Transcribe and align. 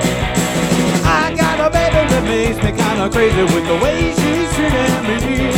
I 0.00 1.34
got 1.36 1.58
a 1.58 1.70
baby 1.70 2.02
that 2.08 2.22
makes 2.24 2.58
me 2.62 2.70
kinda 2.70 3.08
crazy 3.10 3.42
with 3.54 3.66
the 3.66 3.74
way 3.82 4.14
she's 4.14 4.48
treating 4.54 5.02
me. 5.10 5.50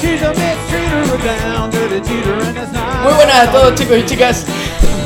She's 0.00 0.22
a 0.22 0.32
mistreater, 0.34 1.14
a 1.14 1.18
down 1.22 1.70
dirty 1.70 2.00
cheater, 2.08 2.34
and 2.34 2.56
it's 2.58 2.72
not. 2.72 3.04
Muy 3.04 3.14
buenas 3.14 3.48
a 3.48 3.52
todos 3.52 3.74
chicos 3.78 3.98
y 3.98 4.04
chicas, 4.06 4.46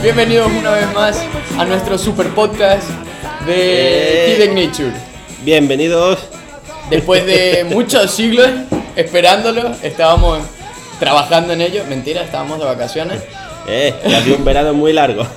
bienvenidos 0.03 0.51
una 0.51 0.71
vez 0.71 0.91
más 0.95 1.21
a 1.59 1.65
nuestro 1.67 1.99
super 1.99 2.29
podcast 2.31 2.89
de 3.47 4.33
Eh. 4.33 4.37
Hidden 4.37 4.55
Nature. 4.55 4.93
Bienvenidos. 5.45 6.19
Después 6.89 7.27
de 7.27 7.65
muchos 7.71 8.11
siglos 8.11 8.49
esperándolo, 8.97 9.75
estábamos 9.83 10.39
trabajando 11.01 11.53
en 11.55 11.63
ello, 11.63 11.83
mentira, 11.89 12.23
estábamos 12.23 12.61
de 12.61 12.67
vacaciones. 12.67 13.21
Eh, 13.67 13.93
que 14.03 14.15
ha 14.15 14.23
sido 14.23 14.37
un 14.37 14.45
verano 14.45 14.73
muy 14.75 14.93
largo. 14.93 15.27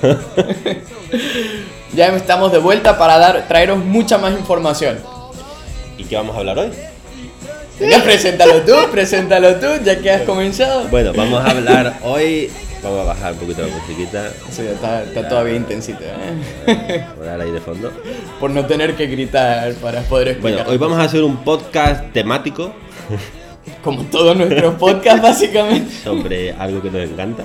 Ya 1.94 2.08
estamos 2.08 2.50
de 2.50 2.58
vuelta 2.58 2.98
para 2.98 3.18
dar, 3.18 3.46
traeros 3.46 3.78
mucha 3.78 4.18
más 4.18 4.32
información. 4.32 4.98
¿Y 5.96 6.02
qué 6.02 6.16
vamos 6.16 6.34
a 6.34 6.40
hablar 6.40 6.58
hoy? 6.58 6.70
Venga, 7.78 7.98
preséntalo 8.04 8.62
tú, 8.62 8.72
preséntalo 8.90 9.54
tú, 9.60 9.66
ya 9.84 10.00
que 10.00 10.10
has 10.10 10.22
comenzado. 10.22 10.88
Bueno, 10.88 11.12
vamos 11.14 11.44
a 11.44 11.50
hablar 11.50 11.98
hoy. 12.02 12.50
Vamos 12.82 13.00
a 13.00 13.04
bajar 13.04 13.32
un 13.34 13.38
poquito 13.38 13.62
la 13.62 13.68
musiquita. 13.68 14.28
Sí, 14.50 14.62
está, 14.62 15.04
está 15.04 15.28
todavía 15.28 15.54
intensito, 15.54 16.00
¿eh? 16.02 17.06
Poner 17.16 17.40
ahí 17.40 17.52
de 17.52 17.60
fondo. 17.60 17.92
Por 18.40 18.50
no 18.50 18.66
tener 18.66 18.96
que 18.96 19.06
gritar 19.06 19.72
para 19.74 20.00
poder 20.00 20.28
explicar. 20.28 20.64
Bueno, 20.64 20.72
hoy 20.72 20.78
vamos 20.78 20.98
a 20.98 21.04
hacer 21.04 21.22
un 21.22 21.44
podcast 21.44 22.12
temático 22.12 22.74
Como 23.84 24.02
todos 24.04 24.34
nuestros 24.36 24.74
podcasts, 24.76 25.20
básicamente. 25.22 25.94
sobre 26.02 26.52
algo 26.52 26.80
que 26.82 26.90
nos 26.90 27.02
encanta. 27.10 27.44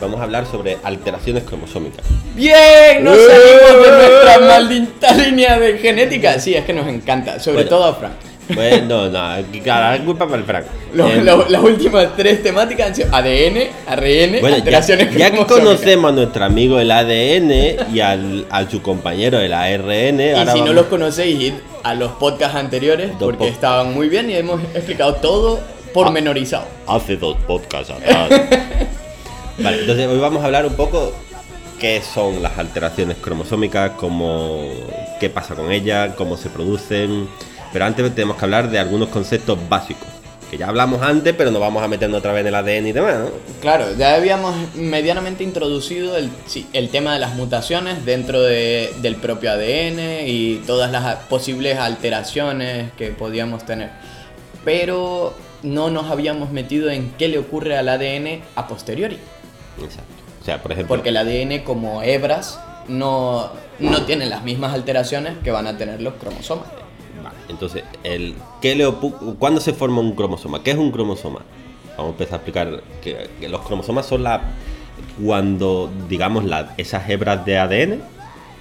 Vamos 0.00 0.20
a 0.20 0.24
hablar 0.24 0.46
sobre 0.46 0.78
alteraciones 0.82 1.44
cromosómicas. 1.44 2.04
Bien, 2.34 3.04
nos 3.04 3.16
salimos 3.16 3.84
de 3.86 3.92
nuestra 3.92 4.38
maldita 4.40 5.14
línea 5.14 5.58
de 5.58 5.78
genética. 5.78 6.38
Sí, 6.40 6.54
es 6.54 6.64
que 6.64 6.72
nos 6.72 6.86
encanta, 6.88 7.38
sobre 7.38 7.56
Bueno. 7.58 7.70
todo 7.70 7.84
a 7.84 7.94
Frank. 7.94 8.12
Bueno, 8.54 9.08
no, 9.08 9.18
aquí, 9.24 9.60
claro, 9.60 9.96
la 9.98 10.04
culpa 10.04 10.26
para 10.26 10.38
el 10.38 10.44
Frank. 10.44 10.64
Lo- 10.94 11.08
Eh, 11.08 11.22
lo- 11.22 11.48
las 11.48 11.62
últimas 11.62 12.08
tres 12.16 12.42
temáticas 12.42 12.88
han 12.88 12.94
sido 12.94 13.08
ADN, 13.14 13.70
ARN, 13.86 14.40
bueno, 14.40 14.48
ya, 14.48 14.54
alteraciones 14.56 15.14
ya 15.16 15.30
que 15.30 15.46
conocemos 15.46 16.10
a 16.10 16.14
nuestro 16.14 16.44
amigo 16.44 16.78
el 16.80 16.90
ADN 16.90 17.76
y 17.94 18.00
al, 18.00 18.46
a 18.50 18.68
su 18.68 18.82
compañero 18.82 19.38
el 19.40 19.52
ARN, 19.52 20.20
Y 20.20 20.30
ahora 20.32 20.52
si 20.52 20.60
no 20.60 20.72
los 20.72 20.86
conocéis, 20.86 21.40
id 21.40 21.52
a 21.84 21.94
los 21.94 22.12
podcasts 22.12 22.56
anteriores 22.56 23.10
Dos 23.18 23.30
porque 23.32 23.48
estaban 23.48 23.94
muy 23.94 24.08
bien 24.08 24.28
y 24.30 24.34
hemos 24.34 24.60
explicado 24.74 25.14
todo 25.14 25.60
pormenorizado. 25.94 26.66
hace 26.86 27.16
dos 27.16 27.36
podcasts 27.46 27.90
atrás. 27.90 28.28
vale, 29.58 29.80
entonces 29.80 30.06
hoy 30.08 30.18
vamos 30.18 30.42
a 30.42 30.46
hablar 30.46 30.66
un 30.66 30.74
poco 30.74 31.12
qué 31.78 32.00
son 32.02 32.42
las 32.42 32.58
alteraciones 32.58 33.16
cromosómicas, 33.20 33.92
cómo, 33.96 34.68
qué 35.20 35.30
pasa 35.30 35.54
con 35.54 35.70
ellas, 35.72 36.10
cómo 36.16 36.36
se 36.36 36.48
producen. 36.50 37.28
Pero 37.72 37.84
antes 37.84 38.14
tenemos 38.14 38.36
que 38.36 38.44
hablar 38.44 38.70
de 38.70 38.78
algunos 38.78 39.08
conceptos 39.08 39.58
básicos, 39.68 40.06
que 40.50 40.58
ya 40.58 40.68
hablamos 40.68 41.00
antes, 41.02 41.34
pero 41.34 41.50
nos 41.50 41.60
vamos 41.60 41.82
a 41.82 41.88
meternos 41.88 42.18
otra 42.18 42.32
vez 42.32 42.42
en 42.42 42.48
el 42.48 42.54
ADN 42.54 42.86
y 42.88 42.92
demás, 42.92 43.14
¿no? 43.20 43.30
Claro, 43.62 43.86
ya 43.96 44.14
habíamos 44.14 44.54
medianamente 44.74 45.42
introducido 45.42 46.16
el, 46.18 46.30
el 46.74 46.88
tema 46.90 47.14
de 47.14 47.20
las 47.20 47.34
mutaciones 47.34 48.04
dentro 48.04 48.42
de- 48.42 48.92
del 49.00 49.16
propio 49.16 49.50
ADN 49.52 50.26
y 50.28 50.56
todas 50.66 50.90
las 50.92 51.16
posibles 51.30 51.78
alteraciones 51.78 52.92
que 52.98 53.08
podíamos 53.12 53.64
tener. 53.64 53.90
Pero 54.64 55.34
no 55.62 55.90
nos 55.90 56.10
habíamos 56.10 56.50
metido 56.50 56.90
en 56.90 57.10
qué 57.18 57.28
le 57.28 57.38
ocurre 57.38 57.76
al 57.78 57.88
ADN 57.88 58.42
a 58.54 58.68
posteriori. 58.68 59.18
Exacto. 59.82 60.12
O 60.40 60.44
sea, 60.44 60.60
por 60.62 60.72
ejemplo, 60.72 60.94
Porque 60.94 61.08
el 61.10 61.16
ADN 61.16 61.60
como 61.64 62.02
hebras 62.02 62.60
no, 62.88 63.50
no 63.78 64.02
tiene 64.02 64.26
las 64.26 64.42
mismas 64.44 64.74
alteraciones 64.74 65.34
que 65.42 65.50
van 65.50 65.66
a 65.66 65.76
tener 65.78 66.02
los 66.02 66.14
cromosomas. 66.14 66.66
Entonces, 67.52 67.84
el, 68.02 68.34
¿qué 68.60 68.74
le 68.74 68.90
¿cuándo 69.38 69.60
se 69.60 69.72
forma 69.72 70.00
un 70.00 70.14
cromosoma? 70.16 70.62
¿Qué 70.62 70.72
es 70.72 70.78
un 70.78 70.90
cromosoma? 70.90 71.40
Vamos 71.96 72.06
a 72.06 72.12
empezar 72.12 72.34
a 72.34 72.36
explicar 72.36 72.82
que, 73.02 73.28
los 73.48 73.60
cromosomas 73.60 74.06
son 74.06 74.22
la 74.24 74.40
cuando, 75.24 75.90
digamos, 76.08 76.44
la- 76.44 76.74
esas 76.78 77.08
hebras 77.08 77.44
de 77.44 77.58
ADN 77.58 78.00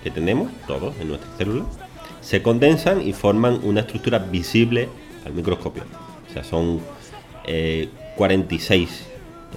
que 0.04 0.12
tenemos, 0.12 0.52
todos 0.68 0.94
en 1.00 1.08
nuestras 1.08 1.36
células, 1.38 1.66
se 2.22 2.42
condensan 2.42 3.02
y 3.08 3.14
forman 3.14 3.62
una 3.64 3.82
estructura 3.82 4.20
visible 4.20 4.90
al 5.26 5.34
microscopio. 5.34 5.84
O 6.30 6.34
sea, 6.34 6.44
son 6.44 6.80
eh, 7.46 7.90
46 8.18 9.06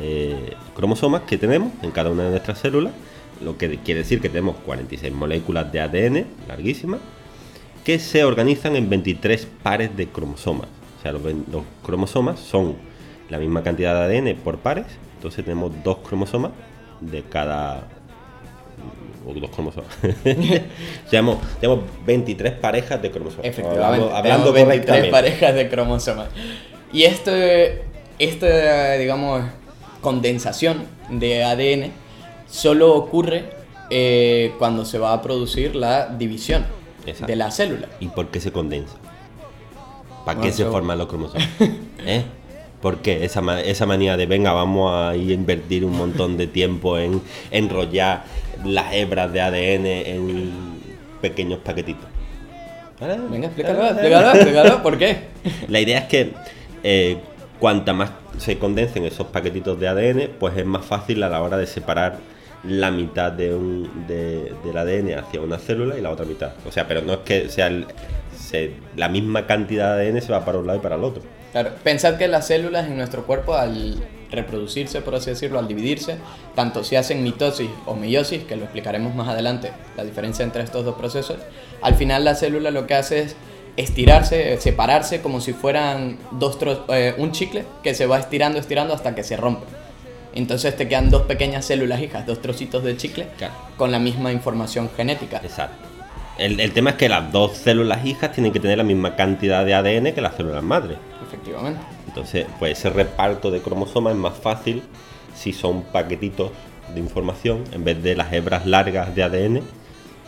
eh, 0.00 0.54
cromosomas 0.74 1.22
que 1.22 1.36
tenemos 1.38 1.72
en 1.82 1.90
cada 1.90 2.10
una 2.10 2.24
de 2.24 2.30
nuestras 2.30 2.58
células, 2.58 2.92
lo 3.42 3.58
que 3.58 3.78
quiere 3.78 4.00
decir 4.00 4.20
que 4.20 4.28
tenemos 4.28 4.56
46 4.64 5.12
moléculas 5.12 5.70
de 5.72 5.80
ADN 5.80 6.26
larguísimas 6.48 7.00
que 7.84 7.98
se 7.98 8.24
organizan 8.24 8.76
en 8.76 8.88
23 8.88 9.46
pares 9.62 9.94
de 9.96 10.08
cromosomas. 10.08 10.68
O 10.98 11.02
sea, 11.02 11.12
los, 11.12 11.22
cromosomas 11.84 12.40
son 12.40 12.76
la 13.28 13.38
misma 13.38 13.62
cantidad 13.62 14.08
de 14.08 14.18
ADN 14.18 14.36
por 14.36 14.58
pares, 14.58 14.86
entonces 15.16 15.44
tenemos 15.44 15.70
dos 15.84 15.98
cromosomas 15.98 16.52
de 17.00 17.22
cada... 17.22 17.86
o 19.26 19.34
dos 19.34 19.50
cromosomas. 19.50 19.90
tenemos, 21.10 21.38
tenemos 21.60 21.84
23 22.06 22.52
parejas 22.54 23.02
de 23.02 23.10
cromosomas. 23.10 23.46
Efectivamente, 23.46 23.84
Hablando, 23.84 24.16
hablando 24.16 24.52
tenemos 24.52 24.68
23 24.68 24.86
correctamente. 24.86 25.10
parejas 25.10 25.54
de 25.54 25.68
cromosomas. 25.68 26.28
Y 26.90 27.02
esto, 27.02 27.32
esta, 28.18 28.92
digamos, 28.94 29.42
condensación 30.00 30.86
de 31.10 31.44
ADN 31.44 31.92
solo 32.46 32.94
ocurre 32.94 33.44
eh, 33.90 34.52
cuando 34.58 34.86
se 34.86 34.98
va 34.98 35.12
a 35.12 35.20
producir 35.20 35.74
la 35.74 36.06
división 36.06 36.64
Exacto. 37.06 37.26
de 37.26 37.36
la 37.36 37.50
célula. 37.50 37.88
¿Y 38.00 38.08
por 38.08 38.28
qué 38.28 38.40
se 38.40 38.52
condensa? 38.52 38.94
¿Para 40.24 40.38
Bueno, 40.38 40.42
qué 40.42 40.52
se 40.52 40.64
forman 40.64 40.98
los 40.98 41.06
cromosomas? 41.06 41.46
¿Eh? 42.06 42.24
¿Por 42.80 42.98
qué 42.98 43.24
esa, 43.24 43.40
ma- 43.40 43.60
esa 43.60 43.86
manía 43.86 44.16
de 44.16 44.26
venga, 44.26 44.52
vamos 44.52 44.92
a 44.92 45.16
ir 45.16 45.30
a 45.30 45.34
invertir 45.34 45.84
un 45.84 45.96
montón 45.96 46.36
de 46.36 46.46
tiempo 46.46 46.98
en 46.98 47.22
enrollar 47.50 48.24
las 48.64 48.92
hebras 48.94 49.32
de 49.32 49.40
ADN 49.40 49.86
en 49.86 50.52
pequeños 51.20 51.60
paquetitos? 51.60 52.06
Ah, 53.00 53.16
Venga, 53.30 53.46
explícalo, 53.46 53.86
explícalo, 53.86 54.30
explícalo, 54.32 54.82
¿por 54.82 54.98
qué? 54.98 55.18
La 55.68 55.80
idea 55.80 55.98
es 56.00 56.04
que 56.06 56.32
eh, 56.82 57.18
cuanta 57.58 57.92
más 57.92 58.10
se 58.38 58.58
condensen 58.58 59.04
esos 59.04 59.26
paquetitos 59.28 59.78
de 59.80 59.88
ADN, 59.88 60.30
pues 60.38 60.56
es 60.56 60.64
más 60.66 60.84
fácil 60.84 61.22
a 61.22 61.28
la 61.28 61.42
hora 61.42 61.56
de 61.56 61.66
separar 61.66 62.18
la 62.66 62.90
mitad 62.90 63.30
de 63.32 63.54
un, 63.54 64.06
de- 64.06 64.52
del 64.64 64.76
ADN 64.76 65.18
hacia 65.18 65.40
una 65.40 65.58
célula 65.58 65.98
y 65.98 66.00
la 66.00 66.10
otra 66.10 66.24
mitad. 66.24 66.52
O 66.66 66.72
sea, 66.72 66.86
pero 66.88 67.02
no 67.02 67.12
es 67.14 67.18
que 67.20 67.48
sea 67.48 67.66
el- 67.68 67.86
se- 68.38 68.72
la 68.96 69.08
misma 69.08 69.46
cantidad 69.46 69.96
de 69.96 70.08
ADN 70.08 70.20
se 70.22 70.32
va 70.32 70.44
para 70.44 70.58
un 70.58 70.66
lado 70.66 70.78
y 70.78 70.82
para 70.82 70.96
el 70.96 71.04
otro. 71.04 71.22
Claro, 71.52 71.70
pensad 71.84 72.16
que 72.16 72.26
las 72.26 72.46
células 72.48 72.86
en 72.86 72.96
nuestro 72.96 73.24
cuerpo 73.26 73.54
al 73.54 73.96
reproducirse, 74.30 75.00
por 75.00 75.14
así 75.14 75.30
decirlo, 75.30 75.60
al 75.60 75.68
dividirse, 75.68 76.16
tanto 76.56 76.82
si 76.82 76.96
hacen 76.96 77.22
mitosis 77.22 77.70
o 77.86 77.94
meiosis, 77.94 78.42
que 78.42 78.56
lo 78.56 78.64
explicaremos 78.64 79.14
más 79.14 79.28
adelante, 79.28 79.70
la 79.96 80.02
diferencia 80.04 80.44
entre 80.44 80.64
estos 80.64 80.84
dos 80.84 80.96
procesos, 80.96 81.36
al 81.82 81.94
final 81.94 82.24
la 82.24 82.34
célula 82.34 82.72
lo 82.72 82.86
que 82.88 82.94
hace 82.94 83.20
es 83.20 83.36
estirarse, 83.76 84.54
eh, 84.54 84.60
separarse 84.60 85.20
como 85.20 85.40
si 85.40 85.52
fueran 85.52 86.18
dos 86.32 86.58
eh, 86.88 87.14
un 87.18 87.30
chicle 87.30 87.64
que 87.84 87.94
se 87.94 88.06
va 88.06 88.18
estirando, 88.18 88.58
estirando 88.58 88.92
hasta 88.94 89.14
que 89.14 89.22
se 89.22 89.36
rompe. 89.36 89.66
Entonces 90.34 90.76
te 90.76 90.88
quedan 90.88 91.10
dos 91.10 91.22
pequeñas 91.22 91.64
células 91.64 92.00
hijas, 92.00 92.26
dos 92.26 92.42
trocitos 92.42 92.82
de 92.84 92.96
chicle 92.96 93.28
Claro. 93.38 93.54
con 93.76 93.92
la 93.92 93.98
misma 93.98 94.32
información 94.32 94.90
genética. 94.96 95.40
Exacto. 95.42 95.86
El, 96.38 96.58
el 96.58 96.72
tema 96.72 96.90
es 96.90 96.96
que 96.96 97.08
las 97.08 97.30
dos 97.30 97.56
células 97.56 98.04
hijas 98.04 98.32
tienen 98.32 98.52
que 98.52 98.58
tener 98.58 98.76
la 98.78 98.84
misma 98.84 99.14
cantidad 99.14 99.64
de 99.64 99.74
ADN 99.74 100.12
que 100.12 100.20
las 100.20 100.34
células 100.34 100.64
madres. 100.64 100.98
Efectivamente. 101.26 101.80
Entonces, 102.08 102.46
pues 102.58 102.76
ese 102.78 102.90
reparto 102.90 103.50
de 103.52 103.60
cromosomas 103.60 104.14
es 104.14 104.18
más 104.18 104.34
fácil 104.36 104.82
si 105.36 105.52
son 105.52 105.82
paquetitos 105.82 106.50
de 106.92 106.98
información 107.00 107.62
en 107.72 107.84
vez 107.84 108.02
de 108.02 108.16
las 108.16 108.32
hebras 108.32 108.66
largas 108.66 109.14
de 109.14 109.22
ADN, 109.22 109.62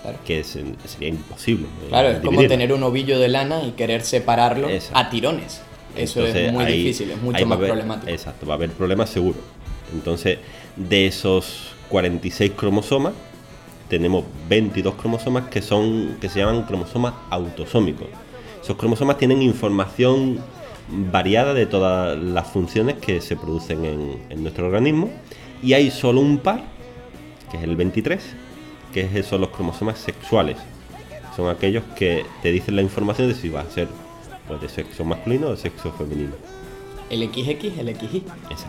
Claro. 0.03 0.19
que 0.25 0.41
es- 0.41 0.57
sería 0.87 1.09
imposible. 1.09 1.67
eh, 1.67 1.89
Claro, 1.89 2.09
es 2.11 2.19
como 2.21 2.47
tener 2.47 2.73
un 2.73 2.85
ovillo 2.85 3.19
de 3.19 3.27
lana 3.29 3.63
y 3.65 3.73
querer 3.73 4.03
separarlo 4.03 4.69
Exacto. 4.71 4.99
a 4.99 5.11
tirones. 5.11 5.61
Eso 5.97 6.21
Entonces, 6.21 6.47
es 6.49 6.53
muy 6.53 6.65
ahí- 6.65 6.79
difícil, 6.85 7.11
es 7.11 7.21
mucho 7.21 7.45
más 7.47 7.59
problemático. 7.59 8.09
Exacto, 8.13 8.47
va 8.47 8.55
a 8.55 8.57
haber 8.57 8.71
problemas 8.71 9.11
seguro. 9.11 9.39
Entonces, 9.93 10.39
de 10.77 11.07
esos 11.07 11.75
46 11.89 12.53
cromosomas, 12.57 13.13
tenemos 13.89 14.25
22 14.49 14.95
cromosomas 14.95 15.49
que 15.49 15.63
son 15.63 16.17
que 16.21 16.29
se 16.29 16.41
llaman 16.41 16.63
cromosomas 16.65 17.15
autosómicos. 17.31 18.09
Esos 18.63 18.77
cromosomas 18.77 19.17
tienen 19.19 19.43
información 19.43 20.41
variada 20.89 21.55
de 21.55 21.67
todas 21.67 22.19
las 22.19 22.49
funciones 22.49 22.97
que 22.97 23.21
se 23.21 23.37
producen 23.37 23.85
en, 24.29 24.43
nuestro 24.43 24.67
organismo 24.67 25.11
y 25.63 25.73
hay 25.73 25.91
solo 25.91 26.21
un 26.21 26.39
par, 26.39 26.65
que 27.51 27.57
es 27.59 27.63
el 27.63 27.77
23, 27.77 28.23
que 28.93 29.09
es- 29.15 29.27
son 29.27 29.41
los 29.41 29.51
cromosomas 29.51 29.99
sexuales. 29.99 30.57
Son 31.37 31.49
aquellos 31.49 31.85
que 31.97 32.25
te 32.43 32.51
dicen 32.51 32.77
la 32.77 32.83
información 32.83 33.29
de 33.29 33.35
si 33.35 33.49
va 33.49 33.61
a 33.61 33.71
ser 33.71 33.89
pues, 34.49 34.61
de 34.61 34.69
sexo 34.69 35.05
masculino 35.05 35.49
o 35.49 35.51
de 35.51 35.57
sexo 35.57 35.93
femenino. 35.93 36.33
El 37.11 37.23
XX, 37.29 37.79
el 37.79 37.97
XY, 37.97 38.23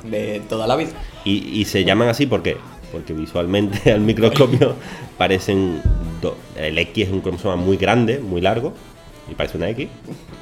de 0.10 0.42
toda 0.50 0.68
la 0.68 0.76
vida. 0.76 0.92
Y, 1.26 1.60
y 1.60 1.66
se 1.66 1.84
llaman 1.84 2.08
así 2.10 2.26
porque 2.26 2.58
porque 2.92 3.12
visualmente 3.14 3.92
al 3.92 4.00
microscopio 4.02 4.76
parecen 5.18 5.82
do- 6.22 6.38
el 6.58 6.78
X 6.78 7.08
es 7.08 7.14
un 7.14 7.22
cromosoma 7.22 7.56
muy 7.58 7.76
grande, 7.78 8.20
muy 8.20 8.40
largo 8.42 8.74
y 9.30 9.36
parece 9.36 9.58
una 9.58 9.70
X. 9.72 9.90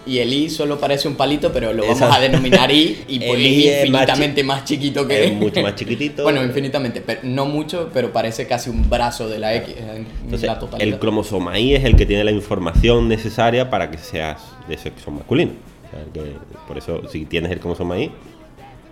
Y 0.06 0.19
el 0.19 0.31
I 0.31 0.47
solo 0.51 0.80
parece 0.80 1.07
un 1.07 1.15
palito, 1.15 1.51
pero 1.51 1.74
lo 1.74 1.81
vamos 1.88 2.00
a 2.03 2.19
denominar 2.19 2.71
I 2.71 3.03
y 3.07 3.24
El 3.24 3.42
I 3.42 3.68
es 3.68 3.89
más 3.89 4.01
infinitamente 4.03 4.44
más, 4.44 4.63
chiquito 4.63 5.07
que 5.07 5.24
es 5.25 5.33
mucho 5.33 5.59
más 5.63 5.74
chiquitito. 5.74 6.21
bueno, 6.21 6.44
infinitamente, 6.44 7.01
pero 7.01 7.21
no 7.24 7.48
mucho, 7.48 7.89
pero 7.91 8.13
parece 8.13 8.45
casi 8.45 8.69
un 8.69 8.88
brazo 8.88 9.27
de 9.27 9.39
la 9.39 9.56
X 9.56 9.75
en 9.75 10.06
Entonces, 10.25 10.45
la 10.48 10.59
totalidad. 10.59 10.88
el 10.88 11.00
cromosoma 11.00 11.57
Y 11.57 11.74
es 11.74 11.83
el 11.83 11.95
que 11.95 12.06
tiene 12.06 12.24
la 12.24 12.31
información 12.31 13.07
necesaria 13.07 13.71
para 13.71 13.89
que 13.89 13.98
seas 13.98 14.39
de 14.68 14.77
sexo 14.77 15.09
masculino. 15.09 15.53
O 15.95 16.13
sea, 16.13 16.13
que- 16.13 16.36
por 16.68 16.77
eso, 16.77 17.01
si 17.09 17.25
tienes 17.25 17.51
el 17.51 17.59
cromosoma 17.59 17.97
Y, 17.97 18.12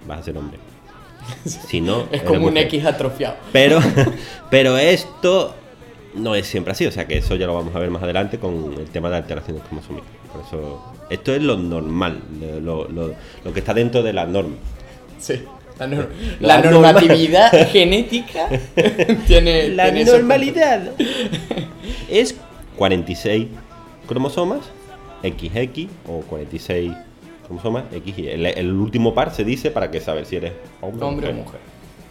vas 0.08 0.20
a 0.20 0.24
ser 0.24 0.38
hombre. 0.38 0.58
Si 1.46 1.82
no, 1.82 2.04
es 2.12 2.22
como 2.24 2.48
un. 2.48 2.58
X 2.58 2.86
atrofiado. 2.86 3.36
Pero, 3.52 3.80
pero 4.50 4.78
esto 4.78 5.56
no 6.16 6.36
es 6.36 6.46
siempre 6.48 6.72
así, 6.74 6.86
o 6.86 6.92
sea 6.92 7.08
que 7.08 7.18
eso 7.18 7.36
ya 7.36 7.48
lo 7.48 7.56
vamos 7.56 7.76
a 7.76 7.80
ver 7.80 7.90
más 7.90 8.04
adelante 8.04 8.38
con 8.40 8.74
el 8.78 8.86
tema 8.86 9.10
de 9.10 9.18
alteraciones 9.18 9.64
cromosómicas. 9.64 10.10
Por 10.32 10.42
eso, 10.46 10.84
esto 11.10 11.34
es 11.34 11.42
lo 11.42 11.58
normal, 11.58 12.20
lo, 12.62 12.88
lo- 12.88 13.14
lo 13.44 13.54
que 13.54 13.60
está 13.60 13.74
dentro 13.74 14.04
de 14.04 14.14
la 14.14 14.26
norma. 14.26 14.56
Sí. 15.20 15.42
La, 16.40 16.62
normatividad 16.62 17.52
genética 17.72 18.48
tiene, 19.26 19.70
La 19.70 19.92
tiene 19.92 20.10
normalidad 20.12 20.92
es 22.10 22.36
46 22.78 23.48
cromosomas 24.08 24.60
XX 25.24 25.88
o 26.08 26.20
46 26.22 26.92
cromosomas 27.46 27.86
XY. 28.06 28.28
El, 28.30 28.46
el 28.46 28.72
último 28.74 29.14
par 29.14 29.34
se 29.34 29.44
dice 29.44 29.72
para 29.72 29.90
que 29.90 30.00
saber 30.02 30.26
si 30.26 30.36
eres 30.36 30.54
hombre, 30.82 31.06
hombre 31.06 31.30
o 31.30 31.34
mujer. 31.34 31.60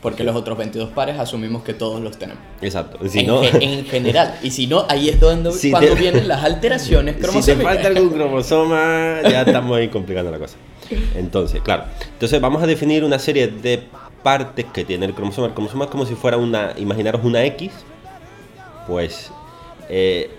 Porque 0.00 0.24
los 0.24 0.34
otros 0.34 0.58
22 0.58 0.90
pares 0.90 1.16
asumimos 1.18 1.62
que 1.62 1.74
todos 1.74 2.00
los 2.00 2.18
tenemos. 2.18 2.42
Exacto. 2.60 2.98
Si 3.08 3.20
en, 3.20 3.26
no, 3.28 3.40
ge- 3.42 3.58
en 3.62 3.84
general. 3.86 4.34
Y 4.42 4.50
si 4.50 4.66
no, 4.66 4.84
ahí 4.88 5.08
es 5.08 5.20
donde 5.20 5.52
Si 5.52 5.70
cuando 5.70 5.90
te- 5.94 6.00
vienen 6.00 6.26
las 6.26 6.42
alteraciones 6.42 7.14
si 7.16 7.20
te 7.20 7.26
cromosómicas. 7.28 7.64
falta 7.74 7.88
algún 7.88 8.10
cromosoma, 8.10 9.18
ya 9.30 9.42
estamos 9.42 9.76
ahí 9.78 9.86
complicando 9.88 10.30
la 10.32 10.38
cosa. 10.38 10.56
Entonces, 11.14 11.62
claro. 11.62 11.84
Entonces 12.14 12.40
vamos 12.40 12.62
a 12.62 12.66
definir 12.66 13.04
una 13.04 13.18
serie 13.20 13.46
de 13.46 13.80
partes 14.24 14.64
que 14.72 14.84
tiene 14.84 15.06
el 15.06 15.14
cromosoma. 15.14 15.46
El 15.46 15.54
cromosoma 15.54 15.84
es 15.84 15.90
como 15.92 16.04
si 16.04 16.14
fuera 16.16 16.36
una, 16.36 16.72
imaginaros 16.76 17.24
una 17.24 17.44
X, 17.44 17.70
pues 18.86 19.30
eh, 19.88 20.30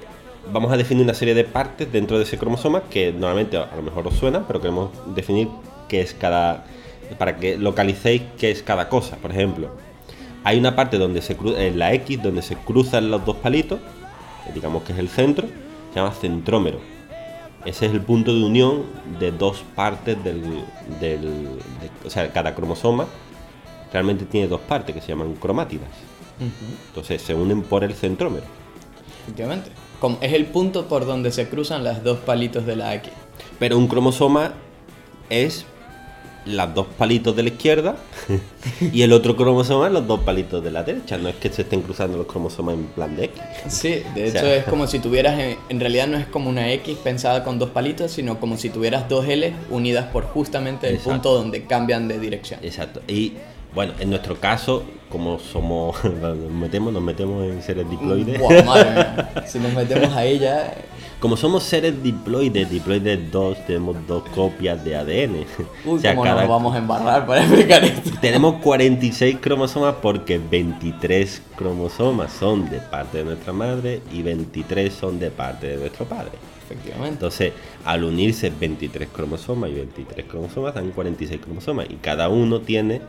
vamos 0.51 0.71
a 0.71 0.77
definir 0.77 1.03
una 1.03 1.13
serie 1.13 1.33
de 1.33 1.43
partes 1.43 1.91
dentro 1.91 2.17
de 2.17 2.23
ese 2.23 2.37
cromosoma 2.37 2.81
que 2.83 3.11
normalmente 3.11 3.57
a 3.57 3.69
lo 3.75 3.81
mejor 3.81 4.07
os 4.07 4.15
suenan, 4.15 4.45
pero 4.47 4.59
queremos 4.59 4.89
definir 5.15 5.47
qué 5.87 6.01
es 6.01 6.13
cada, 6.13 6.65
para 7.17 7.37
que 7.37 7.57
localicéis 7.57 8.23
qué 8.37 8.51
es 8.51 8.61
cada 8.63 8.89
cosa. 8.89 9.15
Por 9.17 9.31
ejemplo, 9.31 9.69
hay 10.43 10.57
una 10.59 10.75
parte 10.75 10.97
donde 10.97 11.21
se 11.21 11.37
cru- 11.37 11.57
en 11.57 11.79
la 11.79 11.93
X 11.93 12.21
donde 12.21 12.41
se 12.41 12.55
cruzan 12.55 13.09
los 13.09 13.25
dos 13.25 13.37
palitos, 13.37 13.79
eh, 14.47 14.51
digamos 14.53 14.83
que 14.83 14.93
es 14.93 14.99
el 14.99 15.09
centro, 15.09 15.47
se 15.93 15.99
llama 15.99 16.11
centrómero. 16.11 16.79
Ese 17.65 17.85
es 17.85 17.93
el 17.93 18.01
punto 18.01 18.33
de 18.33 18.43
unión 18.43 18.83
de 19.19 19.31
dos 19.31 19.63
partes 19.75 20.21
del, 20.23 20.41
del 20.99 21.21
de- 21.21 22.05
o 22.05 22.09
sea, 22.09 22.29
cada 22.33 22.53
cromosoma 22.53 23.05
realmente 23.93 24.25
tiene 24.25 24.47
dos 24.47 24.59
partes 24.59 24.93
que 24.93 24.99
se 25.01 25.07
llaman 25.09 25.35
cromátidas. 25.35 25.87
Entonces 26.89 27.21
se 27.21 27.33
unen 27.33 27.61
por 27.61 27.83
el 27.85 27.93
centrómero. 27.93 28.43
Efectivamente. 29.23 29.69
Como- 30.03 30.17
es 30.19 30.33
el 30.33 30.47
punto 30.47 30.87
por 30.89 31.05
donde 31.05 31.31
se 31.31 31.47
cruzan 31.47 31.85
las 31.85 32.03
dos 32.03 32.19
palitos 32.19 32.65
de 32.65 32.75
la 32.75 32.93
X. 32.95 33.09
Pero 33.57 33.77
un 33.77 33.87
cromosoma 33.87 34.51
es 35.29 35.63
los 36.45 36.73
dos 36.75 36.87
palitos 36.97 37.33
de 37.37 37.43
la 37.43 37.47
izquierda 37.47 37.95
y 38.81 39.01
el 39.03 39.13
otro 39.13 39.37
cromosoma 39.37 39.87
los 39.87 40.05
dos 40.05 40.19
palitos 40.19 40.61
de 40.61 40.71
la 40.71 40.83
derecha. 40.83 41.17
No 41.17 41.29
es 41.29 41.35
que 41.35 41.47
se 41.47 41.61
estén 41.61 41.81
cruzando 41.83 42.17
los 42.17 42.27
cromosomas 42.27 42.75
en 42.75 42.83
plan 42.87 43.15
de 43.15 43.23
X. 43.23 43.41
Sí, 43.69 44.03
de 44.13 44.23
O 44.23 44.27
hecho 44.27 44.39
sea- 44.39 44.55
es 44.57 44.65
como 44.65 44.85
si 44.87 44.99
tuvieras, 44.99 45.39
en, 45.39 45.57
en 45.69 45.79
realidad 45.79 46.07
no 46.07 46.17
es 46.17 46.25
como 46.27 46.49
una 46.49 46.69
X 46.73 46.97
pensada 47.01 47.45
con 47.45 47.57
dos 47.57 47.69
palitos, 47.69 48.11
sino 48.11 48.41
como 48.41 48.57
si 48.57 48.69
tuvieras 48.69 49.07
dos 49.07 49.25
L 49.25 49.53
unidas 49.69 50.07
por 50.11 50.25
justamente 50.25 50.89
el 50.89 50.95
Exacto. 50.95 51.11
punto 51.13 51.33
donde 51.35 51.63
cambian 51.63 52.09
de 52.09 52.19
dirección. 52.19 52.59
Exacto. 52.61 52.99
Y 53.07 53.35
bueno, 53.73 53.93
en 53.99 54.09
nuestro 54.09 54.35
caso, 54.39 54.83
como 55.09 55.39
somos, 55.39 55.95
nos 56.21 56.37
metemos, 56.37 56.93
nos 56.93 57.01
metemos 57.03 57.43
en 57.45 57.61
seres 57.61 57.89
diploides. 57.89 58.39
Madre 58.65 58.91
mía. 58.91 59.29
Si 59.47 59.59
nos 59.59 59.73
metemos 59.73 60.11
a 60.13 60.23
ella, 60.25 60.73
Como 61.19 61.37
somos 61.37 61.63
seres 61.63 62.01
diploides, 62.03 62.69
diploides 62.69 63.31
2, 63.31 63.65
tenemos 63.65 63.95
dos 64.07 64.23
copias 64.35 64.83
de 64.83 64.95
ADN. 64.95 65.35
uy, 65.85 65.97
O 65.97 65.99
sea, 65.99 66.15
cómo 66.15 66.23
cada- 66.25 66.41
nos 66.41 66.49
vamos 66.49 66.75
a 66.75 66.77
embarrar 66.79 67.25
para 67.25 67.41
explicar 67.43 67.83
esto. 67.83 68.09
Tenemos 68.19 68.55
46 68.61 69.37
cromosomas 69.39 69.95
porque 70.01 70.37
23 70.39 71.41
cromosomas 71.55 72.31
son 72.33 72.69
de 72.69 72.79
parte 72.79 73.19
de 73.19 73.23
nuestra 73.25 73.53
madre 73.53 74.01
y 74.11 74.21
23 74.21 74.93
son 74.93 75.19
de 75.19 75.31
parte 75.31 75.67
de 75.67 75.77
nuestro 75.77 76.05
padre. 76.05 76.31
Efectivamente. 76.65 77.09
Entonces, 77.13 77.53
al 77.85 78.03
unirse 78.05 78.51
23 78.57 79.09
cromosomas 79.09 79.69
y 79.69 79.73
23 79.75 80.25
cromosomas 80.25 80.73
dan 80.73 80.91
46 80.91 81.39
cromosomas 81.41 81.87
y 81.89 81.95
cada 81.95 82.29
uno 82.29 82.61
tiene 82.61 83.01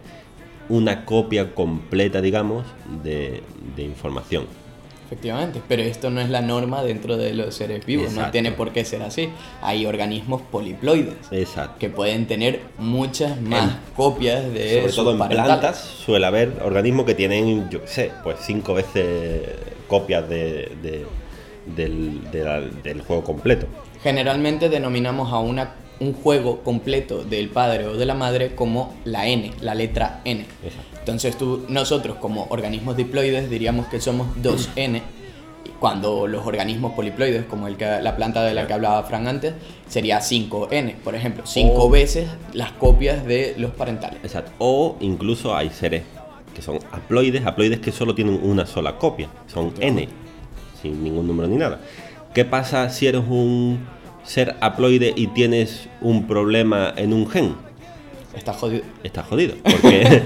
una 0.68 1.04
copia 1.04 1.54
completa, 1.54 2.20
digamos, 2.20 2.64
de, 3.02 3.42
de 3.76 3.82
información. 3.82 4.46
Efectivamente, 5.06 5.60
pero 5.68 5.82
esto 5.82 6.10
no 6.10 6.20
es 6.20 6.30
la 6.30 6.40
norma 6.40 6.82
dentro 6.82 7.16
de 7.18 7.34
los 7.34 7.54
seres 7.54 7.84
vivos, 7.84 8.12
no 8.14 8.30
tiene 8.30 8.52
por 8.52 8.72
qué 8.72 8.84
ser 8.86 9.02
así. 9.02 9.28
Hay 9.60 9.84
organismos 9.84 10.40
poliploides 10.50 11.14
Exacto. 11.30 11.78
que 11.78 11.90
pueden 11.90 12.26
tener 12.26 12.62
muchas 12.78 13.38
más 13.40 13.64
En- 13.74 13.78
copias 13.94 14.42
de 14.52 14.80
Sobre 14.80 14.92
todo 14.94 15.12
en 15.12 15.18
parentales. 15.18 15.46
plantas 15.58 15.78
suele 15.78 16.26
haber 16.26 16.54
organismos 16.64 17.04
que 17.04 17.14
tienen, 17.14 17.68
yo 17.68 17.82
qué 17.82 17.86
sé, 17.86 18.10
pues 18.24 18.38
cinco 18.40 18.72
veces 18.74 19.42
copias 19.88 20.26
de, 20.28 20.72
de- 20.82 21.06
del, 21.76 22.30
de 22.32 22.42
la- 22.44 22.60
del 22.60 23.02
juego 23.02 23.22
completo. 23.22 23.66
Generalmente 24.02 24.68
denominamos 24.70 25.32
a 25.32 25.38
una, 25.38 25.74
un 26.00 26.12
juego 26.12 26.60
completo 26.62 27.24
del 27.24 27.48
padre 27.48 27.86
o 27.86 27.96
de 27.96 28.04
la 28.06 28.14
madre 28.14 28.54
como 28.54 28.94
la 29.04 29.26
N, 29.28 29.52
la 29.60 29.74
letra 29.74 30.20
N. 30.24 30.40
Exacto. 30.64 30.98
Entonces 30.98 31.36
tú, 31.38 31.64
nosotros 31.68 32.16
como 32.16 32.46
organismos 32.50 32.96
diploides 32.96 33.48
diríamos 33.50 33.86
que 33.86 34.00
somos 34.00 34.26
2N, 34.42 35.00
cuando 35.80 36.26
los 36.26 36.46
organismos 36.46 36.92
poliploides, 36.92 37.44
como 37.44 37.66
el 37.68 37.76
que, 37.76 37.84
la 38.00 38.16
planta 38.16 38.42
de 38.42 38.54
la 38.54 38.66
que 38.66 38.72
hablaba 38.72 39.02
Fran 39.04 39.28
antes, 39.28 39.52
sería 39.86 40.18
5N, 40.20 40.96
por 40.96 41.14
ejemplo, 41.14 41.42
5 41.46 41.74
O- 41.74 41.90
veces 41.90 42.28
las 42.54 42.72
copias 42.72 43.24
de 43.26 43.54
los 43.58 43.70
parentales. 43.72 44.18
Exacto. 44.22 44.52
O 44.58 44.96
incluso 45.00 45.54
hay 45.54 45.70
seres 45.70 46.02
que 46.54 46.62
son 46.62 46.78
haploides, 46.92 47.44
haploides 47.44 47.80
que 47.80 47.92
solo 47.92 48.14
tienen 48.14 48.40
una 48.42 48.64
sola 48.64 48.96
copia, 48.98 49.28
son 49.52 49.74
N, 49.80 50.08
sin 50.80 51.02
ningún 51.04 51.26
número 51.26 51.48
ni 51.48 51.56
nada. 51.56 51.80
¿Qué 52.32 52.44
pasa 52.44 52.88
si 52.90 53.06
eres 53.06 53.22
un 53.28 53.86
ser 54.24 54.56
haploide 54.60 55.12
y 55.16 55.28
tienes 55.28 55.88
un 56.00 56.26
problema 56.26 56.92
en 56.96 57.12
un 57.12 57.28
gen? 57.28 57.54
Está 58.36 58.52
jodido. 58.52 58.82
Estás 59.04 59.26
jodido. 59.26 59.54
Porque, 59.62 60.22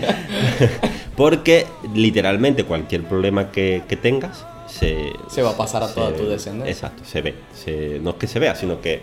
porque 1.16 1.66
literalmente 1.94 2.64
cualquier 2.64 3.02
problema 3.04 3.50
que, 3.50 3.82
que 3.88 3.96
tengas 3.96 4.46
se, 4.66 5.12
Se 5.28 5.42
va 5.42 5.50
a 5.50 5.56
pasar 5.56 5.82
a 5.82 5.92
toda 5.92 6.14
tu 6.14 6.26
descendencia. 6.26 6.70
Exacto, 6.72 7.04
se 7.04 7.22
ve. 7.22 7.34
Se- 7.54 7.98
no 8.00 8.10
es 8.10 8.16
que 8.16 8.26
se 8.26 8.38
vea, 8.38 8.54
sino 8.54 8.80
que 8.80 9.00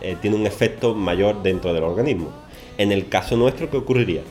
eh, 0.00 0.16
tiene 0.20 0.36
un 0.36 0.46
efecto 0.46 0.94
mayor 0.94 1.42
dentro 1.42 1.72
del 1.74 1.82
organismo. 1.84 2.30
En 2.78 2.92
el 2.92 3.08
caso 3.08 3.36
nuestro, 3.36 3.68
¿qué 3.70 3.76
ocurriría? 3.76 4.22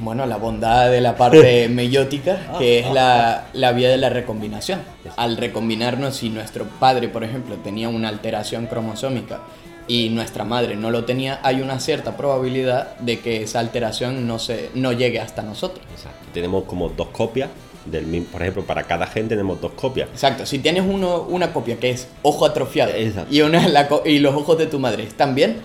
Bueno, 0.00 0.26
la 0.26 0.36
bondad 0.36 0.90
de 0.90 1.00
la 1.00 1.16
parte 1.16 1.68
meiótica, 1.70 2.58
que 2.58 2.80
es 2.80 2.90
la, 2.92 3.46
la 3.52 3.72
vía 3.72 3.88
de 3.88 3.96
la 3.96 4.08
recombinación. 4.08 4.80
Al 5.16 5.36
recombinarnos, 5.36 6.16
si 6.16 6.30
nuestro 6.30 6.64
padre, 6.64 7.08
por 7.08 7.24
ejemplo, 7.24 7.56
tenía 7.56 7.88
una 7.88 8.08
alteración 8.08 8.66
cromosómica 8.66 9.40
y 9.88 10.08
nuestra 10.08 10.44
madre 10.44 10.76
no 10.76 10.90
lo 10.90 11.04
tenía, 11.04 11.40
hay 11.42 11.60
una 11.60 11.78
cierta 11.80 12.16
probabilidad 12.16 12.96
de 12.98 13.20
que 13.20 13.42
esa 13.42 13.60
alteración 13.60 14.26
no, 14.26 14.38
se, 14.38 14.70
no 14.74 14.92
llegue 14.92 15.20
hasta 15.20 15.42
nosotros. 15.42 15.84
Exacto. 15.92 16.26
Tenemos 16.32 16.64
como 16.64 16.88
dos 16.88 17.08
copias 17.08 17.50
del 17.84 18.06
mismo, 18.06 18.26
por 18.32 18.42
ejemplo, 18.42 18.64
para 18.64 18.82
cada 18.82 19.06
gen 19.06 19.28
tenemos 19.28 19.60
dos 19.60 19.72
copias. 19.72 20.08
Exacto, 20.12 20.44
si 20.44 20.58
tienes 20.58 20.82
uno, 20.86 21.22
una 21.22 21.52
copia 21.52 21.76
que 21.78 21.90
es 21.90 22.08
ojo 22.22 22.44
atrofiado 22.44 22.92
Exacto. 22.92 23.32
y, 23.32 23.42
una, 23.42 23.68
la 23.68 23.88
y 24.04 24.18
los 24.18 24.34
ojos 24.34 24.58
de 24.58 24.66
tu 24.66 24.78
madre 24.78 25.04
están 25.04 25.34
bien, 25.34 25.58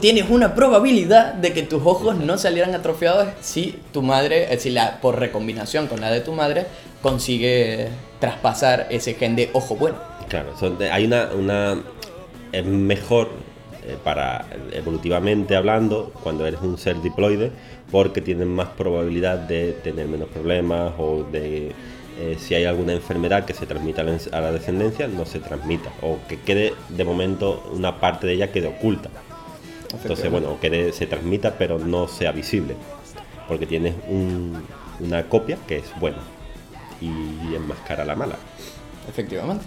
tienes 0.00 0.30
una 0.30 0.54
probabilidad 0.54 1.34
de 1.34 1.52
que 1.52 1.62
tus 1.62 1.82
ojos 1.84 2.16
no 2.16 2.38
salieran 2.38 2.74
atrofiados 2.74 3.28
si 3.40 3.78
tu 3.92 4.02
madre, 4.02 4.52
eh, 4.52 4.58
si 4.58 4.70
la, 4.70 5.00
por 5.00 5.18
recombinación 5.18 5.86
con 5.86 6.00
la 6.00 6.10
de 6.10 6.20
tu 6.20 6.32
madre, 6.32 6.66
consigue 7.02 7.88
traspasar 8.18 8.86
ese 8.90 9.14
gen 9.14 9.36
de 9.36 9.50
ojo 9.52 9.76
bueno. 9.76 9.96
Claro, 10.28 10.54
hay 10.90 11.04
una, 11.04 11.28
una 11.34 11.82
es 12.50 12.64
mejor 12.64 13.28
eh, 13.86 13.96
para 14.02 14.46
evolutivamente 14.72 15.56
hablando 15.56 16.12
cuando 16.22 16.46
eres 16.46 16.60
un 16.62 16.78
ser 16.78 17.02
diploide 17.02 17.50
porque 17.90 18.22
tienes 18.22 18.46
más 18.46 18.68
probabilidad 18.68 19.38
de 19.38 19.72
tener 19.72 20.08
menos 20.08 20.28
problemas 20.28 20.94
o 20.98 21.24
de 21.30 21.72
eh, 22.18 22.36
si 22.38 22.54
hay 22.54 22.64
alguna 22.64 22.92
enfermedad 22.92 23.44
que 23.44 23.52
se 23.52 23.66
transmita 23.66 24.02
a 24.02 24.40
la 24.40 24.52
descendencia 24.52 25.08
no 25.08 25.26
se 25.26 25.40
transmita 25.40 25.90
o 26.00 26.18
que 26.28 26.40
quede 26.40 26.72
de 26.88 27.04
momento 27.04 27.68
una 27.72 28.00
parte 28.00 28.26
de 28.26 28.34
ella 28.34 28.52
quede 28.52 28.68
oculta. 28.68 29.10
Entonces, 30.02 30.30
bueno, 30.30 30.58
que 30.60 30.92
se 30.92 31.06
transmita 31.06 31.56
pero 31.58 31.78
no 31.78 32.08
sea 32.08 32.32
visible. 32.32 32.74
Porque 33.48 33.66
tienes 33.66 33.94
un- 34.08 34.62
una 35.00 35.24
copia 35.28 35.58
que 35.66 35.76
es 35.78 35.84
buena 36.00 36.18
y 37.00 37.54
enmascara 37.54 38.04
la 38.04 38.14
mala. 38.14 38.36
Efectivamente. 39.08 39.64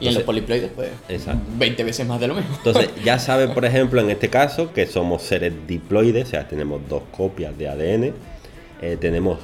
Y 0.00 0.08
en 0.08 0.14
los 0.14 0.22
poliploides, 0.24 0.70
pues, 0.74 0.88
Exacto. 1.08 1.42
20 1.56 1.84
veces 1.84 2.06
más 2.08 2.18
de 2.20 2.26
lo 2.28 2.34
mismo. 2.34 2.50
Entonces, 2.56 2.90
ya 3.04 3.18
saben, 3.18 3.52
por 3.54 3.64
ejemplo, 3.64 4.00
en 4.00 4.10
este 4.10 4.28
caso, 4.30 4.72
que 4.72 4.86
somos 4.86 5.22
seres 5.22 5.52
diploides, 5.68 6.26
o 6.26 6.30
sea, 6.30 6.48
tenemos 6.48 6.80
dos 6.88 7.02
copias 7.16 7.56
de 7.56 7.68
ADN, 7.68 8.12
eh, 8.82 8.96
tenemos 9.00 9.38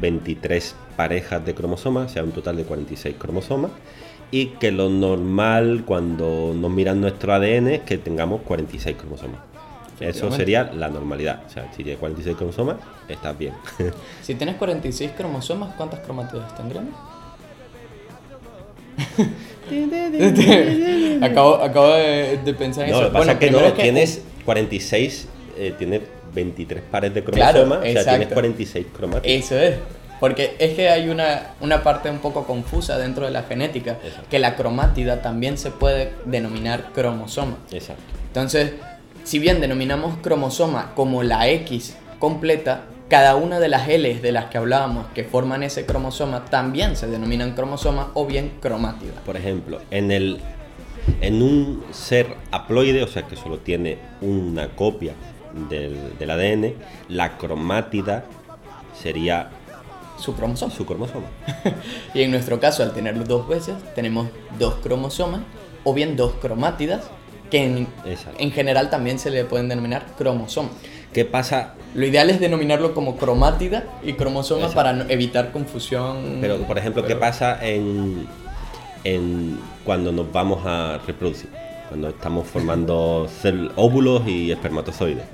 23 0.00 0.76
parejas 0.96 1.44
de 1.44 1.54
cromosomas, 1.54 2.10
o 2.10 2.14
sea, 2.14 2.22
un 2.22 2.32
total 2.32 2.56
de 2.58 2.64
46 2.64 3.16
cromosomas, 3.18 3.70
y 4.30 4.46
que 4.60 4.70
lo 4.70 4.88
normal 4.90 5.82
cuando 5.86 6.52
nos 6.54 6.70
miran 6.70 7.00
nuestro 7.00 7.32
ADN 7.32 7.68
es 7.74 7.80
que 7.80 7.96
tengamos 7.98 8.42
46 8.42 8.96
cromosomas. 8.96 9.40
Eso 10.00 10.30
sería 10.30 10.64
la 10.64 10.88
normalidad. 10.88 11.42
O 11.46 11.50
sea, 11.50 11.70
si 11.74 11.82
tienes 11.82 11.98
46 11.98 12.36
cromosomas, 12.36 12.76
estás 13.08 13.36
bien. 13.38 13.54
Si 14.22 14.34
tienes 14.34 14.56
46 14.56 15.12
cromosomas, 15.16 15.74
¿cuántas 15.76 16.00
cromátidas 16.00 16.54
tendremos? 16.56 16.92
acabo 21.22 21.54
acabo 21.56 21.88
de, 21.94 22.38
de 22.44 22.54
pensar 22.54 22.84
en 22.84 22.90
No, 22.92 22.96
eso. 22.96 23.04
lo 23.06 23.12
que 23.12 23.18
pasa 23.18 23.32
es 23.32 23.38
que 23.38 23.50
no, 23.50 23.72
tienes 23.72 24.22
46, 24.44 25.28
eh, 25.58 25.74
tienes 25.78 26.02
23 26.34 26.82
pares 26.90 27.14
de 27.14 27.24
Claro, 27.24 27.60
cromosomas, 27.60 27.78
o 27.78 27.82
sea, 27.82 27.92
tienes 27.92 28.06
exacto. 28.06 28.34
46 28.34 28.86
cromáticos. 28.96 29.44
Eso 29.44 29.58
es. 29.58 29.74
Porque 30.20 30.56
es 30.58 30.74
que 30.74 30.88
hay 30.88 31.10
una, 31.10 31.50
una 31.60 31.82
parte 31.82 32.08
un 32.10 32.18
poco 32.20 32.46
confusa 32.46 32.96
dentro 32.96 33.26
de 33.26 33.30
la 33.32 33.42
genética, 33.42 33.98
Exacto. 34.02 34.28
que 34.30 34.38
la 34.38 34.56
cromátida 34.56 35.20
también 35.20 35.58
se 35.58 35.70
puede 35.70 36.12
denominar 36.24 36.90
cromosoma. 36.94 37.58
Exacto. 37.70 38.02
Entonces, 38.28 38.72
si 39.26 39.40
bien 39.40 39.60
denominamos 39.60 40.18
cromosoma 40.22 40.92
como 40.94 41.24
la 41.24 41.48
X 41.48 41.96
completa, 42.20 42.84
cada 43.08 43.34
una 43.34 43.58
de 43.58 43.68
las 43.68 43.88
Ls 43.88 44.22
de 44.22 44.30
las 44.30 44.46
que 44.46 44.58
hablábamos 44.58 45.06
que 45.16 45.24
forman 45.24 45.64
ese 45.64 45.84
cromosoma 45.84 46.44
también 46.44 46.94
se 46.94 47.08
denominan 47.08 47.54
cromosoma 47.54 48.12
o 48.14 48.24
bien 48.24 48.52
cromátida. 48.60 49.14
Por 49.26 49.36
ejemplo, 49.36 49.80
en 49.90 50.12
el 50.12 50.40
en 51.20 51.42
un 51.42 51.84
ser 51.90 52.36
haploide, 52.52 53.02
o 53.02 53.08
sea 53.08 53.26
que 53.26 53.34
solo 53.34 53.58
tiene 53.58 53.98
una 54.20 54.68
copia 54.68 55.14
del, 55.68 56.16
del 56.18 56.30
ADN, 56.30 56.74
la 57.08 57.36
cromátida 57.36 58.24
sería 58.94 59.50
Su 60.20 60.36
cromosoma. 60.36 60.72
su 60.72 60.86
cromosoma. 60.86 61.26
Y 62.14 62.22
en 62.22 62.30
nuestro 62.30 62.60
caso, 62.60 62.84
al 62.84 62.92
tenerlo 62.92 63.24
dos 63.24 63.48
veces, 63.48 63.74
tenemos 63.96 64.28
dos 64.56 64.76
cromosomas 64.76 65.40
o 65.82 65.94
bien 65.94 66.16
dos 66.16 66.34
cromátidas, 66.34 67.10
que 67.50 67.86
en, 68.38 68.52
general 68.52 68.90
también 68.90 69.18
se 69.18 69.30
le 69.30 69.44
pueden 69.44 69.68
denominar 69.68 70.06
cromosomas. 70.18 70.72
¿Qué 71.12 71.24
pasa? 71.24 71.74
Lo 71.94 72.04
ideal 72.06 72.28
es 72.30 72.40
denominarlo 72.40 72.92
como 72.92 73.16
cromátida 73.16 73.84
y 74.02 74.12
cromosoma 74.14 74.62
Exacto. 74.66 74.76
para 74.76 74.92
no- 74.92 75.04
evitar 75.08 75.50
confusión. 75.52 76.38
Pero, 76.40 76.58
por 76.58 76.76
ejemplo, 76.78 77.04
¿qué 77.06 77.16
pasa 77.16 77.58
en, 77.64 78.26
en 79.04 79.58
cuando 79.84 80.12
nos 80.12 80.30
vamos 80.30 80.60
a 80.66 80.98
reproducir? 81.06 81.48
Cuando 81.88 82.08
estamos 82.08 82.46
formando 82.52 83.28
óvulos 83.76 84.26
y 84.28 84.50
espermatozoides. 84.52 85.24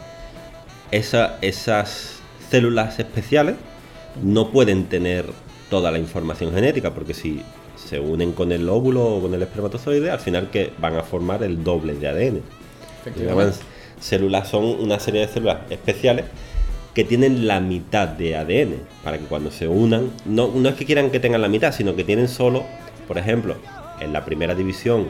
Esa- 0.91 1.39
esas 1.41 2.21
células 2.51 2.99
especiales 2.99 3.57
no 4.23 4.51
pueden 4.51 4.85
tener 4.85 5.25
toda 5.71 5.91
la 5.91 5.99
información 5.99 6.53
genética, 6.53 6.93
porque 6.93 7.15
si 7.15 7.41
se 7.77 8.01
unen 8.01 8.33
con 8.33 8.53
el 8.53 8.69
óvulo 8.69 9.05
o 9.05 9.23
con 9.23 9.35
el 9.35 9.43
espermatozoide, 9.43 10.11
al 10.11 10.21
final 10.21 10.51
que 10.51 10.73
van 10.79 10.97
a 10.97 11.03
formar 11.03 11.43
el 11.43 11.63
doble 11.63 11.95
de 11.95 12.09
ADN. 12.09 12.41
Llaman 13.17 13.53
células 14.01 14.49
son 14.49 14.65
una 14.65 14.99
serie 14.99 15.21
de 15.21 15.29
células 15.29 15.59
especiales 15.71 16.27
que 16.95 17.05
tienen 17.05 17.47
la 17.47 17.61
mitad 17.61 18.09
de 18.09 18.37
ADN 18.37 18.75
para 19.03 19.19
que 19.19 19.25
cuando 19.25 19.51
se 19.51 19.67
unan, 19.67 20.11
no, 20.27 20.49
no 20.55 20.69
es 20.69 20.75
que 20.75 20.85
quieran 20.85 21.11
que 21.11 21.21
tengan 21.21 21.41
la 21.41 21.49
mitad, 21.49 21.73
sino 21.73 21.97
que 21.97 22.05
tienen 22.05 22.29
solo, 22.29 22.65
por 23.09 23.17
ejemplo, 23.17 23.57
en 24.01 24.13
la 24.13 24.25
primera 24.25 24.55
división, 24.55 25.09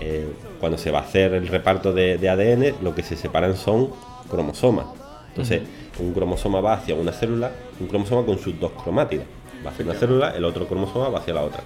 eh, 0.00 0.26
cuando 0.58 0.78
se 0.78 0.90
va 0.90 1.00
a 1.00 1.02
hacer 1.02 1.34
el 1.34 1.48
reparto 1.48 1.92
de, 1.92 2.16
de 2.16 2.28
ADN, 2.28 2.82
lo 2.82 2.94
que 2.94 3.02
se 3.02 3.16
separan 3.16 3.56
son 3.56 3.90
cromosomas. 4.30 4.86
Entonces, 5.28 5.62
un 5.98 6.12
cromosoma 6.12 6.60
va 6.60 6.74
hacia 6.74 6.94
una 6.94 7.12
célula, 7.12 7.52
un 7.78 7.86
cromosoma 7.86 8.24
con 8.24 8.38
sus 8.38 8.58
dos 8.58 8.72
cromátidas. 8.72 9.26
Va 9.64 9.70
hacia 9.70 9.84
una 9.84 9.94
célula, 9.94 10.30
el 10.30 10.44
otro 10.44 10.66
cromosoma 10.66 11.08
va 11.08 11.18
hacia 11.18 11.34
la 11.34 11.42
otra. 11.42 11.62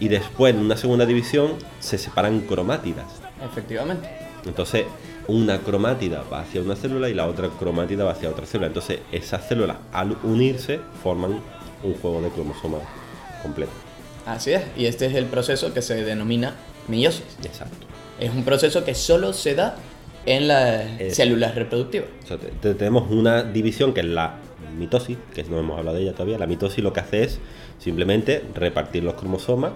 Y 0.00 0.08
después, 0.08 0.54
en 0.54 0.60
una 0.60 0.76
segunda 0.76 1.06
división, 1.06 1.52
se 1.80 1.98
separan 1.98 2.40
cromátidas. 2.40 3.06
Efectivamente. 3.44 4.08
Entonces, 4.44 4.84
una 5.28 5.58
cromátida 5.60 6.22
va 6.30 6.40
hacia 6.40 6.60
una 6.60 6.76
célula 6.76 7.08
y 7.08 7.14
la 7.14 7.26
otra 7.26 7.48
cromátida 7.48 8.04
va 8.04 8.10
hacia 8.12 8.28
otra 8.28 8.44
célula. 8.44 8.66
Entonces, 8.66 8.98
esas 9.12 9.46
células 9.48 9.76
al 9.92 10.16
unirse 10.22 10.80
forman 11.02 11.40
un 11.82 11.94
juego 11.94 12.20
de 12.20 12.28
cromosomas 12.30 12.82
completo. 13.42 13.72
Así 14.26 14.52
es. 14.52 14.62
Y 14.76 14.86
este 14.86 15.06
es 15.06 15.14
el 15.14 15.26
proceso 15.26 15.72
que 15.72 15.80
se 15.82 16.02
denomina 16.04 16.54
meiosis. 16.88 17.24
Exacto. 17.44 17.86
Es 18.20 18.30
un 18.30 18.44
proceso 18.44 18.84
que 18.84 18.94
solo 18.94 19.32
se 19.32 19.54
da 19.54 19.76
en 20.26 20.48
las 20.48 21.00
Es- 21.00 21.16
células 21.16 21.54
reproductivas. 21.54 22.08
O 22.24 22.26
sea, 22.26 22.36
te- 22.38 22.48
te- 22.48 22.74
tenemos 22.74 23.10
una 23.10 23.42
división 23.42 23.92
que 23.94 24.00
es 24.00 24.06
la 24.06 24.36
mitosis, 24.76 25.16
que 25.34 25.44
no 25.44 25.58
hemos 25.58 25.78
hablado 25.78 25.96
de 25.96 26.02
ella 26.04 26.12
todavía. 26.12 26.38
La 26.38 26.46
mitosis 26.46 26.82
lo 26.82 26.92
que 26.92 27.00
hace 27.00 27.24
es 27.24 27.40
simplemente 27.78 28.44
repartir 28.54 29.02
los 29.04 29.14
cromosomas. 29.14 29.72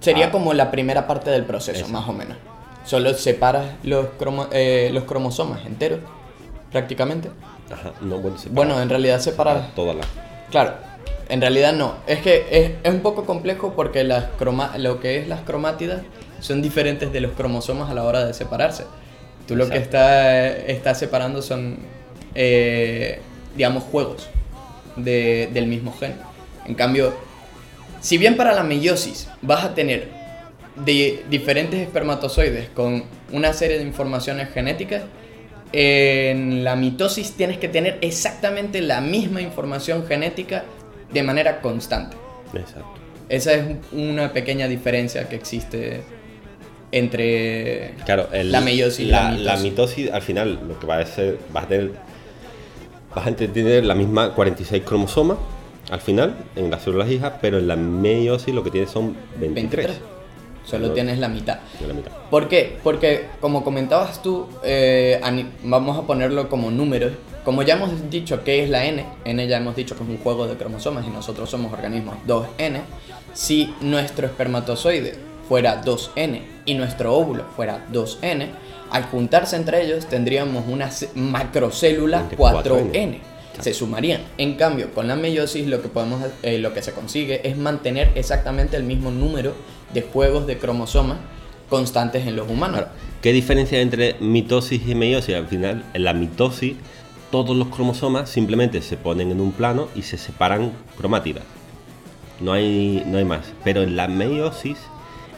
Sería 0.00 0.30
como 0.30 0.54
la 0.54 0.70
primera 0.70 1.06
parte 1.06 1.30
del 1.30 1.44
proceso, 1.44 1.88
más 1.88 2.08
o 2.08 2.12
menos. 2.12 2.36
Solo 2.84 3.12
separas 3.14 3.66
los, 3.82 4.06
cromo- 4.18 4.48
eh, 4.52 4.90
los 4.92 5.04
cromosomas 5.04 5.64
enteros, 5.66 6.00
prácticamente. 6.72 7.30
Ajá, 7.70 7.92
no, 8.00 8.18
bueno, 8.18 8.38
separa- 8.38 8.54
Bueno, 8.54 8.80
en 8.80 8.88
realidad 8.88 9.20
separa 9.20 9.52
separas... 9.54 9.74
todas 9.74 9.96
las. 9.96 10.06
Claro, 10.50 10.72
en 11.28 11.40
realidad 11.40 11.72
no. 11.74 11.94
Es 12.06 12.20
que 12.20 12.46
es, 12.50 12.72
es 12.82 12.92
un 12.94 13.00
poco 13.00 13.24
complejo 13.26 13.74
porque 13.76 14.02
las 14.04 14.24
croma- 14.38 14.76
lo 14.78 14.98
que 15.00 15.18
es 15.18 15.28
las 15.28 15.40
cromátidas 15.42 16.00
son 16.40 16.62
diferentes 16.62 17.12
de 17.12 17.20
los 17.20 17.32
cromosomas 17.32 17.90
a 17.90 17.94
la 17.94 18.02
hora 18.04 18.24
de 18.24 18.32
separarse. 18.32 18.84
Tú 19.46 19.54
lo 19.56 19.68
que 19.68 19.76
Exacto. 19.76 19.96
está, 19.98 20.48
estás 20.56 20.98
separando 20.98 21.42
son, 21.42 21.78
eh, 22.34 23.20
digamos, 23.56 23.84
juegos 23.84 24.28
de- 24.96 25.48
del 25.52 25.66
mismo 25.66 25.92
gen. 25.98 26.14
En 26.66 26.74
cambio, 26.74 27.14
si 28.00 28.18
bien 28.18 28.36
para 28.36 28.52
la 28.52 28.62
meiosis 28.62 29.28
vas 29.42 29.64
a 29.64 29.74
tener 29.74 30.08
de 30.76 31.22
diferentes 31.28 31.80
espermatozoides 31.80 32.68
con 32.70 33.04
una 33.32 33.52
serie 33.52 33.78
de 33.78 33.84
informaciones 33.84 34.50
genéticas, 34.52 35.02
en 35.72 36.64
la 36.64 36.74
mitosis 36.76 37.32
tienes 37.32 37.58
que 37.58 37.68
tener 37.68 37.98
exactamente 38.00 38.80
la 38.80 39.00
misma 39.00 39.40
información 39.40 40.06
genética 40.06 40.64
de 41.12 41.22
manera 41.22 41.60
constante. 41.60 42.16
Exacto. 42.54 42.94
Esa 43.28 43.52
es 43.54 43.64
una 43.92 44.32
pequeña 44.32 44.66
diferencia 44.66 45.28
que 45.28 45.36
existe 45.36 46.00
entre 46.92 47.94
Claro, 48.04 48.28
el- 48.32 48.50
la 48.50 48.60
meiosis 48.60 49.00
y 49.06 49.10
la, 49.10 49.30
la 49.30 49.38
la 49.38 49.56
mitosis. 49.56 49.62
mitosis, 49.62 50.10
al 50.10 50.22
final 50.22 50.60
lo 50.66 50.78
que 50.80 50.86
va 50.86 50.98
a 50.98 51.06
ser, 51.06 51.38
vas 51.52 51.64
a 51.64 51.68
tener, 51.68 51.92
vas 53.14 53.26
a 53.26 53.32
tener 53.34 53.84
la 53.84 53.94
misma 53.94 54.34
46 54.34 54.82
cromosomas 54.84 55.38
al 55.90 56.00
final 56.00 56.36
en 56.56 56.70
las 56.70 56.82
células 56.82 57.10
hijas, 57.10 57.32
pero 57.40 57.58
en 57.58 57.66
la 57.68 57.76
meiosis 57.76 58.54
lo 58.54 58.62
que 58.62 58.70
tienes 58.70 58.90
son 58.90 59.16
23. 59.38 59.86
23. 59.86 60.00
Solo 60.64 60.88
No. 60.88 60.92
tienes 60.92 61.18
la 61.18 61.28
mitad. 61.28 61.58
la 61.86 61.94
mitad. 61.94 62.12
¿Por 62.30 62.46
qué? 62.48 62.78
Porque 62.84 63.26
como 63.40 63.64
comentabas 63.64 64.22
tú, 64.22 64.46
eh, 64.62 65.20
vamos 65.64 65.98
a 65.98 66.02
ponerlo 66.02 66.48
como 66.48 66.70
números. 66.70 67.12
Como 67.44 67.62
ya 67.62 67.74
hemos 67.74 68.10
dicho 68.10 68.44
que 68.44 68.62
es 68.62 68.70
la 68.70 68.84
N, 68.84 69.04
N 69.24 69.48
ya 69.48 69.56
hemos 69.56 69.74
dicho 69.74 69.96
que 69.96 70.04
es 70.04 70.08
un 70.08 70.18
juego 70.18 70.46
de 70.46 70.56
cromosomas 70.56 71.06
y 71.06 71.10
nosotros 71.10 71.50
somos 71.50 71.72
organismos 71.72 72.14
2N. 72.26 72.82
Si 73.32 73.74
nuestro 73.80 74.26
espermatozoide 74.26 75.14
fuera 75.50 75.82
2N 75.82 76.42
y 76.64 76.74
nuestro 76.74 77.12
óvulo 77.12 77.44
fuera 77.56 77.84
2N, 77.92 78.46
al 78.92 79.02
juntarse 79.06 79.56
entre 79.56 79.84
ellos 79.84 80.06
tendríamos 80.06 80.64
una 80.68 80.88
macrocélula 81.16 82.30
24N. 82.30 82.92
4N. 82.92 83.18
Se 83.60 83.74
sumarían. 83.74 84.20
En 84.38 84.54
cambio, 84.54 84.92
con 84.94 85.08
la 85.08 85.16
meiosis 85.16 85.66
lo 85.66 85.82
que 85.82 85.88
podemos, 85.88 86.22
eh, 86.44 86.58
lo 86.58 86.72
que 86.72 86.82
se 86.82 86.92
consigue 86.92 87.40
es 87.48 87.56
mantener 87.56 88.12
exactamente 88.14 88.76
el 88.76 88.84
mismo 88.84 89.10
número 89.10 89.52
de 89.92 90.02
juegos 90.02 90.46
de 90.46 90.56
cromosomas 90.56 91.18
constantes 91.68 92.28
en 92.28 92.36
los 92.36 92.48
humanos. 92.48 92.84
¿Qué 93.20 93.32
diferencia 93.32 93.78
hay 93.78 93.82
entre 93.82 94.14
mitosis 94.20 94.80
y 94.86 94.94
meiosis? 94.94 95.34
Al 95.34 95.48
final, 95.48 95.84
en 95.94 96.04
la 96.04 96.14
mitosis, 96.14 96.76
todos 97.32 97.56
los 97.56 97.66
cromosomas 97.70 98.30
simplemente 98.30 98.82
se 98.82 98.96
ponen 98.96 99.32
en 99.32 99.40
un 99.40 99.50
plano 99.50 99.88
y 99.96 100.02
se 100.02 100.16
separan 100.16 100.70
cromátidas. 100.96 101.42
No 102.38 102.52
hay, 102.52 103.02
no 103.04 103.18
hay 103.18 103.24
más. 103.24 103.46
Pero 103.64 103.82
en 103.82 103.96
la 103.96 104.06
meiosis, 104.06 104.78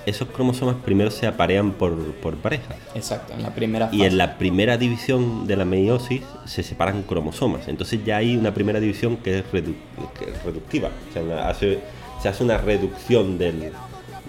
esos 0.06 0.28
cromosomas 0.28 0.76
primero 0.84 1.10
se 1.10 1.26
aparean 1.26 1.72
por, 1.72 1.96
por 2.14 2.36
parejas. 2.36 2.76
Exacto, 2.94 3.34
en 3.34 3.42
la 3.42 3.54
primera 3.54 3.86
fase. 3.86 3.96
Y 3.96 4.02
en 4.02 4.18
la 4.18 4.36
primera 4.38 4.76
división 4.76 5.46
de 5.46 5.56
la 5.56 5.64
meiosis 5.64 6.22
se 6.44 6.62
separan 6.62 7.02
cromosomas. 7.02 7.68
Entonces 7.68 8.00
ya 8.04 8.16
hay 8.18 8.36
una 8.36 8.52
primera 8.54 8.80
división 8.80 9.16
que 9.18 9.38
es, 9.38 9.44
redu- 9.52 9.74
que 10.18 10.30
es 10.30 10.42
reductiva. 10.44 10.90
O 11.10 11.12
sea, 11.12 11.22
una- 11.22 11.48
hace- 11.48 11.78
se 12.22 12.28
hace 12.28 12.42
una 12.44 12.58
reducción 12.58 13.38
del, 13.38 13.70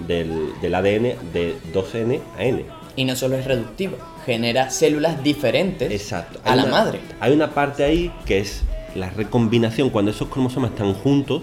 del, 0.08 0.50
del 0.62 0.76
ADN 0.76 1.16
de 1.34 1.56
2N 1.74 2.20
a 2.38 2.44
N. 2.44 2.66
Y 2.96 3.06
no 3.06 3.16
solo 3.16 3.36
es 3.38 3.46
reductivo, 3.46 3.98
genera 4.26 4.70
células 4.70 5.24
diferentes 5.24 5.92
Exacto. 5.92 6.40
a 6.46 6.56
la 6.56 6.66
madre. 6.68 7.00
Hay 7.20 7.34
una 7.34 7.50
parte 7.52 7.84
ahí 7.84 8.12
que 8.26 8.38
es 8.40 8.62
la 8.94 9.10
recombinación. 9.10 9.90
Cuando 9.90 10.12
esos 10.12 10.28
cromosomas 10.28 10.70
están 10.72 10.94
juntos, 10.94 11.42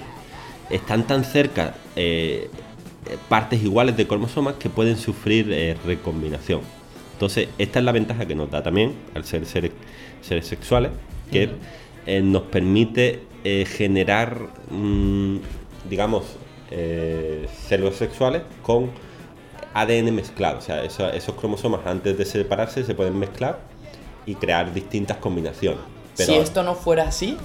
están 0.70 1.04
tan 1.08 1.24
cerca 1.24 1.74
eh, 1.96 2.48
partes 3.28 3.62
iguales 3.62 3.96
de 3.96 4.06
cromosomas 4.06 4.54
que 4.54 4.68
pueden 4.68 4.96
sufrir 4.96 5.50
eh, 5.52 5.76
recombinación. 5.84 6.60
Entonces, 7.20 7.48
esta 7.58 7.78
es 7.80 7.84
la 7.84 7.92
ventaja 7.92 8.26
que 8.26 8.34
nos 8.34 8.50
da 8.50 8.62
también 8.62 8.94
al 9.14 9.24
ser 9.24 9.44
seres, 9.44 9.72
seres 10.22 10.46
sexuales, 10.46 10.90
que 11.30 11.50
eh, 12.06 12.22
nos 12.22 12.42
permite 12.44 13.24
eh, 13.44 13.66
generar, 13.66 14.48
mm, 14.70 15.36
digamos, 15.88 16.24
eh, 16.70 17.46
células 17.68 17.96
sexuales 17.96 18.42
con 18.62 18.90
ADN 19.74 20.12
mezclado. 20.12 20.58
O 20.58 20.60
sea, 20.60 20.82
esos 20.82 21.34
cromosomas 21.34 21.86
antes 21.86 22.16
de 22.16 22.24
separarse 22.24 22.84
se 22.84 22.94
pueden 22.94 23.18
mezclar 23.18 23.60
y 24.24 24.34
crear 24.34 24.72
distintas 24.72 25.18
combinaciones. 25.18 25.80
Pero 26.16 26.32
si 26.32 26.38
esto 26.38 26.62
no 26.62 26.74
fuera 26.74 27.04
así, 27.04 27.36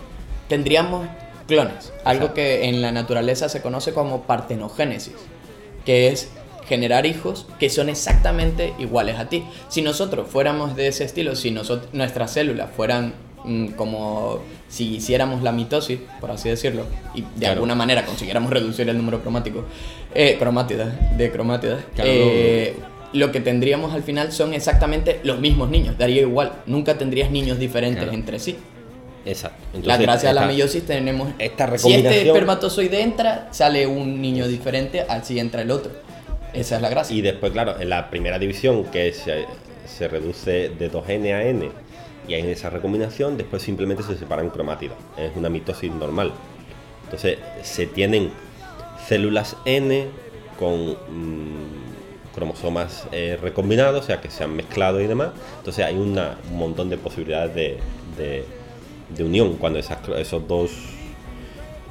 tendríamos 0.48 1.08
clones, 1.48 1.94
algo 2.04 2.28
Exacto. 2.28 2.34
que 2.34 2.70
en 2.70 2.82
la 2.82 2.92
naturaleza 2.92 3.50
se 3.50 3.62
conoce 3.62 3.94
como 3.94 4.24
partenogénesis, 4.24 5.16
que 5.86 6.08
es 6.10 6.30
generar 6.68 7.06
hijos 7.06 7.46
que 7.60 7.70
son 7.70 7.90
exactamente 7.90 8.74
iguales 8.80 9.18
a 9.20 9.30
ti. 9.30 9.44
Si 9.70 9.82
nosotros 9.82 10.28
fuéramos 10.30 10.76
de 10.76 10.88
ese 10.88 11.04
estilo, 11.04 11.36
si 11.36 11.52
nosotros, 11.52 11.90
nuestras 11.94 12.32
células 12.34 12.70
fueran 12.76 13.14
mm, 13.44 13.68
como 13.74 14.40
si 14.68 14.96
hiciéramos 14.96 15.44
la 15.44 15.52
mitosis, 15.52 16.00
por 16.20 16.32
así 16.32 16.50
decirlo, 16.50 16.86
y 17.14 17.22
de 17.22 17.28
Claro. 17.38 17.54
alguna 17.54 17.76
manera 17.76 18.04
consiguiéramos 18.04 18.50
reducir 18.52 18.90
el 18.90 18.98
número 18.98 19.22
cromático, 19.22 19.64
eh, 20.16 20.36
cromátidas, 20.40 21.18
de 21.18 21.32
cromátidas, 21.32 21.84
Claro. 21.94 22.10
eh, 22.12 22.76
lo 23.14 23.32
que 23.32 23.40
tendríamos 23.42 23.94
al 23.94 24.02
final 24.02 24.32
son 24.32 24.56
exactamente 24.56 25.20
los 25.24 25.40
mismos 25.40 25.70
niños, 25.70 25.96
daría 26.00 26.22
igual, 26.22 26.54
nunca 26.66 26.98
tendrías 26.98 27.30
niños 27.30 27.60
diferentes 27.60 28.02
Claro. 28.04 28.18
entre 28.18 28.40
sí. 28.40 28.56
Exacto. 29.26 29.58
La 29.74 29.78
Entonces, 29.80 30.02
gracia 30.06 30.30
de 30.30 30.36
la 30.36 30.46
meiosis 30.46 30.86
tenemos. 30.86 31.30
esta 31.40 31.66
Si 31.78 31.92
este 31.94 32.10
recombinación- 32.10 32.28
espermatozoide 32.28 33.02
entra, 33.02 33.48
sale 33.52 33.88
un 33.88 34.22
niño 34.22 34.48
diferente, 34.48 35.02
así 35.10 35.40
entra 35.40 35.62
el 35.64 35.72
otro. 35.72 35.92
Esa 36.54 36.76
es 36.78 36.82
la 36.82 36.90
gracia. 36.90 37.16
Y 37.16 37.22
después, 37.22 37.52
claro, 37.52 37.80
en 37.80 37.90
la 37.90 38.10
primera 38.10 38.38
división, 38.40 38.86
que 38.86 39.12
se, 39.14 39.46
se 39.88 40.08
reduce 40.08 40.70
de 40.70 40.90
2N 40.92 41.34
a 41.34 41.44
N, 41.44 41.70
y 42.28 42.34
hay 42.34 42.50
esa 42.50 42.70
recombinación, 42.70 43.36
después 43.38 43.62
simplemente 43.62 44.04
se 44.04 44.16
separan 44.18 44.50
cromátidas. 44.50 44.96
Es 45.18 45.32
una 45.36 45.50
mitosis 45.50 45.92
normal. 45.92 46.32
Entonces, 47.04 47.38
se 47.64 47.88
tienen 47.88 48.32
células 49.08 49.58
N 49.66 50.06
con 50.58 50.92
mm, 50.92 52.34
cromosomas 52.34 53.06
eh, 53.12 53.38
recombinados, 53.42 54.04
o 54.04 54.08
sea, 54.08 54.22
que 54.22 54.30
se 54.30 54.44
han 54.44 54.56
mezclado 54.56 55.02
y 55.02 55.08
demás. 55.08 55.30
Entonces, 55.60 55.86
hay 55.86 55.96
una- 55.96 56.38
un 56.52 56.58
montón 56.58 56.90
de 56.90 56.98
posibilidades 56.98 57.54
de, 57.56 57.78
de- 58.18 58.46
de 59.10 59.24
unión. 59.24 59.56
Cuando 59.56 59.80
esas, 59.80 59.98
esos 60.18 60.48
dos 60.48 60.72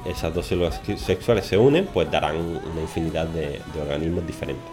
esas 0.05 0.33
dos 0.35 0.45
células 0.45 0.79
sexuales 0.97 1.45
se 1.47 1.57
unen, 1.57 1.87
pues 1.91 2.11
darán 2.11 2.35
una 2.37 2.81
infinidad 2.81 3.25
de, 3.27 3.59
de 3.73 3.81
organismos 3.81 4.25
diferentes. 4.27 4.63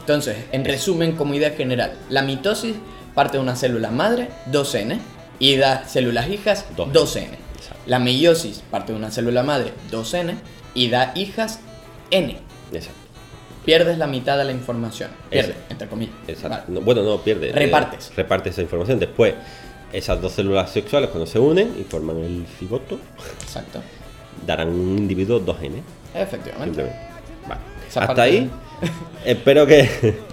Entonces, 0.00 0.36
en 0.52 0.64
resumen, 0.66 1.12
como 1.12 1.32
idea 1.32 1.50
general, 1.52 1.94
la 2.10 2.20
mitosis 2.22 2.74
parte 3.14 3.38
de 3.38 3.42
una 3.42 3.56
célula 3.56 3.90
madre, 3.90 4.28
2N, 4.50 4.98
y 5.38 5.56
da 5.56 5.86
células 5.88 6.28
hijas, 6.28 6.66
2N. 6.76 6.92
2N. 6.92 7.28
Exacto. 7.56 7.82
La 7.86 7.98
meiosis 8.00 8.62
parte 8.70 8.92
de 8.92 8.98
una 8.98 9.10
célula 9.10 9.42
madre, 9.42 9.72
2N, 9.90 10.34
y 10.74 10.88
da 10.90 11.12
hijas, 11.14 11.60
N. 12.10 12.36
Exacto. 12.72 12.98
Pierdes 13.64 13.96
la 13.96 14.06
mitad 14.08 14.36
de 14.36 14.44
la 14.44 14.52
información. 14.52 15.08
Pierdes, 15.30 15.50
Exacto. 15.52 15.72
entre 15.72 15.88
comillas. 15.88 16.14
exacto. 16.28 16.48
Vale. 16.68 16.80
No, 16.80 16.80
bueno, 16.84 17.02
no 17.02 17.18
pierde. 17.22 17.48
eh, 17.50 17.52
Repartes. 17.52 18.12
repartes 18.14 18.52
esa 18.54 18.62
información. 18.62 18.98
Después, 18.98 19.34
esas 19.92 20.20
dos 20.20 20.32
células 20.32 20.70
sexuales, 20.70 21.10
cuando 21.10 21.26
se 21.26 21.38
unen 21.38 21.74
y 21.78 21.84
forman 21.84 22.18
el 22.18 22.46
cigoto, 22.58 22.98
Exacto. 23.42 23.80
darán 24.46 24.68
un 24.68 24.98
individuo 24.98 25.40
2N. 25.40 25.82
Efectivamente. 26.14 26.82
Simplemente. 26.82 27.12
Vale. 27.48 27.60
Hasta 27.94 28.22
ahí, 28.22 28.50
espero 29.24 29.66
que. 29.66 30.14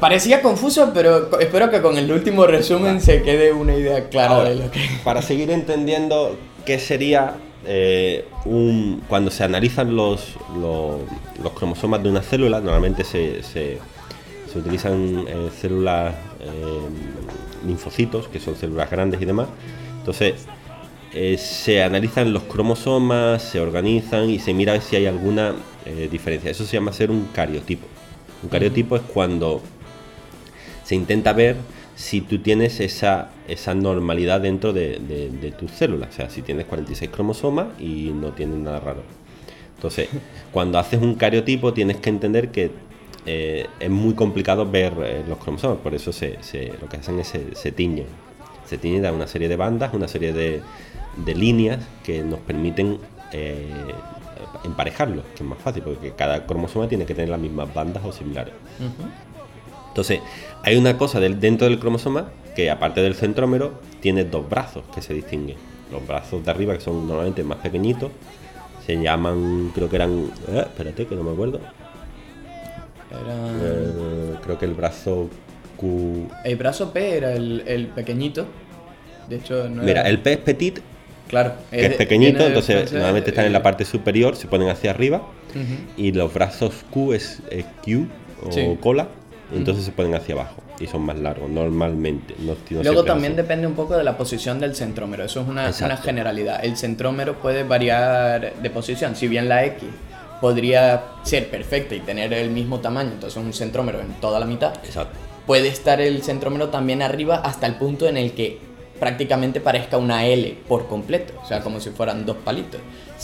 Parecía 0.00 0.42
confuso, 0.42 0.90
pero 0.92 1.38
espero 1.38 1.70
que 1.70 1.80
con 1.80 1.96
el 1.96 2.10
último 2.10 2.46
resumen 2.46 3.00
se 3.00 3.22
quede 3.22 3.52
una 3.52 3.76
idea 3.76 4.08
clara 4.08 4.34
Ahora, 4.34 4.48
de 4.48 4.56
lo 4.56 4.70
que. 4.70 4.80
Para 5.04 5.22
seguir 5.22 5.50
entendiendo 5.50 6.36
qué 6.64 6.78
sería 6.78 7.36
eh, 7.64 8.26
un. 8.44 9.02
Cuando 9.08 9.30
se 9.30 9.44
analizan 9.44 9.94
los, 9.94 10.34
los, 10.60 11.00
los 11.42 11.52
cromosomas 11.52 12.02
de 12.02 12.08
una 12.08 12.22
célula, 12.22 12.60
normalmente 12.60 13.04
se, 13.04 13.42
se, 13.44 13.78
se 14.52 14.58
utilizan 14.58 15.24
eh, 15.28 15.50
células 15.60 16.14
eh, 16.40 16.48
linfocitos, 17.66 18.28
que 18.28 18.40
son 18.40 18.56
células 18.56 18.90
grandes 18.90 19.20
y 19.20 19.24
demás. 19.24 19.48
Entonces, 19.98 20.46
eh, 21.12 21.36
se 21.38 21.82
analizan 21.82 22.32
los 22.32 22.44
cromosomas, 22.44 23.42
se 23.42 23.60
organizan 23.60 24.28
y 24.30 24.38
se 24.38 24.52
mira 24.54 24.80
si 24.80 24.96
hay 24.96 25.06
alguna 25.06 25.54
eh, 25.86 26.08
diferencia. 26.10 26.50
Eso 26.50 26.64
se 26.64 26.74
llama 26.76 26.92
ser 26.92 27.10
un 27.10 27.26
cariotipo. 27.32 27.86
Un 28.42 28.48
cariotipo 28.48 28.96
es 28.96 29.02
cuando 29.02 29.62
se 30.84 30.94
intenta 30.94 31.32
ver 31.32 31.56
si 31.94 32.20
tú 32.20 32.38
tienes 32.40 32.80
esa, 32.80 33.30
esa 33.48 33.74
normalidad 33.74 34.40
dentro 34.40 34.72
de, 34.72 34.98
de- 34.98 35.30
de 35.30 35.50
tus 35.52 35.70
células. 35.70 36.10
O 36.10 36.12
sea, 36.12 36.30
si 36.30 36.42
tienes 36.42 36.66
46 36.66 37.10
cromosomas 37.10 37.68
y 37.80 38.10
no 38.14 38.32
tienes 38.32 38.58
nada 38.58 38.80
raro. 38.80 39.02
Entonces, 39.76 40.08
cuando 40.52 40.78
haces 40.78 41.00
un 41.00 41.14
cariotipo 41.14 41.72
tienes 41.72 41.96
que 41.98 42.10
entender 42.10 42.50
que 42.50 42.70
eh, 43.26 43.66
es 43.80 43.90
muy 43.90 44.14
complicado 44.14 44.64
ver 44.70 44.94
eh, 45.04 45.24
los 45.28 45.38
cromosomas. 45.38 45.78
Por 45.78 45.94
eso 45.94 46.12
se, 46.12 46.42
se- 46.42 46.72
lo 46.80 46.88
que 46.88 46.96
hacen 46.98 47.18
es 47.20 47.28
se, 47.28 47.54
se 47.54 47.72
tiñen. 47.72 48.06
Se 48.66 48.78
tiñen, 48.78 49.02
dan 49.02 49.14
una 49.14 49.26
serie 49.26 49.48
de 49.48 49.56
bandas, 49.56 49.92
una 49.94 50.08
serie 50.08 50.32
de, 50.32 50.60
de 51.24 51.34
líneas 51.34 51.80
que 52.04 52.22
nos 52.22 52.40
permiten 52.40 52.98
eh, 53.32 53.66
emparejarlos, 54.64 55.24
que 55.36 55.42
es 55.42 55.48
más 55.48 55.58
fácil, 55.58 55.82
porque 55.82 56.12
cada 56.12 56.46
cromosoma 56.46 56.88
tiene 56.88 57.04
que 57.06 57.14
tener 57.14 57.28
las 57.30 57.40
mismas 57.40 57.72
bandas 57.72 58.04
o 58.04 58.12
similares. 58.12 58.54
Entonces, 59.88 60.20
hay 60.62 60.76
una 60.76 60.98
cosa 60.98 61.20
del, 61.20 61.40
dentro 61.40 61.68
del 61.68 61.78
cromosoma 61.78 62.28
que, 62.54 62.70
aparte 62.70 63.00
del 63.02 63.14
centrómero, 63.14 63.80
tiene 64.00 64.24
dos 64.24 64.48
brazos 64.48 64.84
que 64.94 65.00
se 65.00 65.14
distinguen. 65.14 65.56
Los 65.90 66.06
brazos 66.06 66.44
de 66.44 66.50
arriba, 66.50 66.74
que 66.74 66.80
son 66.80 67.06
normalmente 67.06 67.42
más 67.44 67.58
pequeñitos, 67.58 68.10
se 68.84 69.00
llaman, 69.00 69.70
creo 69.74 69.88
que 69.88 69.96
eran. 69.96 70.30
espérate, 70.48 71.06
que 71.06 71.14
no 71.16 71.22
me 71.22 71.32
acuerdo. 71.32 71.60
Era... 73.10 73.34
Eh, 73.62 74.34
creo 74.42 74.58
que 74.58 74.64
el 74.64 74.74
brazo 74.74 75.28
Q. 75.76 76.28
El 76.44 76.56
brazo 76.56 76.92
P 76.92 77.16
era 77.16 77.32
el, 77.32 77.62
el 77.66 77.86
pequeñito. 77.88 78.46
De 79.28 79.36
hecho, 79.36 79.68
no 79.68 79.82
Mira, 79.82 80.00
era- 80.00 80.08
el 80.10 80.18
P 80.20 80.32
es 80.32 80.38
petit, 80.38 80.80
Claro. 81.28 81.54
que 81.70 81.84
es 81.86 81.94
pequeñito, 81.96 82.38
de 82.44 82.46
entonces 82.48 82.92
normalmente 82.92 83.30
están 83.30 83.46
en 83.46 83.52
la 83.52 83.58
eh, 83.58 83.62
parte 83.62 83.84
superior, 83.84 84.36
se 84.36 84.46
ponen 84.46 84.68
hacia 84.68 84.90
arriba. 84.90 85.18
ujú. 85.50 86.00
Y 86.02 86.12
los 86.12 86.32
brazos 86.32 86.84
Q 86.90 87.12
es, 87.14 87.40
es 87.50 87.64
Q 87.84 88.06
o 88.46 88.52
Sí. 88.52 88.76
cola, 88.80 89.08
entonces 89.52 89.84
se 89.84 89.90
ponen 89.92 90.14
hacia 90.14 90.34
abajo 90.36 90.62
y 90.78 90.86
son 90.86 91.02
más 91.02 91.18
largos 91.18 91.50
normalmente. 91.50 92.34
No, 92.38 92.54
no 92.70 92.82
Luego 92.82 93.02
también 93.04 93.32
así. 93.32 93.42
depende 93.42 93.66
un 93.66 93.74
poco 93.74 93.96
de 93.96 94.04
la 94.04 94.16
posición 94.16 94.60
del 94.60 94.76
centrómero. 94.76 95.24
Eso 95.24 95.40
es 95.40 95.48
una, 95.48 95.70
una 95.84 95.96
generalidad. 95.96 96.64
El 96.64 96.76
centrómero 96.76 97.34
puede 97.40 97.64
variar 97.64 98.52
de 98.62 98.70
posición. 98.70 99.16
Si 99.16 99.26
bien 99.26 99.48
la 99.48 99.64
X 99.64 99.82
podría 100.40 101.04
ser 101.22 101.50
perfecta 101.50 101.94
y 101.94 102.00
tener 102.00 102.32
el 102.32 102.50
mismo 102.50 102.80
tamaño, 102.80 103.12
entonces 103.12 103.42
un 103.42 103.52
centrómero 103.52 104.00
en 104.00 104.12
toda 104.20 104.38
la 104.38 104.46
mitad, 104.46 104.74
Exacto. 104.84 105.18
puede 105.46 105.68
estar 105.68 106.00
el 106.00 106.22
centrómero 106.22 106.68
también 106.68 107.02
arriba 107.02 107.36
hasta 107.36 107.66
el 107.66 107.76
punto 107.76 108.06
en 108.06 108.16
el 108.16 108.32
que 108.32 108.58
prácticamente 108.98 109.60
parezca 109.60 109.98
una 109.98 110.26
L 110.26 110.56
por 110.68 110.86
completo. 110.88 111.34
O 111.42 111.46
sea, 111.46 111.60
como 111.60 111.80
si 111.80 111.90
fueran 111.90 112.24
dos 112.26 112.36
palitos. 112.38 112.80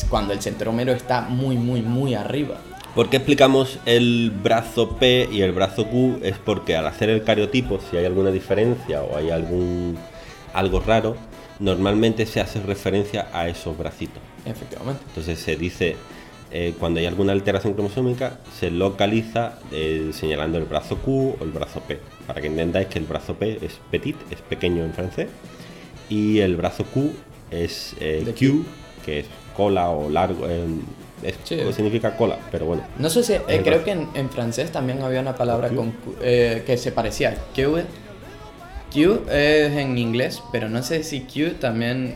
Cuando 0.09 0.33
el 0.33 0.40
centrómero 0.40 0.92
está 0.92 1.22
muy, 1.22 1.57
muy, 1.57 1.83
muy 1.83 2.14
arriba. 2.14 2.57
¿Por 2.94 3.09
qué 3.09 3.16
explicamos 3.16 3.79
el 3.87 4.31
brazo 4.31 4.96
P 4.96 5.29
y 5.33 5.40
el 5.40 5.53
brazo 5.53 5.87
Q? 5.87 6.18
Es 6.22 6.37
porque 6.37 6.77
al 6.77 6.87
hacer 6.87 7.09
el 7.09 7.25
cariotipo, 7.25 7.81
si 7.90 7.96
hay 7.96 8.05
alguna 8.05 8.31
diferencia 8.31 9.03
o 9.03 9.16
hay 9.16 9.31
algún 9.31 9.96
algo 10.53 10.81
raro, 10.81 11.16
normalmente 11.59 12.27
se 12.27 12.40
hace 12.40 12.61
referencia 12.61 13.29
a 13.33 13.48
esos 13.48 13.77
bracitos. 13.79 14.22
Efectivamente. 14.44 15.03
Entonces 15.09 15.38
se 15.38 15.57
dice, 15.57 15.96
eh, 16.53 16.75
cuando 16.79 17.01
hay 17.01 17.07
alguna 17.07 17.33
alteración 17.33 17.75
cromosómica, 17.75 18.38
se 18.59 18.71
localiza 18.71 19.59
eh, 19.73 20.11
señalando 20.12 20.59
el 20.59 20.65
brazo 20.65 20.99
Q 20.99 21.37
o 21.41 21.45
el 21.45 21.51
brazo 21.51 21.81
P. 21.81 21.99
Para 22.27 22.41
que 22.41 22.47
entendáis 22.49 22.88
que 22.88 22.99
el 22.99 23.07
brazo 23.07 23.35
P 23.35 23.59
es 23.62 23.79
petit, 23.91 24.17
es 24.31 24.41
pequeño 24.41 24.85
en 24.85 24.93
francés, 24.93 25.29
y 26.09 26.38
el 26.41 26.57
brazo 26.57 26.85
Q 26.85 27.11
es 27.51 27.95
eh, 28.01 28.25
Q, 28.38 28.65
que 29.05 29.21
es 29.21 29.27
cola 29.57 29.88
o 29.91 30.09
largo. 30.11 30.47
eh, 30.49 30.65
es- 31.23 31.37
Sí. 31.45 31.59
significa 31.73 32.17
cola, 32.17 32.37
pero 32.51 32.67
bueno. 32.67 32.83
No 32.99 33.09
sé 33.09 33.23
si, 33.23 33.33
eh, 33.35 33.61
creo 33.65 33.85
que 33.85 33.93
en, 33.93 34.09
en 34.15 34.29
francés 34.29 34.73
también 34.73 35.01
había 35.03 35.21
una 35.21 35.37
palabra 35.37 35.69
Q. 35.69 35.77
con 35.77 35.95
eh, 36.21 36.65
que 36.67 36.77
se 36.77 36.91
parecía. 36.93 37.37
Q, 37.55 37.79
Q 38.93 39.23
es 39.31 39.73
en 39.73 39.97
inglés, 39.99 40.43
pero 40.53 40.69
no 40.69 40.83
sé 40.83 41.03
si 41.03 41.21
Q 41.21 41.55
también 41.61 42.15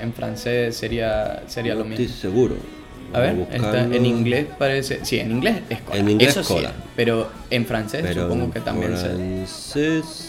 en 0.00 0.12
francés 0.12 0.76
sería, 0.76 1.42
sería 1.46 1.74
lo 1.74 1.84
No 1.84 1.90
estoy 1.90 2.06
mismo. 2.06 2.20
seguro. 2.20 2.54
A 3.12 3.20
ver, 3.20 3.46
está, 3.50 3.82
en 3.84 4.06
inglés 4.06 4.46
parece. 4.58 5.04
Sí, 5.04 5.18
en 5.18 5.30
inglés 5.32 5.56
es 5.68 5.80
cola. 5.80 5.98
En 5.98 6.08
inglés 6.10 6.30
Eso 6.30 6.44
sí, 6.44 6.54
cola. 6.54 6.72
pero 6.96 7.28
en 7.50 7.66
francés 7.66 8.02
Pero 8.06 8.22
supongo 8.22 8.52
que 8.52 8.60
también 8.60 8.96
se. 8.96 9.08
francés... 9.08 10.26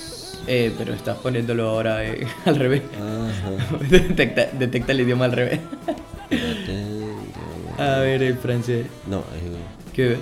Eh, 0.48 0.72
pero 0.76 0.96
estás 0.96 1.18
poniéndolo 1.20 1.70
ahora 1.70 2.04
eh, 2.04 2.26
al 2.46 2.56
revés. 2.56 2.82
Ajá. 2.98 3.78
detecta, 3.90 4.48
detecta 4.58 4.92
el 4.94 5.02
idioma 5.02 5.26
al 5.26 5.34
revés. 5.34 5.60
A 7.78 8.00
ver, 8.00 8.22
el 8.24 8.38
francés. 8.38 8.86
No, 9.08 9.20
es- 9.20 9.94
¿Qué? 9.94 10.18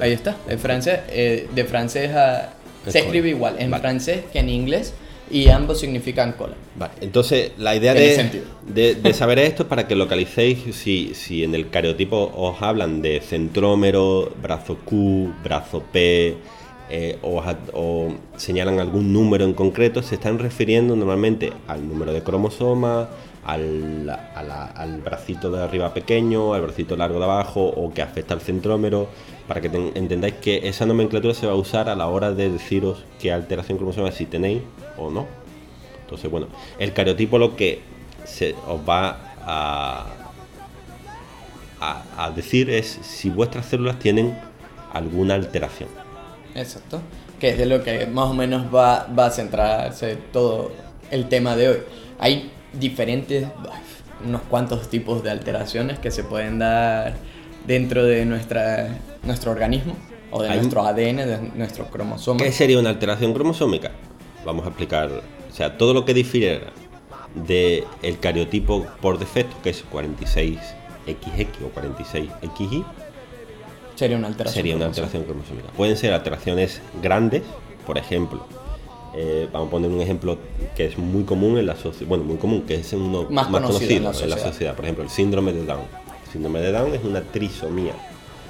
Ahí 0.00 0.12
está. 0.12 0.36
El 0.48 0.58
francés, 0.58 1.00
eh, 1.08 1.48
de 1.54 1.64
francés 1.64 2.14
a. 2.14 2.50
Es 2.86 2.92
Se 2.92 2.98
cola. 3.00 3.04
escribe 3.06 3.28
igual 3.30 3.56
en 3.58 3.70
Vale. 3.70 3.80
francés 3.82 4.20
que 4.32 4.38
en 4.40 4.48
inglés 4.48 4.94
y 5.30 5.48
ambos 5.48 5.80
significan 5.80 6.32
cola. 6.32 6.54
Vale, 6.76 6.94
entonces 7.00 7.52
la 7.58 7.74
idea 7.76 7.94
de, 7.94 8.42
de, 8.66 8.94
de 8.94 9.14
saber 9.14 9.38
esto 9.38 9.62
es 9.62 9.68
para 9.68 9.86
que 9.86 9.94
localicéis 9.94 10.74
si, 10.74 11.12
si 11.14 11.44
en 11.44 11.54
el 11.54 11.70
cariotipo 11.70 12.32
os 12.36 12.60
hablan 12.62 13.02
de 13.02 13.20
centrómero, 13.20 14.32
brazo 14.42 14.76
Q, 14.84 15.32
brazo 15.42 15.82
P, 15.92 16.36
eh, 16.92 17.18
o, 17.22 18.12
señalan 18.36 18.80
algún 18.80 19.12
número 19.12 19.44
en 19.44 19.54
concreto, 19.54 20.02
se 20.02 20.16
están 20.16 20.40
refiriendo 20.40 20.96
normalmente 20.96 21.52
al 21.68 21.88
número 21.88 22.12
de 22.12 22.22
cromosoma, 22.22 23.08
al, 23.44 24.08
al 24.34 25.00
bracito 25.00 25.50
de 25.50 25.62
arriba 25.62 25.94
pequeño, 25.94 26.54
al 26.54 26.62
bracito 26.62 26.96
largo 26.96 27.18
de 27.18 27.24
abajo, 27.24 27.64
o 27.66 27.92
que 27.92 28.02
afecta 28.02 28.34
al 28.34 28.40
centrómero, 28.40 29.08
para 29.48 29.60
que 29.60 29.68
ten- 29.68 29.92
entendáis 29.94 30.34
que 30.34 30.68
esa 30.68 30.86
nomenclatura 30.86 31.34
se 31.34 31.46
va 31.46 31.52
a 31.52 31.56
usar 31.56 31.88
a 31.88 31.96
la 31.96 32.06
hora 32.08 32.32
de 32.32 32.50
deciros 32.50 33.04
qué 33.18 33.32
alteración 33.32 33.78
cromosoma 33.78 34.12
si 34.12 34.26
tenéis 34.26 34.62
o 34.98 35.10
no. 35.10 35.26
Entonces, 36.02 36.30
bueno, 36.30 36.48
el 36.78 36.92
cariotipo 36.92 37.38
lo 37.38 37.56
que 37.56 37.80
se 38.24 38.54
os 38.68 38.80
va 38.88 39.16
a 39.40 40.06
decir 42.34 42.68
es 42.70 42.98
si 43.02 43.30
vuestras 43.30 43.66
células 43.66 43.98
tienen 43.98 44.38
alguna 44.92 45.34
alteración. 45.34 45.88
Exacto. 46.54 47.00
Que 47.38 47.50
es 47.50 47.58
de 47.58 47.64
lo 47.66 47.82
que 47.82 48.06
más 48.06 48.26
o 48.28 48.34
menos 48.34 48.66
va, 48.74 49.06
va 49.18 49.26
a 49.26 49.30
centrarse 49.30 50.16
todo 50.32 50.72
el 51.10 51.28
tema 51.28 51.56
de 51.56 51.68
hoy. 51.68 51.78
Hay 52.18 52.50
diferentes, 52.72 53.46
unos 54.26 54.42
cuantos 54.42 54.88
tipos 54.88 55.22
de 55.22 55.30
alteraciones 55.30 55.98
que 55.98 56.10
se 56.10 56.24
pueden 56.24 56.58
dar 56.58 57.14
dentro 57.66 58.04
de 58.04 58.24
nuestra, 58.26 58.88
nuestro 59.22 59.50
organismo 59.52 59.96
o 60.30 60.42
de 60.42 60.50
Hay- 60.50 60.58
nuestro 60.58 60.82
ADN, 60.86 61.26
de 61.26 61.38
nuestro 61.54 61.86
cromosoma. 61.86 62.42
¿Qué 62.42 62.52
sería 62.52 62.78
una 62.78 62.90
alteración 62.90 63.32
cromosómica? 63.34 63.92
Vamos 64.44 64.64
a 64.64 64.68
explicar, 64.68 65.10
o 65.10 65.52
sea, 65.54 65.76
todo 65.76 65.92
lo 65.94 66.04
que 66.04 66.14
difiere 66.14 66.62
del 67.34 67.84
cariotipo 68.20 68.86
por 69.00 69.18
defecto, 69.18 69.56
que 69.62 69.70
es 69.70 69.84
46XX 69.90 70.58
o 71.64 71.70
46XY, 71.80 72.84
Sería 73.96 74.16
una 74.16 74.28
alteración. 74.28 74.54
sería 74.54 74.76
una 74.76 74.86
alteración 74.86 75.24
cromosómica. 75.24 75.68
Pueden 75.76 75.96
ser 75.96 76.12
alteraciones 76.14 76.80
grandes, 77.02 77.42
por 77.86 77.98
ejemplo, 77.98 78.46
eh, 79.14 79.48
vamos 79.52 79.68
a 79.68 79.70
poner 79.72 79.90
un 79.90 80.00
ejemplo 80.00 80.38
que 80.76 80.86
es 80.86 80.96
muy 80.98 81.24
común 81.24 81.58
en 81.58 81.66
la 81.66 81.76
sociedad, 81.76 82.08
bueno, 82.08 82.24
muy 82.24 82.36
común, 82.36 82.62
que 82.62 82.74
es 82.76 82.92
uno 82.92 83.26
Más 83.30 83.46
conocido 83.48 83.90
en 83.96 84.04
la 84.04 84.10
en 84.10 84.30
la 84.30 84.38
sociedad. 84.38 84.74
por 84.76 84.84
ejemplo, 84.84 85.04
el 85.04 85.10
síndrome 85.10 85.52
de 85.52 85.64
Down. 85.64 85.82
El 86.26 86.32
síndrome 86.32 86.60
de 86.60 86.72
Down 86.72 86.94
es 86.94 87.04
una 87.04 87.20
trisomía. 87.22 87.92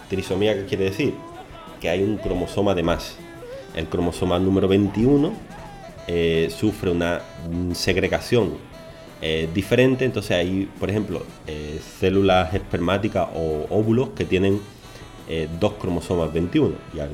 ¿Trisomía 0.08 0.54
qué 0.54 0.64
quiere 0.66 0.84
decir? 0.84 1.14
Que 1.80 1.88
hay 1.88 2.02
un 2.02 2.16
cromosoma 2.18 2.74
de 2.74 2.82
más. 2.82 3.16
El 3.74 3.86
cromosoma 3.86 4.38
número 4.38 4.68
21 4.68 5.32
eh, 6.08 6.48
sufre 6.54 6.90
una 6.90 7.20
segregación 7.74 8.54
eh, 9.22 9.48
diferente, 9.54 10.04
entonces 10.04 10.32
hay, 10.32 10.68
por 10.80 10.90
ejemplo, 10.90 11.22
eh, 11.46 11.78
células 12.00 12.52
espermáticas 12.54 13.28
o 13.34 13.66
óvulos 13.70 14.10
que 14.16 14.24
tienen 14.24 14.60
eh, 15.28 15.46
dos 15.60 15.74
cromosomas 15.74 16.32
21 16.32 16.72
y 16.94 17.00
al, 17.00 17.10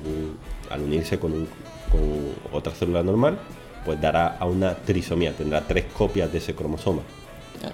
al 0.70 0.80
unirse 0.82 1.18
con, 1.18 1.32
un- 1.32 1.48
con 1.90 2.35
otra 2.53 2.72
célula 2.72 3.03
normal, 3.03 3.38
pues 3.85 4.01
dará 4.01 4.37
a 4.38 4.44
una 4.46 4.75
trisomía, 4.75 5.33
tendrá 5.33 5.61
tres 5.66 5.85
copias 5.96 6.31
de 6.33 6.38
ese 6.38 6.55
cromosoma. 6.55 7.03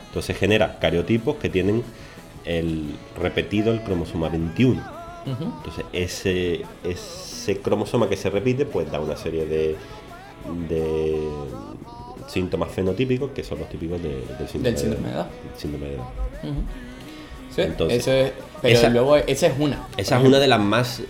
Entonces 0.08 0.36
genera 0.36 0.78
cariotipos 0.78 1.36
que 1.36 1.48
tienen 1.48 1.82
el 2.44 2.94
repetido 3.20 3.72
el 3.72 3.82
cromosoma 3.82 4.28
21. 4.28 4.80
Ujú. 4.80 5.44
Entonces 5.58 5.84
ese, 5.92 6.62
ese 6.84 7.58
cromosoma 7.60 8.08
que 8.08 8.16
se 8.16 8.30
repite 8.30 8.64
pues 8.66 8.90
da 8.90 9.00
una 9.00 9.16
serie 9.16 9.46
de, 9.46 9.76
de 10.68 11.28
síntomas 12.28 12.70
fenotípicos 12.70 13.30
que 13.32 13.42
son 13.44 13.58
los 13.60 13.68
típicos 13.68 14.02
de- 14.02 14.08
del 14.38 14.48
síndrome, 14.48 14.70
Del 14.70 14.78
síndrome 14.78 15.08
de 15.10 15.24
síndrome. 15.56 15.86
Ujú. 15.96 16.62
Sí, 17.54 17.60
Entonces, 17.62 17.98
ese 17.98 18.22
es- 18.26 18.32
pero 18.62 18.78
esa- 18.78 18.88
luego 18.88 19.16
esa 19.16 19.46
es 19.48 19.54
una. 19.58 19.86
Esa 19.96 20.18
es 20.18 20.24
una 20.24 20.38
de 20.38 20.46
las 20.46 20.60
más, 20.60 21.02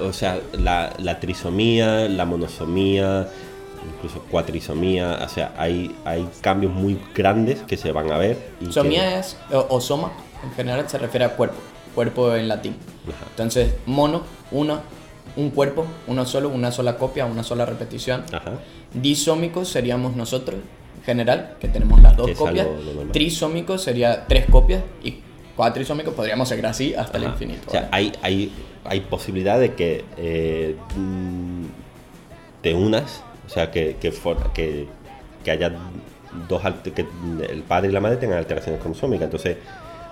o 0.00 0.12
sea, 0.12 0.38
la, 0.52 0.92
la 0.98 1.18
trisomía, 1.20 2.08
la 2.08 2.24
monosomía, 2.24 3.28
incluso 3.96 4.24
cuatrisomía, 4.30 5.18
o 5.24 5.28
sea, 5.28 5.54
hay, 5.56 5.94
hay 6.04 6.28
cambios 6.40 6.72
muy 6.72 6.98
grandes 7.14 7.60
que 7.62 7.76
se 7.76 7.90
van 7.92 8.12
a 8.12 8.18
ver. 8.18 8.38
y 8.60 8.66
que- 8.66 8.72
Somía 8.72 9.18
es, 9.18 9.36
o, 9.52 9.66
o 9.70 9.80
soma, 9.80 10.12
en 10.44 10.52
general 10.52 10.88
se 10.88 10.98
refiere 10.98 11.24
a 11.24 11.30
cuerpo, 11.36 11.56
cuerpo 11.94 12.34
en 12.36 12.46
latín. 12.48 12.76
Ajá. 13.08 13.26
Entonces, 13.30 13.74
mono, 13.86 14.22
uno, 14.50 14.80
un 15.36 15.50
cuerpo, 15.50 15.86
uno 16.06 16.26
solo, 16.26 16.48
una 16.50 16.70
sola 16.72 16.96
copia, 16.98 17.24
una 17.26 17.42
sola 17.42 17.64
repetición. 17.64 18.24
Ajá. 18.32 18.52
Disómicos 18.92 19.68
seríamos 19.68 20.14
nosotros, 20.16 20.60
en 20.98 21.02
general, 21.04 21.56
que 21.60 21.68
tenemos 21.68 22.00
las 22.02 22.16
dos 22.16 22.30
copias. 22.32 22.66
Trisómicos 23.12 23.82
sería 23.82 24.26
tres 24.26 24.46
copias 24.50 24.82
y 25.02 25.16
cuatrisómicos 25.56 26.14
podríamos 26.14 26.48
seguir 26.48 26.66
así 26.66 26.94
hasta 26.94 27.18
el 27.18 27.24
infinito. 27.24 27.62
O 27.68 27.70
sea, 27.70 27.88
hay, 27.92 28.12
hay, 28.22 28.52
hay 28.84 29.00
posibilidad 29.00 29.58
de 29.58 29.74
que 29.74 30.04
eh, 30.16 30.76
te 32.62 32.74
unas, 32.74 33.22
o 33.46 33.48
sea, 33.48 33.70
que, 33.70 33.96
que, 34.00 34.12
for- 34.12 34.52
que, 34.52 34.86
que 35.44 35.50
haya 35.50 35.72
dos, 36.48 36.62
que 36.94 37.06
el 37.50 37.62
padre 37.62 37.88
y 37.90 37.92
la 37.92 38.00
madre 38.00 38.16
tengan 38.16 38.38
alteraciones 38.38 38.80
cromosómicas. 38.80 39.24
Entonces, 39.24 39.56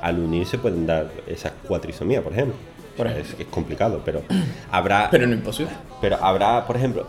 al 0.03 0.19
unirse 0.19 0.59
pueden 0.59 0.87
dar 0.87 1.11
esa 1.27 1.53
cuatrisomía, 1.67 2.23
por 2.23 2.33
ejemplo. 2.33 2.55
Por 2.97 3.07
O 3.07 3.11
sea, 3.11 3.19
ejemplo. 3.19 3.39
Es, 3.41 3.47
es 3.47 3.53
complicado, 3.53 4.03
pero 4.05 4.23
habrá... 4.71 5.09
Pero 5.11 5.27
no 5.27 5.35
imposible. 5.35 5.73
Pero 6.01 6.17
habrá, 6.23 6.67
por 6.67 6.77
ejemplo, 6.77 7.07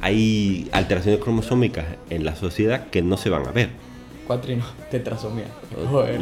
hay 0.00 0.68
alteraciones 0.72 1.20
cromosómicas 1.20 1.84
en 2.08 2.24
la 2.24 2.34
sociedad 2.36 2.88
que 2.88 3.02
no 3.02 3.16
se 3.16 3.30
van 3.30 3.46
a 3.46 3.52
ver. 3.52 3.70
Tetrasomía. 4.90 5.44
Joder. 5.90 6.20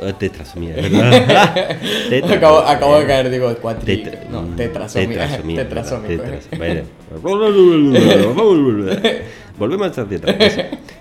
Eh, 0.00 0.12
Tetrasomía, 0.18 0.74
¿verdad? 0.76 1.78
Tetra- 2.08 2.36
Acabo, 2.36 2.58
acabo 2.60 2.98
de 3.00 3.06
caer, 3.06 3.30
digo, 3.30 3.52
cuatri... 3.60 3.96
Tetra- 4.04 4.28
no, 4.30 4.42
tetrasomía. 4.54 5.08
tetrasomía, 5.08 5.56
Tetrasómico. 5.64 6.22
¿verdad? 6.22 6.40
Tetras- 6.50 6.58
Vale. 6.58 6.84
Volvemos 9.58 9.98
a 9.98 10.04
tetra. 10.06 10.36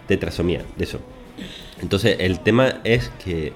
Tetrasomía, 0.07 0.61
de 0.75 0.83
eso. 0.83 0.99
Entonces, 1.81 2.17
el 2.19 2.39
tema 2.39 2.79
es 2.83 3.11
que 3.23 3.53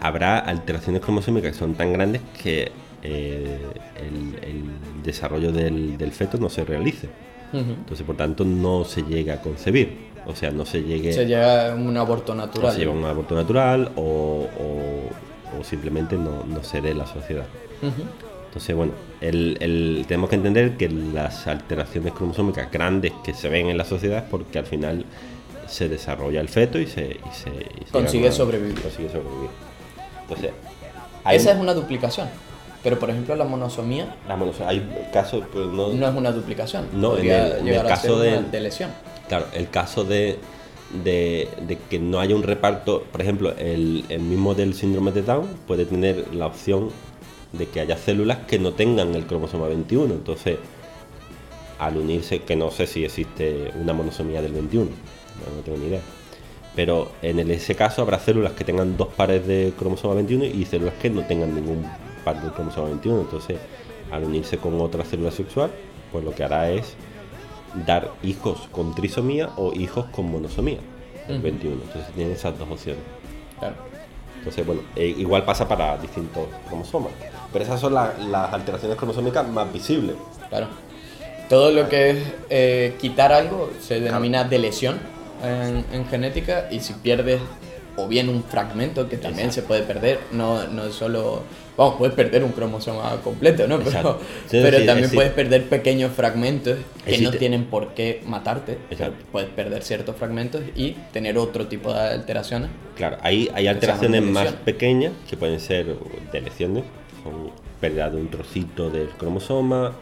habrá 0.00 0.38
alteraciones 0.38 1.02
cromosómicas 1.02 1.52
que 1.52 1.58
son 1.58 1.74
tan 1.74 1.92
grandes 1.92 2.22
que 2.42 2.70
eh, 3.02 3.58
el, 3.98 4.48
el 4.48 4.62
desarrollo 5.04 5.52
del, 5.52 5.98
del 5.98 6.12
feto 6.12 6.38
no 6.38 6.48
se 6.48 6.64
realice. 6.64 7.08
Entonces, 7.52 8.06
por 8.06 8.16
tanto, 8.16 8.44
no 8.46 8.84
se 8.84 9.02
llega 9.02 9.34
a 9.34 9.40
concebir. 9.42 10.11
O 10.26 10.34
sea, 10.36 10.50
no 10.50 10.64
se 10.64 10.82
llegue 10.82 11.12
Se 11.12 11.26
llega 11.26 11.72
a 11.72 11.74
un 11.74 11.96
aborto 11.96 12.32
o 12.32 12.34
natural. 12.34 12.72
se 12.72 12.78
lleva 12.80 12.92
un 12.92 13.04
aborto 13.04 13.34
natural 13.34 13.90
o, 13.96 14.02
o- 14.02 15.58
o 15.60 15.64
simplemente 15.64 16.16
no, 16.16 16.44
no 16.44 16.62
se 16.62 16.80
dé 16.80 16.94
la 16.94 17.06
sociedad. 17.06 17.44
Ujú. 17.82 18.02
Entonces, 18.46 18.76
bueno, 18.76 18.92
el, 19.20 19.56
el- 19.60 20.04
tenemos 20.06 20.30
que 20.30 20.36
entender 20.36 20.76
que 20.76 20.88
las 20.88 21.46
alteraciones 21.46 22.12
cromosómicas 22.12 22.70
grandes 22.70 23.12
que 23.24 23.34
se 23.34 23.48
ven 23.48 23.68
en 23.68 23.78
la 23.78 23.84
sociedad 23.84 24.18
es 24.18 24.30
porque 24.30 24.58
al 24.58 24.66
final 24.66 25.04
se 25.66 25.88
desarrolla 25.88 26.40
el 26.40 26.48
feto 26.48 26.78
y 26.78 26.86
se, 26.86 27.02
y 27.02 27.34
se- 27.34 27.50
y 27.50 27.84
se 27.86 27.90
Consigue 27.92 28.28
a- 28.28 28.32
sobrevivir. 28.32 28.80
Consigue 28.80 29.08
sobrevivir. 29.08 29.50
Entonces, 30.22 30.50
Esa 31.30 31.52
es 31.52 31.58
una 31.58 31.72
duplicación. 31.74 32.28
Pero, 32.82 32.98
por 32.98 33.10
ejemplo, 33.10 33.36
la 33.36 33.44
monosomía 33.44 34.16
o 34.28 34.52
sea, 34.52 34.68
hay 34.68 35.06
casos, 35.12 35.44
pero 35.52 35.66
no, 35.66 35.88
no 35.92 36.08
es 36.08 36.14
una 36.16 36.32
duplicación. 36.32 36.88
No, 36.92 37.16
en 37.16 37.30
el- 37.30 37.52
en 37.58 37.68
el 37.68 37.86
caso 37.86 38.20
ser 38.22 38.42
de- 38.42 38.50
de 38.50 38.60
lesión. 38.60 38.90
Claro, 39.32 39.46
el 39.54 39.70
caso 39.70 40.04
de, 40.04 40.38
que 41.88 41.98
no 41.98 42.20
haya 42.20 42.34
un 42.34 42.42
reparto, 42.42 43.04
por 43.10 43.22
ejemplo, 43.22 43.54
el, 43.56 44.04
mismo 44.20 44.54
del 44.54 44.74
síndrome 44.74 45.10
de 45.10 45.22
Down 45.22 45.48
puede 45.66 45.86
tener 45.86 46.34
la 46.34 46.46
opción 46.46 46.90
de 47.54 47.66
que 47.66 47.80
haya 47.80 47.96
células 47.96 48.40
que 48.46 48.58
no 48.58 48.74
tengan 48.74 49.14
el 49.14 49.24
cromosoma 49.24 49.68
21. 49.68 50.12
Entonces, 50.12 50.58
al 51.78 51.96
unirse, 51.96 52.40
que 52.40 52.56
no 52.56 52.70
sé 52.70 52.86
si 52.86 53.06
existe 53.06 53.72
una 53.80 53.94
monosomía 53.94 54.42
del 54.42 54.52
21, 54.52 54.90
no, 54.90 55.62
tengo 55.62 55.78
ni 55.78 55.86
idea. 55.86 56.02
Pero 56.76 57.12
en 57.22 57.38
ese 57.50 57.74
caso 57.74 58.02
habrá 58.02 58.18
células 58.18 58.52
que 58.52 58.64
tengan 58.64 58.98
dos 58.98 59.08
pares 59.14 59.46
de 59.46 59.72
cromosoma 59.78 60.12
21 60.16 60.44
y 60.44 60.66
células 60.66 60.92
que 61.00 61.08
no 61.08 61.24
tengan 61.24 61.54
ningún 61.54 61.86
par 62.22 62.44
de 62.44 62.50
cromosoma 62.50 62.88
21. 62.88 63.22
Entonces, 63.22 63.56
al 64.10 64.24
unirse 64.24 64.58
con 64.58 64.78
otra 64.78 65.04
célula 65.06 65.30
sexual, 65.30 65.70
pues 66.12 66.22
lo 66.22 66.34
que 66.34 66.44
hará 66.44 66.70
es 66.70 66.96
dar 67.86 68.10
hijos 68.22 68.68
con 68.70 68.94
trisomía 68.94 69.50
o 69.56 69.72
hijos 69.72 70.06
con 70.12 70.30
monosomía, 70.30 70.78
el 71.28 71.34
Ujú. 71.36 71.42
21. 71.44 71.82
Entonces 71.82 72.12
tienen 72.14 72.34
esas 72.34 72.58
dos 72.58 72.68
opciones. 72.70 73.02
Claro. 73.58 73.76
Entonces, 74.38 74.66
bueno, 74.66 74.82
eh, 74.96 75.06
igual 75.06 75.44
pasa 75.44 75.66
para 75.68 75.96
distintos 75.98 76.44
cromosomas. 76.66 77.12
Pero 77.52 77.64
esas 77.64 77.80
son 77.80 77.94
la- 77.94 78.12
las 78.18 78.52
alteraciones 78.52 78.96
cromosómicas 78.96 79.46
más 79.48 79.72
visibles. 79.72 80.16
Claro. 80.48 80.66
Todo 81.48 81.70
lo 81.70 81.88
que 81.88 82.10
es 82.10 82.18
eh, 82.50 82.96
quitar 83.00 83.32
algo 83.32 83.70
se 83.80 84.00
denomina 84.00 84.44
delesión 84.44 84.98
en, 85.44 85.84
en 85.92 86.06
genética 86.06 86.68
y 86.70 86.80
si 86.80 86.94
pierdes 86.94 87.40
o 87.96 88.08
bien 88.08 88.28
un 88.28 88.42
fragmento 88.42 89.08
que 89.08 89.16
también 89.16 89.52
se 89.52 89.62
puede 89.62 89.82
perder, 89.82 90.20
no, 90.32 90.66
no 90.68 90.90
solo, 90.90 91.42
vamos, 91.76 91.96
puedes 91.96 92.14
perder 92.14 92.42
un 92.42 92.52
cromosoma 92.52 93.20
completo, 93.22 93.66
¿no? 93.68 93.78
Pero. 93.80 94.18
Sí, 94.46 94.58
pero 94.62 94.78
sí, 94.78 94.86
también 94.86 95.10
sí. 95.10 95.14
puedes 95.14 95.32
perder 95.32 95.68
pequeños 95.68 96.12
fragmentos 96.12 96.78
que 97.04 97.18
no 97.18 97.30
tienen 97.30 97.64
por 97.64 97.94
qué 97.94 98.22
matarte, 98.26 98.78
puedes 99.30 99.50
perder 99.50 99.82
ciertos 99.82 100.16
fragmentos 100.16 100.62
y 100.74 100.92
tener 101.12 101.36
otro 101.38 101.66
tipo 101.66 101.92
de 101.92 102.00
alteraciones. 102.00 102.70
Claro, 102.96 103.18
hay, 103.22 103.50
hay 103.54 103.66
alteraciones 103.66 104.22
más 104.22 104.52
pequeñas 104.52 105.12
que 105.28 105.36
pueden 105.36 105.60
ser 105.60 105.94
deleciones, 106.32 106.84
son 107.22 107.50
pérdida 107.80 108.10
de 108.10 108.16
un 108.16 108.28
trocito 108.28 108.90
del 108.90 109.08
cromosoma, 109.08 109.92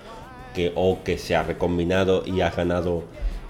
que, 0.55 0.73
o 0.75 1.03
que 1.05 1.19
se 1.19 1.37
ha 1.37 1.43
recombinado 1.43 2.23
y 2.27 2.41
has 2.41 2.57
ganado 2.57 3.05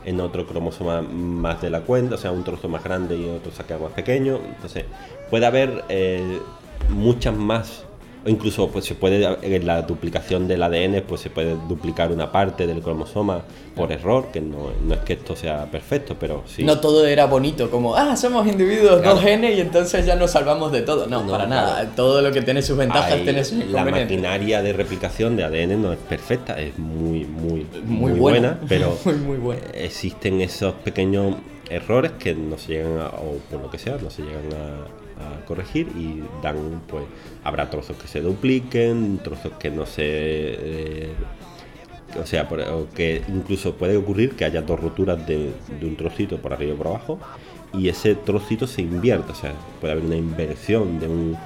en 0.05 0.21
otro 0.21 0.47
cromosoma 0.47 1.03
más 1.03 1.61
de 1.61 1.71
la 1.71 1.83
cuenta, 1.83 2.15
o 2.15 2.19
sea, 2.19 2.33
un 2.33 2.45
trozo 2.45 2.69
más 2.69 2.83
grande 2.83 3.17
y 3.17 3.29
otro 3.29 3.53
quedado 3.65 3.85
más 3.85 3.93
pequeño. 3.93 4.39
Entonces, 4.55 4.85
puede 5.29 5.47
haber 5.47 5.85
eh, 5.89 6.41
muchas 6.89 7.37
más, 7.37 7.85
o 8.25 8.29
incluso 8.29 8.69
pues 8.69 8.85
se 8.85 8.95
puede, 8.95 9.27
en 9.43 9.67
la 9.67 9.83
duplicación 9.83 10.47
del 10.49 10.63
ADN, 10.63 11.03
pues 11.07 11.21
se 11.23 11.31
puede 11.31 11.57
duplicar 11.69 12.13
una 12.13 12.31
parte 12.31 12.67
del 12.67 12.81
cromosoma 12.81 13.43
por 13.75 13.93
error, 13.93 14.27
que 14.33 14.41
no, 14.41 14.71
no 14.87 14.95
es 14.95 15.01
que 15.01 15.15
esto 15.15 15.35
sea 15.37 15.65
perfecto, 15.71 16.17
pero 16.21 16.43
sí. 16.47 16.63
No 16.65 16.81
todo 16.81 17.07
era 17.07 17.27
bonito, 17.27 17.71
como, 17.71 17.95
ah, 17.97 18.17
somos 18.17 18.47
individuos, 18.47 19.01
Claro. 19.01 19.15
dos 19.17 19.25
genes 19.25 19.57
y 19.57 19.61
entonces 19.61 20.05
ya 20.05 20.17
nos 20.17 20.33
salvamos 20.33 20.71
de 20.73 20.83
todo. 20.83 21.07
No, 21.07 21.23
No, 21.25 21.31
para 21.33 21.47
claro. 21.47 21.67
nada. 21.67 21.91
Todo 21.97 22.21
lo 22.21 22.31
que 22.33 22.43
tiene 22.43 22.61
sus 22.63 22.77
ventajas 22.77 23.13
Hay- 23.13 23.25
tiene 23.25 23.45
sus 23.45 23.59
la 23.59 23.65
inconvenientes. 23.65 24.05
maquinaria 24.19 24.63
de 24.63 24.73
replicación 24.73 25.37
de 25.37 25.45
ADN 25.45 25.77
no 25.81 25.93
es 25.93 25.99
perfecta, 25.99 26.61
es 26.61 26.79
muy, 26.79 27.25
muy, 27.25 27.67
Muy 27.85 28.11
muy, 28.11 28.13
buena. 28.21 28.49
buena, 28.53 28.59
pero 28.69 28.99
Muy, 29.05 29.15
muy 29.15 29.37
buena. 29.39 29.63
existen 29.73 30.41
esos 30.41 30.75
pequeños 30.75 31.37
errores 31.71 32.13
que 32.19 32.35
no 32.35 32.59
se 32.59 32.73
llegan 32.75 32.99
a, 32.99 33.07
o 33.07 33.39
por 33.51 33.61
lo 33.61 33.71
que 33.71 33.79
sea, 33.79 33.97
no 34.03 34.11
se 34.11 34.23
llegan 34.23 34.43
a, 35.21 35.45
corregir 35.47 35.89
y 35.97 36.23
dan, 36.43 36.83
pues, 36.89 37.05
habrá 37.45 37.69
trozos 37.71 37.97
que 37.97 38.07
se 38.09 38.21
dupliquen, 38.21 39.19
trozos 39.23 39.53
que 39.59 39.71
no 39.71 39.87
se... 39.87 40.03
eh, 40.05 41.13
o 42.21 42.27
sea, 42.27 42.49
por- 42.49 42.61
o 42.61 42.89
que 42.95 43.23
incluso 43.29 43.75
puede 43.75 43.97
ocurrir 43.97 44.35
que 44.35 44.45
haya 44.45 44.63
dos 44.63 44.81
roturas 44.81 45.25
de, 45.27 45.53
de 45.81 45.87
un 45.87 45.95
trocito 45.97 46.39
por 46.39 46.53
arriba 46.53 46.75
y 46.75 46.77
por 46.77 46.89
abajo 46.89 47.19
y 47.73 47.89
ese 47.89 48.17
trocito 48.17 48.67
se 48.67 48.83
invierta, 48.83 49.33
o 49.33 49.35
sea, 49.37 49.53
puede 49.81 49.93
haber 49.93 50.05
una 50.05 50.17
inversión 50.17 50.99
de, 50.99 51.07
un- 51.07 51.37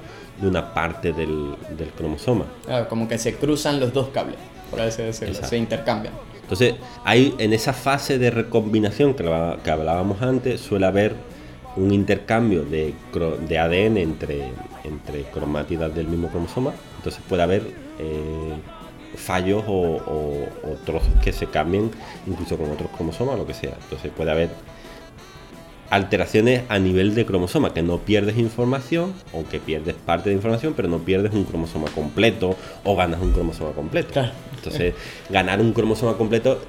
de 0.41 0.49
una 0.49 0.73
parte 0.73 1.13
del, 1.13 1.55
del 1.77 1.89
cromosoma. 1.91 2.47
Como 2.89 3.07
que 3.07 3.19
se 3.19 3.35
cruzan 3.35 3.79
los 3.79 3.93
dos 3.93 4.09
cables, 4.09 4.37
por 4.71 4.81
así 4.81 5.03
decirlo, 5.03 5.29
Exacto. 5.33 5.51
se 5.51 5.57
intercambian. 5.59 6.15
Entonces, 6.43 6.75
hay 7.05 7.35
en 7.39 7.53
esa 7.53 7.73
fase 7.75 8.19
de 8.19 8.31
recombinación 8.31 9.15
que, 9.15 9.23
la- 9.23 9.59
que 9.63 9.71
hablábamos 9.71 10.23
antes, 10.23 10.61
suele 10.63 10.87
haber 10.87 11.15
un 11.77 11.93
intercambio 11.93 12.65
de, 12.65 12.95
de 13.49 13.59
ADN 13.59 13.97
entre, 13.99 14.51
entre 14.85 15.23
cromátidas 15.25 15.95
del 15.95 16.07
mismo 16.09 16.29
cromosoma. 16.29 16.73
Entonces 16.99 17.21
puede 17.29 17.43
haber 17.43 17.63
eh, 17.99 18.55
fallos 19.17 19.65
o, 19.67 19.73
o- 19.73 20.49
o 20.71 20.75
trozos 20.85 21.13
que 21.23 21.33
se 21.33 21.47
cambien 21.47 21.91
incluso 22.27 22.57
con 22.57 22.71
otros 22.71 22.91
cromosomas, 22.91 23.37
lo 23.39 23.47
que 23.47 23.55
sea. 23.55 23.77
Entonces 23.83 24.11
puede 24.17 24.31
haber 24.31 24.51
alteraciones 25.91 26.63
a 26.69 26.79
nivel 26.79 27.15
de 27.15 27.25
cromosoma, 27.27 27.73
que 27.73 27.83
no 27.83 27.99
pierdes 27.99 28.37
información, 28.39 29.13
o 29.33 29.45
que 29.45 29.61
pierdes 29.61 29.95
parte 29.95 30.31
de 30.31 30.35
información, 30.37 30.73
pero 30.75 30.89
no 30.89 30.99
pierdes 30.99 31.33
un 31.35 31.45
cromosoma 31.45 31.87
completo, 31.95 32.57
o 32.85 32.97
ganas 32.97 33.21
un 33.21 33.33
cromosoma 33.33 33.73
completo. 33.73 34.13
Claro. 34.13 34.33
Entonces, 34.57 34.95
ganar 35.31 35.61
un 35.61 35.73
cromosoma 35.73 36.17
completo 36.17 36.63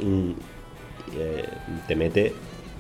eh, 1.17 1.45
te 1.87 1.95
mete 1.95 2.33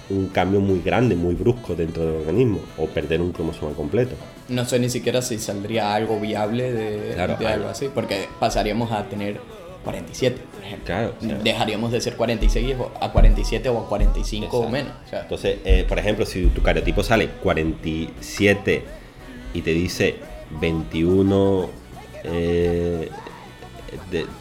un 0.09 0.27
cambio 0.27 0.59
muy 0.59 0.81
grande, 0.81 1.15
muy 1.15 1.33
brusco 1.35 1.75
dentro 1.75 2.05
del 2.05 2.15
organismo, 2.21 2.59
o 2.77 2.85
perder 2.87 3.21
un 3.21 3.31
cromosoma 3.31 3.73
completo. 3.73 4.15
No 4.49 4.63
sé 4.65 4.77
ni 4.79 4.89
siquiera 4.89 5.21
si 5.21 5.37
saldría 5.39 5.93
algo 5.95 6.19
viable 6.19 6.71
de, 6.71 7.13
Claro, 7.15 7.37
de 7.37 7.47
hay- 7.47 7.53
algo 7.53 7.69
así, 7.69 7.89
porque 7.93 8.27
pasaríamos 8.39 8.91
a 8.91 9.03
tener 9.05 9.39
47, 9.83 10.41
por 10.53 10.63
ejemplo. 10.63 10.85
Claro, 10.85 11.13
o 11.19 11.25
sea- 11.25 11.37
Dejaríamos 11.39 11.91
de 11.91 12.01
ser 12.01 12.15
46 12.15 12.75
o- 12.79 12.91
a 12.99 13.11
47 13.11 13.69
o 13.69 13.79
a 13.79 13.87
45 13.87 14.59
o 14.59 14.69
menos. 14.69 14.93
o 15.05 15.09
sea, 15.09 15.21
Entonces, 15.23 15.57
eh, 15.65 15.85
por 15.87 15.97
ejemplo, 15.99 16.25
si 16.25 16.45
tu 16.47 16.61
cariotipo 16.61 17.03
sale 17.03 17.29
47 17.41 18.83
y 19.53 19.61
te 19.61 19.71
dice 19.73 20.15
21, 20.61 21.69
eh, 22.23 23.09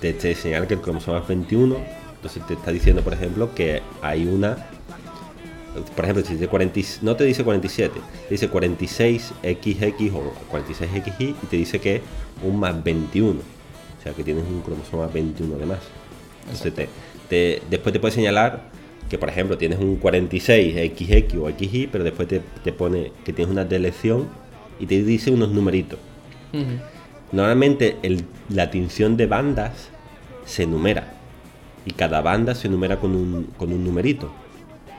te 0.00 0.34
señala 0.34 0.66
que 0.66 0.74
el 0.74 0.80
cromosoma 0.80 1.18
es 1.20 1.28
21, 1.28 1.76
entonces 2.16 2.46
te 2.46 2.54
está 2.54 2.70
diciendo, 2.70 3.02
por 3.02 3.12
ejemplo, 3.14 3.54
que 3.54 3.82
hay 4.02 4.26
una. 4.26 4.66
Por 5.96 6.04
ejemplo, 6.04 6.24
si 6.24 6.34
dice 6.34 6.46
40, 6.48 6.78
y- 6.80 6.84
no 7.02 7.16
te 7.16 7.24
dice 7.24 7.42
47, 7.44 8.00
te 8.28 8.34
dice 8.34 8.48
46XX 8.50 10.12
o 10.14 10.32
46XY 10.52 11.34
y 11.42 11.46
te 11.46 11.56
dice 11.56 11.80
que 11.80 11.96
es 11.96 12.00
un 12.42 12.58
más 12.60 12.82
21. 12.82 13.40
O 13.40 14.02
sea, 14.02 14.12
que 14.12 14.22
tienes 14.22 14.44
un 14.44 14.60
cromosoma 14.60 15.06
21 15.08 15.56
de 15.56 15.66
más. 15.66 15.78
Entonces, 16.42 16.74
te- 16.74 16.88
te- 17.28 17.62
después 17.70 17.92
te 17.92 17.98
puede 18.00 18.14
señalar 18.14 18.70
que, 19.08 19.18
por 19.18 19.28
ejemplo, 19.28 19.58
tienes 19.58 19.78
un 19.78 19.96
46XX 20.00 21.36
o 21.38 21.48
XY, 21.48 21.88
pero 21.90 22.04
después 22.04 22.28
te, 22.28 22.40
te 22.62 22.72
pone 22.72 23.12
que 23.24 23.32
tienes 23.32 23.50
una 23.52 23.64
delección 23.64 24.28
y 24.78 24.86
te 24.86 25.02
dice 25.02 25.30
unos 25.30 25.50
numeritos. 25.50 25.98
Normalmente 27.32 27.96
el- 28.02 28.24
la 28.48 28.70
tinción 28.70 29.16
de 29.16 29.26
bandas 29.26 29.88
se 30.44 30.66
numera 30.66 31.14
y 31.86 31.92
cada 31.92 32.20
banda 32.20 32.54
se 32.54 32.68
numera 32.68 33.00
con 33.00 33.14
un, 33.16 33.44
con 33.56 33.72
un 33.72 33.82
numerito. 33.84 34.32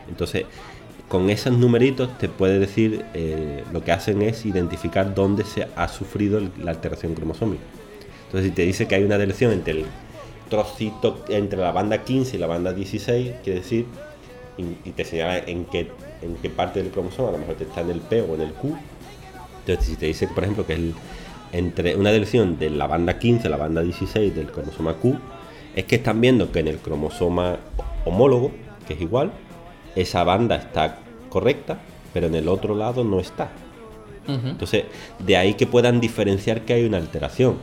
Entonces, 0.08 0.46
con 1.08 1.30
esos 1.30 1.54
numeritos 1.58 2.18
te 2.18 2.30
puede 2.30 2.60
decir, 2.60 3.06
eh, 3.14 3.64
lo 3.72 3.84
que 3.84 3.92
hacen 3.92 4.22
es 4.22 4.46
identificar 4.46 5.14
dónde 5.14 5.44
se 5.44 5.68
ha 5.76 5.88
sufrido 5.88 6.42
la 6.62 6.72
alteración 6.72 7.14
cromosómica. 7.14 7.64
Entonces, 8.26 8.50
si 8.50 8.56
te 8.56 8.64
dice 8.64 8.88
que 8.88 8.96
hay 8.96 9.04
una 9.04 9.18
delección 9.18 9.52
entre 9.52 9.74
el 9.74 9.86
trocito, 10.50 11.24
entre 11.30 11.60
la 11.60 11.72
banda 11.72 12.04
15 12.04 12.38
y 12.38 12.40
la 12.40 12.48
banda 12.48 12.74
16, 12.74 13.34
quiere 13.44 13.60
decir, 13.60 13.86
y, 14.58 14.92
te 14.92 15.04
señala 15.04 15.38
en 15.40 15.66
qué, 15.66 15.92
en 16.22 16.36
qué 16.42 16.50
parte 16.50 16.82
del 16.82 16.92
cromosoma, 16.92 17.30
a 17.30 17.32
lo 17.34 17.38
mejor 17.40 17.56
te 17.56 17.66
está 17.66 17.82
en 17.82 17.92
el 17.92 18.00
P 18.00 18.22
o 18.22 18.36
en 18.36 18.42
el 18.42 18.54
Q, 18.54 18.76
entonces, 19.68 19.94
si 19.94 19.96
te 19.96 20.06
dice, 20.06 20.28
por 20.28 20.44
ejemplo, 20.44 20.66
que 20.68 20.74
el, 20.74 20.94
entre 21.52 21.96
una 21.96 22.12
delección 22.12 22.60
de 22.60 22.70
la 22.70 22.86
banda 22.86 23.18
15 23.18 23.48
a 23.48 23.50
la 23.50 23.58
banda 23.58 23.82
16 23.82 24.36
del 24.36 24.52
cromosoma 24.52 24.94
Q, 24.94 25.18
es 25.76 25.86
que 25.86 25.96
están 25.96 26.22
viendo 26.22 26.52
que 26.52 26.60
en 26.60 26.68
el 26.68 26.78
cromosoma 26.78 27.58
homólogo, 28.06 28.52
que 28.88 28.94
es 28.94 29.02
igual, 29.02 29.32
esa 29.96 30.24
banda 30.24 30.56
está 30.58 30.98
correcta, 31.30 31.78
pero 32.14 32.28
en 32.28 32.36
el 32.36 32.48
otro 32.48 32.76
lado 32.76 33.04
no 33.04 33.20
está. 33.20 33.50
Entonces, 34.28 34.86
de 35.20 35.38
ahí 35.38 35.54
que 35.54 35.68
puedan 35.68 36.02
diferenciar 36.02 36.62
que 36.62 36.74
hay 36.74 36.84
una 36.86 36.98
alteración. 36.98 37.58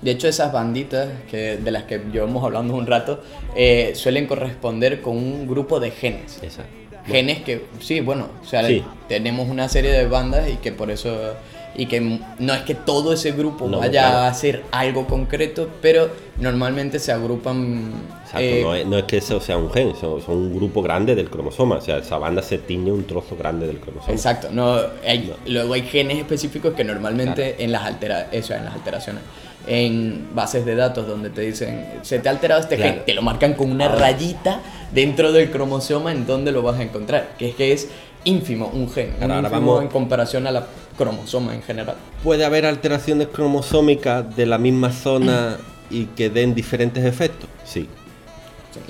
De 0.00 0.12
hecho, 0.12 0.26
esas 0.28 0.52
banditas 0.52 1.08
que, 1.30 1.56
de 1.58 1.70
las 1.70 1.82
que 1.84 1.98
llevamos 2.12 2.42
hablando 2.44 2.74
un 2.74 2.86
rato 2.86 3.20
eh, 3.56 3.92
suelen 3.94 4.26
corresponder 4.26 5.02
con 5.02 5.16
un 5.18 5.46
grupo 5.46 5.80
de 5.80 5.90
genes. 5.90 6.38
Esa. 6.42 6.64
Genes 7.06 7.40
que, 7.42 7.66
sí, 7.80 8.00
bueno, 8.00 8.28
o 8.42 8.46
sea, 8.46 8.66
Sí. 8.66 8.82
tenemos 9.08 9.48
una 9.48 9.68
serie 9.68 9.90
de 9.92 10.06
bandas 10.06 10.48
y 10.48 10.54
que 10.56 10.72
por 10.72 10.90
eso, 10.90 11.34
y 11.76 11.86
que 11.86 12.00
no 12.38 12.54
es 12.54 12.62
que 12.62 12.74
todo 12.74 13.12
ese 13.12 13.32
grupo 13.32 13.68
No, 13.68 13.78
vaya 13.78 13.90
claro. 14.08 14.16
a 14.18 14.28
hacer 14.28 14.64
algo 14.72 15.06
concreto, 15.06 15.68
pero 15.80 16.08
normalmente 16.38 16.98
se 16.98 17.12
agrupan... 17.12 17.92
Exacto, 18.24 18.40
eh, 18.44 18.60
no, 18.62 18.74
es, 18.74 18.86
no 18.86 18.98
es 18.98 19.04
que 19.04 19.16
eso 19.18 19.40
sea 19.40 19.56
un 19.56 19.70
gen, 19.72 19.94
son, 19.96 20.20
son 20.20 20.36
un 20.36 20.54
grupo 20.54 20.82
grande 20.82 21.14
del 21.14 21.30
cromosoma. 21.30 21.76
O 21.76 21.80
sea, 21.80 21.98
esa 21.98 22.18
banda 22.18 22.42
se 22.42 22.58
tiñe 22.58 22.90
un 22.92 23.04
trozo 23.06 23.36
grande 23.36 23.66
del 23.66 23.78
cromosoma. 23.80 24.12
Exacto, 24.12 24.48
no, 24.50 24.76
hay- 25.06 25.28
No. 25.28 25.52
luego 25.52 25.74
hay 25.74 25.82
genes 25.82 26.18
específicos 26.18 26.74
que 26.74 26.84
normalmente 26.84 27.42
Claro. 27.52 27.56
en, 27.64 27.72
las 27.72 27.82
altera, 27.84 28.28
eso, 28.32 28.54
en 28.54 28.64
las 28.64 28.74
alteraciones, 28.74 29.22
en 29.68 30.28
bases 30.34 30.64
de 30.64 30.74
datos 30.74 31.06
donde 31.06 31.30
te 31.30 31.42
dicen, 31.42 31.86
se 32.02 32.18
te 32.18 32.28
ha 32.28 32.32
alterado 32.32 32.60
este 32.60 32.76
Claro. 32.76 32.94
gen, 32.94 33.04
te 33.04 33.14
lo 33.14 33.22
marcan 33.22 33.54
con 33.54 33.70
una 33.70 33.86
Ah. 33.86 33.96
rayita 33.96 34.60
dentro 34.92 35.30
del 35.32 35.50
cromosoma 35.50 36.10
en 36.12 36.26
donde 36.26 36.52
lo 36.52 36.62
vas 36.62 36.78
a 36.78 36.82
encontrar, 36.82 37.34
que 37.38 37.50
es 37.50 37.54
que 37.54 37.72
es 37.72 37.88
ínfimo 38.24 38.68
un 38.72 38.90
gen, 38.90 39.14
un 39.18 39.24
Ahora- 39.30 39.48
ínfimo 39.48 39.50
vamos- 39.74 39.82
en 39.82 39.88
comparación 39.88 40.46
a 40.46 40.50
la 40.52 40.66
cromosoma 40.96 41.54
en 41.54 41.62
general. 41.62 41.96
¿Puede 42.24 42.44
haber 42.44 42.64
alteraciones 42.66 43.28
cromosómicas 43.28 44.34
de 44.36 44.46
la 44.46 44.58
misma 44.58 44.90
zona 44.90 45.58
y 45.90 46.06
que 46.06 46.30
den 46.30 46.54
diferentes 46.54 47.04
efectos? 47.04 47.48
Sí. 47.64 47.88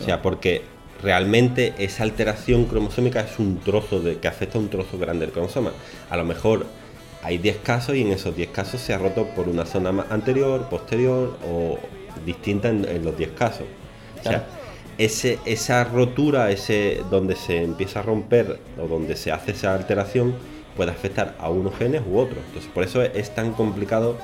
O 0.01 0.05
sea, 0.05 0.23
porque 0.23 0.63
realmente 1.03 1.75
esa 1.79 2.03
alteración 2.05 2.65
cromosómica 2.67 3.21
es 3.21 3.39
un 3.39 3.59
trozo 3.61 4.01
de, 4.01 4.19
que 4.19 4.29
afecta 4.29 4.59
a 4.59 4.61
un 4.61 4.69
trozo 4.69 4.99
grande 4.99 5.27
del 5.27 5.33
cromosoma. 5.33 5.73
A 6.11 6.17
lo 6.17 6.25
mejor 6.25 6.67
hay 7.23 7.39
10 7.39 7.59
casos 7.59 7.97
y 7.97 8.03
en 8.03 8.13
esos 8.13 8.35
10 8.37 8.51
casos 8.51 8.81
se 8.81 8.95
ha 8.95 8.99
roto 8.99 9.27
por 9.35 9.49
una 9.49 9.65
zona 9.65 9.93
más 9.93 10.11
anterior, 10.11 10.69
posterior 10.69 11.37
o 11.49 11.79
distinta 12.25 12.69
en, 12.69 12.85
en 12.89 13.05
los 13.05 13.17
10 13.17 13.31
casos. 13.33 13.67
O 14.21 14.23
sea, 14.23 14.47
ese, 14.99 15.39
esa 15.45 15.85
rotura, 15.85 16.51
ese 16.51 17.03
donde 17.11 17.37
se 17.37 17.63
empieza 17.63 18.01
a 18.01 18.03
romper 18.03 18.59
o 18.81 18.87
donde 18.89 19.17
se 19.17 19.31
hace 19.33 19.53
esa 19.53 19.75
alteración, 19.75 20.35
puede 20.77 20.91
afectar 20.91 21.37
a 21.39 21.51
unos 21.51 21.77
genes 21.77 22.03
u 22.09 22.19
otros. 22.19 22.39
Entonces, 22.47 22.71
por 22.73 22.85
eso 22.85 23.03
es, 23.03 23.11
es 23.15 23.35
tan 23.35 23.53
complicado 23.53 24.17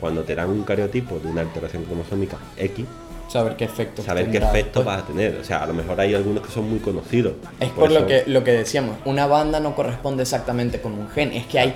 cuando 0.00 0.22
te 0.22 0.34
dan 0.34 0.50
un 0.50 0.62
cariotipo 0.64 1.18
de 1.18 1.28
una 1.28 1.40
alteración 1.40 1.84
cromosómica 1.84 2.36
X, 2.56 2.86
Saber 3.28 3.56
qué 3.56 3.64
efecto 3.66 4.02
saber 4.02 4.30
qué 4.30 4.38
efecto 4.38 4.82
vas 4.82 5.02
a 5.02 5.06
tener. 5.06 5.36
O 5.36 5.44
sea, 5.44 5.62
a 5.62 5.66
lo 5.66 5.74
mejor 5.74 6.00
hay 6.00 6.14
algunos 6.14 6.46
que 6.46 6.50
son 6.50 6.68
muy 6.70 6.78
conocidos. 6.78 7.34
Es 7.60 7.68
por, 7.70 7.90
eso- 7.90 8.00
lo, 8.00 8.06
que, 8.06 8.22
lo 8.26 8.42
que 8.42 8.52
decíamos, 8.52 8.96
una 9.04 9.26
banda 9.26 9.60
no 9.60 9.74
corresponde 9.76 10.22
exactamente 10.22 10.80
con 10.80 10.94
un 10.94 11.10
gen, 11.10 11.32
es 11.32 11.46
que 11.46 11.58
hay 11.58 11.74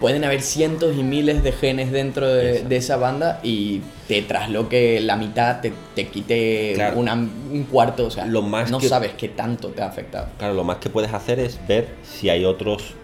pueden 0.00 0.22
haber 0.24 0.42
cientos 0.42 0.96
y 0.96 1.02
miles 1.02 1.42
de 1.42 1.52
genes 1.52 1.90
dentro 1.92 2.28
de, 2.28 2.62
de 2.64 2.76
esa 2.76 2.96
banda 2.96 3.40
y 3.42 3.80
te 4.06 4.20
trasloque 4.22 5.00
la 5.00 5.16
mitad, 5.16 5.60
te, 5.60 5.72
te 5.94 6.08
quite 6.08 6.72
Claro. 6.74 6.98
una- 6.98 7.14
un 7.14 7.66
cuarto, 7.70 8.06
o 8.06 8.10
sea, 8.10 8.26
Lo 8.26 8.42
más 8.42 8.70
no 8.70 8.78
que- 8.78 8.88
sabes 8.88 9.12
qué 9.16 9.28
tanto 9.28 9.68
te 9.68 9.80
ha 9.82 9.86
afectado. 9.86 10.28
Claro, 10.38 10.54
lo 10.54 10.64
más 10.64 10.76
que 10.76 10.90
puedes 10.90 11.12
hacer 11.14 11.38
es 11.40 11.58
ver 11.66 11.88
si 12.02 12.28
hay 12.28 12.44
otros 12.44 12.94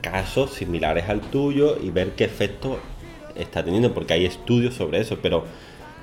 casos 0.00 0.52
similares 0.52 1.08
al 1.08 1.20
tuyo 1.20 1.76
y 1.82 1.90
ver 1.90 2.10
qué 2.10 2.24
efecto 2.24 2.78
está 3.34 3.64
teniendo, 3.64 3.92
porque 3.92 4.14
hay 4.14 4.24
estudios 4.24 4.74
sobre 4.74 5.00
eso, 5.00 5.18
pero 5.20 5.44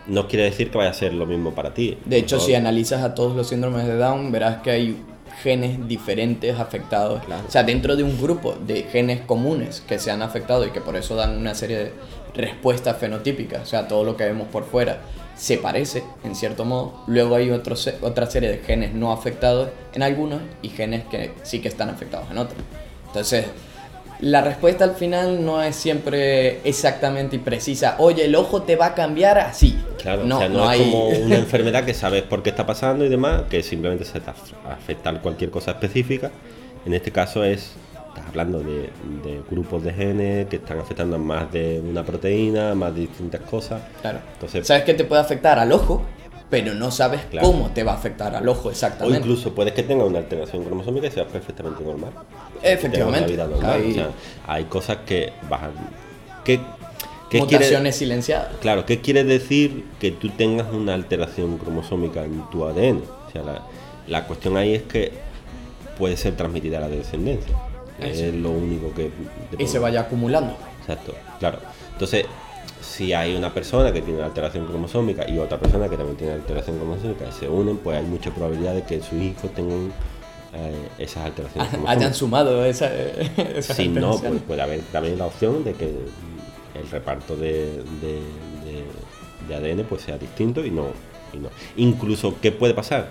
no 0.07 0.27
quiere 0.27 0.43
decir 0.43 0.69
que 0.69 0.77
vaya 0.77 0.89
a 0.89 0.93
ser 0.93 1.13
lo 1.13 1.25
mismo 1.25 1.55
para 1.55 1.73
ti. 1.73 1.97
De 2.03 2.17
hecho, 2.17 2.39
si 2.39 2.53
analizas 2.55 3.01
a 3.03 3.15
todos 3.15 3.35
los 3.37 3.47
síndromes 3.47 3.87
de 3.87 3.95
Down, 3.95 4.31
verás 4.33 4.61
que 4.61 4.71
hay 4.71 4.97
genes 5.41 5.87
diferentes 5.87 6.59
afectados. 6.59 7.21
O 7.47 7.51
sea, 7.51 7.63
dentro 7.63 7.95
de 7.95 8.03
un 8.03 8.21
grupo 8.21 8.53
de 8.53 8.83
genes 8.83 9.21
comunes 9.21 9.81
que 9.87 9.99
se 9.99 10.11
han 10.11 10.21
afectado 10.21 10.65
y 10.65 10.71
que 10.71 10.81
por 10.81 10.95
eso 10.95 11.15
dan 11.15 11.37
una 11.37 11.55
serie 11.55 11.77
de 11.77 11.93
respuestas 12.35 12.97
fenotípicas, 12.97 13.61
o 13.61 13.65
sea, 13.65 13.87
todo 13.87 14.03
lo 14.03 14.17
que 14.17 14.25
vemos 14.25 14.47
por 14.47 14.65
fuera 14.65 15.01
se 15.35 15.57
parece, 15.57 16.03
en 16.23 16.35
cierto 16.35 16.65
modo. 16.65 17.03
Luego 17.07 17.35
hay 17.35 17.49
otra 17.51 17.75
serie 17.75 18.49
de 18.49 18.59
genes 18.59 18.93
no 18.93 19.11
afectados 19.11 19.69
en 19.93 20.03
algunos 20.03 20.41
y 20.61 20.69
genes 20.69 21.05
que 21.05 21.31
sí 21.43 21.59
que 21.59 21.67
están 21.67 21.89
afectados 21.89 22.29
en 22.29 22.37
otros. 22.37 22.61
Entonces, 23.07 23.45
la 24.23 24.41
respuesta 24.41 24.85
al 24.85 24.95
final 24.95 25.43
no 25.45 25.61
es 25.61 25.75
siempre 25.75 26.59
exactamente 26.63 27.35
y 27.35 27.39
precisa. 27.39 27.95
Oye, 27.99 28.25
el 28.25 28.35
ojo 28.35 28.61
te 28.63 28.75
va 28.77 28.87
a 28.87 28.93
cambiar 28.95 29.37
así. 29.37 29.77
Claro, 30.01 30.23
no, 30.23 30.37
o 30.37 30.39
sea, 30.39 30.49
no, 30.49 30.59
no 30.59 30.71
es 30.71 30.79
hay... 30.79 30.91
como 30.91 31.07
una 31.25 31.35
enfermedad 31.35 31.83
que 31.83 31.93
sabes 31.93 32.23
por 32.23 32.41
qué 32.41 32.49
está 32.51 32.65
pasando 32.65 33.03
y 33.05 33.09
demás, 33.09 33.43
que 33.49 33.61
simplemente 33.61 34.05
se 34.05 34.19
te 34.21 34.31
af- 34.31 34.55
afecta 34.69 35.11
cualquier 35.21 35.49
cosa 35.51 35.71
específica. 35.71 36.31
En 36.85 36.93
este 36.93 37.11
caso 37.11 37.43
es, 37.43 37.73
estás 38.09 38.25
hablando 38.29 38.59
de, 38.59 38.89
de 39.23 39.41
grupos 39.49 39.83
de 39.83 39.91
genes 39.93 40.47
que 40.47 40.55
están 40.57 40.79
afectando 40.79 41.17
a 41.17 41.19
más 41.19 41.51
de 41.51 41.81
una 41.81 42.03
proteína, 42.03 42.75
más 42.75 42.95
de 42.95 43.01
distintas 43.01 43.41
cosas. 43.41 43.81
Claro. 44.01 44.19
Entonces, 44.33 44.65
Sabes 44.65 44.83
que 44.83 44.93
te 44.93 45.03
puede 45.03 45.21
afectar 45.21 45.59
al 45.59 45.71
ojo, 45.73 46.01
pero 46.53 46.75
no 46.75 46.91
sabes 46.91 47.21
Claro. 47.31 47.47
cómo 47.47 47.71
te 47.71 47.83
va 47.83 47.93
a 47.93 47.95
afectar 47.95 48.35
al 48.35 48.47
ojo 48.47 48.67
o 48.67 48.71
exactamente. 48.71 49.17
incluso 49.17 49.55
puedes 49.55 49.73
que 49.73 49.81
tenga 49.81 50.03
una 50.05 50.19
alteración 50.19 50.63
cromosómica 50.63 51.07
y 51.07 51.09
sea 51.11 51.25
perfectamente 51.25 51.83
normal. 51.83 52.11
O 52.15 52.59
Efectivamente. 52.61 53.35
normal. 53.35 53.71
Hay- 53.71 53.89
O 53.89 53.93
sea, 53.95 54.09
hay 54.45 54.65
cosas 54.65 54.97
que 55.03 55.33
bajan. 55.49 55.71
¿Qué, 56.45 56.59
qué 57.31 57.39
quiere- 57.39 57.55
Mutaciones 57.55 57.95
silenciadas. 57.95 58.49
Claro, 58.61 58.85
¿qué 58.85 59.01
quiere 59.01 59.23
decir 59.23 59.83
que 59.99 60.11
tú 60.11 60.29
tengas 60.29 60.71
una 60.71 60.93
alteración 60.93 61.57
cromosómica 61.57 62.23
en 62.23 62.47
tu 62.51 62.65
ADN? 62.65 63.01
O 63.27 63.31
sea, 63.31 63.41
la, 63.41 63.63
la 64.05 64.27
cuestión 64.27 64.55
ahí 64.55 64.75
es 64.75 64.83
que 64.83 65.11
puede 65.97 66.17
ser 66.17 66.35
transmitida 66.37 66.77
a 66.77 66.81
la 66.81 66.87
descendencia. 66.89 67.55
Eso. 67.99 68.25
Es 68.25 68.33
lo 68.35 68.51
único 68.51 68.93
que... 68.93 69.09
Y 69.57 69.65
se 69.65 69.79
vaya 69.79 70.01
acumulando. 70.01 70.55
Exacto, 70.81 71.15
claro. 71.39 71.57
Entonces, 71.93 72.25
si 72.95 73.11
hay 73.13 73.35
una 73.35 73.51
persona 73.53 73.91
que 73.91 74.01
tiene 74.01 74.21
alteración 74.21 74.65
cromosómica 74.67 75.27
y 75.29 75.37
otra 75.39 75.57
persona 75.59 75.89
que 75.89 75.97
también 75.97 76.15
tiene 76.17 76.33
alteración 76.33 76.77
cromosómica 76.77 77.25
y 77.27 77.31
se 77.31 77.49
unen, 77.49 77.77
pues 77.77 77.97
hay 77.97 78.05
mucha 78.05 78.29
probabilidad 78.31 78.75
de 78.75 78.83
que 78.83 79.01
sus 79.01 79.13
hijos 79.21 79.51
tengan 79.53 79.91
eh, 80.53 80.87
esas 80.99 81.25
alteraciones 81.25 81.69
Hayan 81.87 82.13
sumado 82.13 82.63
esa, 82.65 82.91
esa 83.55 83.73
Si 83.73 83.87
no, 83.87 84.17
pues 84.19 84.41
puede 84.43 84.61
haber 84.61 84.81
también 84.91 85.17
la 85.17 85.25
opción 85.25 85.63
de 85.63 85.73
que 85.73 85.85
el 85.85 86.89
reparto 86.91 87.35
de, 87.35 87.81
de- 88.01 88.21
de- 88.63 89.47
de 89.47 89.55
ADN 89.55 89.83
pues 89.85 90.03
sea 90.03 90.17
distinto 90.17 90.63
y 90.65 90.69
no, 90.71 90.85
y 91.33 91.37
no. 91.37 91.49
Incluso, 91.77 92.35
¿qué 92.41 92.51
puede 92.51 92.73
pasar? 92.73 93.09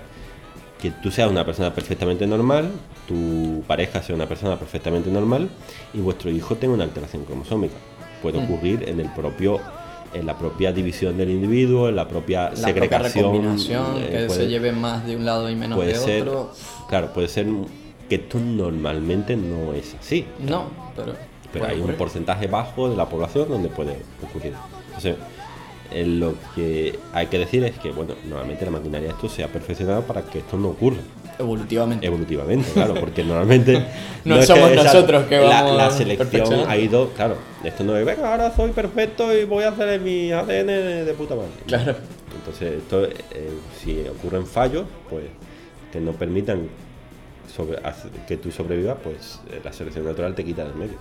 Que 0.81 0.91
tú 0.91 1.11
seas 1.11 1.31
una 1.31 1.45
persona 1.45 1.75
perfectamente 1.75 2.27
normal, 2.27 2.71
tu 3.09 3.63
pareja 3.67 4.03
sea 4.03 4.15
una 4.15 4.27
persona 4.27 4.57
perfectamente 4.59 5.11
normal 5.11 5.49
y 5.93 5.99
vuestro 6.01 6.31
hijo 6.31 6.55
tenga 6.57 6.75
una 6.75 6.85
alteración 6.85 7.25
cromosómica. 7.25 7.75
Puede 8.23 8.39
Mm. 8.41 8.45
ocurrir 8.45 8.85
en 8.89 9.01
el 9.01 9.09
propio 9.13 9.61
en 10.15 10.27
la 10.27 10.37
propia 10.37 10.73
división 10.75 11.17
del 11.17 11.31
individuo, 11.31 11.89
en 11.89 11.97
la 11.97 12.07
propia 12.07 12.43
la 12.43 12.49
propia 12.51 12.69
segregación. 12.69 13.35
eh, 13.97 14.09
que 14.11 14.27
puede- 14.27 14.29
se 14.41 14.47
lleve 14.49 14.71
más 14.73 15.07
de 15.07 15.17
un 15.17 15.25
lado 15.25 15.49
y 15.51 15.55
menos 15.57 15.77
puede 15.77 15.95
de 15.95 15.99
ser, 15.99 16.29
otro. 16.29 16.53
claro, 16.87 17.13
puede 17.15 17.29
ser 17.29 17.47
que 18.11 18.17
esto 18.17 18.39
normalmente 18.39 19.37
no 19.37 19.73
es 19.73 19.95
así. 19.99 20.27
No, 20.39 20.65
pero. 20.95 21.15
Pero 21.51 21.67
hay 21.67 21.81
un 21.81 21.93
porcentaje 21.95 22.47
bajo 22.47 22.91
de 22.91 22.97
la 22.97 23.07
población 23.09 23.49
donde 23.49 23.69
puede 23.71 23.97
ocurrir. 24.23 24.53
Entonces, 24.89 25.17
eh, 25.93 26.05
lo 26.07 26.35
que 26.55 26.99
hay 27.15 27.27
que 27.29 27.39
decir 27.39 27.65
es 27.65 27.79
que, 27.79 27.91
bueno, 27.91 28.15
normalmente 28.27 28.65
la 28.67 28.71
maquinaria 28.71 29.09
de 29.09 29.15
esto 29.15 29.29
se 29.31 29.43
ha 29.45 29.49
perfeccionado 29.49 30.03
para 30.03 30.23
que 30.23 30.41
esto 30.41 30.57
no 30.59 30.69
ocurra 30.69 30.99
Evolutivamente. 31.39 32.07
evolutivamente, 32.07 32.71
claro, 32.73 32.95
porque 32.95 33.25
normalmente 33.25 33.85
No 34.25 34.37
es 34.37 34.47
somos 34.47 34.73
nosotros 34.75 35.25
que 35.27 35.39
la- 35.41 35.63
vamos 35.63 35.77
La, 35.77 35.91
selección 35.91 36.29
perfeccionando. 36.29 36.71
ha 36.71 36.77
ido, 36.77 37.09
claro, 37.11 37.37
esto 37.65 37.83
no 37.85 37.97
es, 37.97 38.05
venga, 38.07 38.31
ahora 38.31 38.55
soy 38.55 38.71
perfecto 38.73 39.37
y 39.37 39.45
voy 39.45 39.65
a 39.65 39.69
hacer 39.71 40.01
mi 40.01 40.31
ADN 40.31 40.67
de, 41.07 41.15
puta 41.17 41.35
madre. 41.35 41.49
Claro. 41.67 41.97
Entonces, 42.37 42.75
esto, 42.79 43.05
eh, 43.05 43.51
si 43.83 44.01
ocurren 44.09 44.47
fallos, 44.47 44.85
pues 45.11 45.25
que 45.93 46.01
no 46.01 46.13
permitan 46.13 46.69
sobre- 47.55 47.79
que 48.29 48.37
tú 48.37 48.51
sobrevivas, 48.53 48.97
pues 49.03 49.41
eh, 49.51 49.61
la 49.65 49.73
selección 49.73 50.05
natural 50.05 50.35
te 50.35 50.45
quita 50.45 50.65
del 50.65 50.75
medio. 50.75 50.97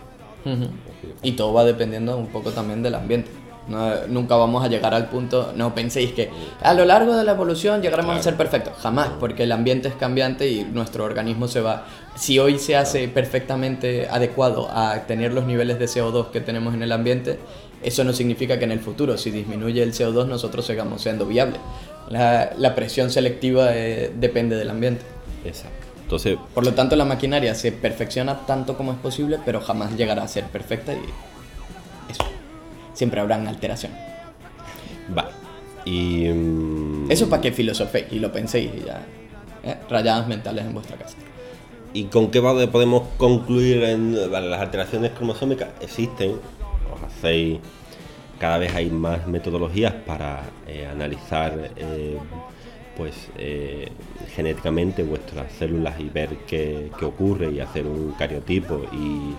Y 1.22 1.34
todo 1.34 1.54
va 1.54 1.64
dependiendo 1.64 2.18
un 2.18 2.28
poco 2.28 2.52
también 2.52 2.82
del 2.82 2.96
ambiente. 2.96 3.30
No- 3.68 4.08
nunca 4.08 4.36
vamos 4.36 4.64
a 4.66 4.68
llegar 4.68 4.94
al 4.94 5.08
punto, 5.10 5.54
no 5.56 5.74
penséis 5.76 6.12
que 6.14 6.30
a 6.62 6.74
lo 6.74 6.84
largo 6.84 7.16
de 7.16 7.24
la 7.24 7.34
evolución 7.34 7.82
llegaremos 7.82 8.18
a 8.18 8.24
ser 8.24 8.36
perfectos. 8.36 8.74
Jamás, 8.82 9.10
porque 9.20 9.44
el 9.44 9.52
ambiente 9.52 9.88
es 9.88 9.96
cambiante 9.96 10.50
y 10.50 10.64
nuestro 10.64 11.04
organismo 11.06 11.48
se 11.48 11.62
va. 11.62 11.86
Si 12.16 12.40
hoy 12.40 12.58
se 12.60 12.76
hace 12.76 13.08
perfectamente 13.08 14.08
adecuado 14.10 14.68
a 14.72 15.02
tener 15.08 15.32
los 15.34 15.46
niveles 15.46 15.78
de 15.80 15.86
CO2 15.86 16.32
que 16.32 16.42
tenemos 16.42 16.74
en 16.74 16.84
el 16.84 16.92
ambiente, 16.92 17.38
eso 17.84 18.04
no 18.04 18.14
significa 18.14 18.60
que 18.60 18.66
en 18.66 18.72
el 18.72 18.80
futuro, 18.80 19.18
si 19.18 19.32
disminuye 19.32 19.82
el 19.84 19.94
CO2, 19.94 20.28
nosotros 20.28 20.66
sigamos 20.66 21.02
siendo 21.02 21.26
viables. 21.26 21.60
La, 22.10 22.52
la 22.58 22.76
presión 22.76 23.10
selectiva 23.10 23.70
eh, 23.76 24.12
depende 24.16 24.56
del 24.56 24.70
ambiente. 24.70 25.04
Exacto. 25.46 25.78
Entonces, 26.04 26.38
Por 26.54 26.66
lo 26.66 26.74
tanto, 26.74 26.96
la 26.98 27.06
maquinaria 27.06 27.56
se 27.56 27.72
perfecciona 27.72 28.46
tanto 28.46 28.76
como 28.76 28.92
es 28.92 28.98
posible, 28.98 29.40
pero 29.46 29.62
jamás 29.62 29.96
llegará 29.96 30.24
a 30.24 30.28
ser 30.28 30.44
perfecta 30.46 30.92
y 30.94 30.98
eso. 32.12 32.24
Siempre 33.02 33.20
habrán 33.20 33.48
alteraciones. 33.48 33.98
va. 35.18 35.28
Y. 35.86 36.28
mm, 36.28 37.10
Eso 37.10 37.28
para 37.28 37.42
que 37.42 37.52
filosoféis 37.52 38.06
y 38.12 38.20
lo 38.20 38.32
penséis 38.32 38.70
y 38.76 38.86
ya. 38.86 39.02
¿eh? 39.64 39.76
Rayadas 39.90 40.28
mentales 40.28 40.66
en 40.66 40.72
vuestra 40.76 40.98
casa. 40.98 41.18
¿Y 41.96 42.04
con 42.04 42.30
qué 42.30 42.40
podemos 42.40 43.08
concluir 43.18 43.84
en 43.86 44.16
vale, 44.32 44.50
las 44.52 44.62
alteraciones 44.62 45.14
cromosómicas? 45.14 45.70
Existen, 45.82 46.34
os 46.94 47.02
hacéis, 47.02 47.58
cada 48.38 48.60
vez 48.60 48.76
hay 48.76 48.92
más 48.92 49.26
metodologías 49.26 49.94
para 50.06 50.44
eh, 50.68 50.86
analizar 50.86 51.72
eh, 51.76 52.20
pues 52.96 53.16
eh, 53.40 53.90
genéticamente 54.36 55.02
vuestras 55.02 55.52
células 55.54 56.00
y 56.00 56.08
ver 56.08 56.38
qué, 56.46 56.92
qué 57.00 57.06
ocurre 57.06 57.50
y 57.50 57.62
hacer 57.62 57.88
un 57.88 58.12
cariotipo 58.12 58.86
y, 58.94 59.34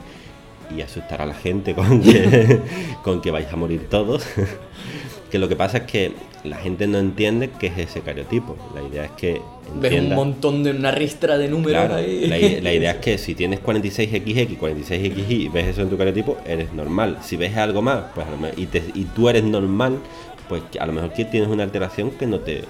y 0.77 0.83
asustar 0.83 1.23
a 1.23 1.27
la 1.27 1.35
gente 1.35 1.75
con 1.77 2.01
que, 2.03 2.59
con 3.03 3.21
que 3.21 3.31
vais 3.31 3.51
a 3.53 3.57
morir 3.57 3.89
todos. 3.89 4.25
que 5.31 5.39
lo 5.39 5.49
que 5.49 5.57
pasa 5.57 5.79
es 5.79 5.83
que 5.85 6.13
la 6.45 6.57
gente 6.57 6.87
no 6.87 6.99
entiende 6.99 7.51
qué 7.59 7.69
es 7.69 7.79
ese 7.79 8.01
cariotipo. 8.01 8.57
La 8.75 8.83
idea 8.83 9.05
es 9.05 9.11
que 9.13 9.41
Ves 9.81 10.01
un 10.01 10.15
montón 10.15 10.63
de 10.65 10.73
una 10.73 10.91
ristra 10.91 11.39
de 11.39 11.49
números 11.49 11.87
Claro, 11.87 11.95
ahí. 11.95 12.27
la, 12.61 12.73
idea 12.75 12.91
es 12.93 12.97
que 13.01 13.17
si 13.17 13.35
tienes 13.35 13.63
46XX, 13.63 14.59
46XY 14.59 15.25
y 15.29 15.49
ves 15.49 15.69
eso 15.69 15.83
en 15.83 15.89
tu 15.89 15.97
cariotipo, 15.97 16.37
eres 16.47 16.73
normal. 16.73 17.19
Si 17.23 17.37
ves 17.37 17.57
algo 17.57 17.81
más, 17.81 18.05
pues 18.15 18.27
a 18.27 18.31
lo 18.31 18.37
mejor- 18.39 18.59
y, 18.59 18.67
te- 18.67 18.83
y 18.95 19.05
tú 19.05 19.29
eres 19.29 19.45
normal, 19.45 19.99
pues 20.49 20.63
a 20.79 20.85
lo 20.87 20.93
mejor 20.93 21.13
que 21.15 21.25
tienes 21.25 21.49
una 21.49 21.63
alteración 21.63 22.11
que 22.11 22.27
no 22.27 22.41
te, 22.41 22.63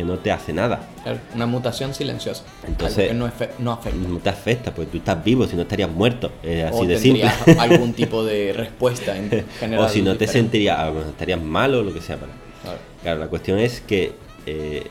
que 0.00 0.04
no 0.06 0.18
te 0.18 0.32
hace 0.32 0.52
nada. 0.54 0.80
Claro, 1.02 1.18
Una 1.34 1.46
mutación 1.46 1.92
silenciosa. 1.94 2.42
Entonces- 2.66 3.08
que 3.08 3.14
no, 3.14 3.26
afecta. 3.26 3.62
No 3.62 4.18
te 4.18 4.30
afecta, 4.30 4.74
pues 4.74 4.90
tú 4.90 4.96
estás 4.96 5.22
vivo, 5.22 5.46
si 5.46 5.56
no 5.56 5.62
estarías 5.62 5.90
muerto. 5.90 6.32
Es 6.42 6.64
así 6.64 6.78
o 6.78 6.86
de 6.86 6.98
simple. 6.98 7.30
algún 7.58 7.92
tipo 7.92 8.24
de 8.24 8.52
respuesta 8.54 9.14
en 9.16 9.44
general. 9.58 9.84
o 9.86 9.88
si 9.90 10.00
no 10.00 10.16
te 10.16 10.26
sentirías, 10.26 10.90
estarías 11.08 11.40
mal 11.42 11.74
o 11.74 11.82
lo 11.82 11.92
que 11.92 12.00
sea. 12.00 12.16
pero- 12.16 12.32
Claro. 12.62 12.78
Claro, 13.02 13.20
la 13.20 13.26
cuestión 13.28 13.58
es 13.58 13.80
que 13.80 14.12
eh, 14.46 14.86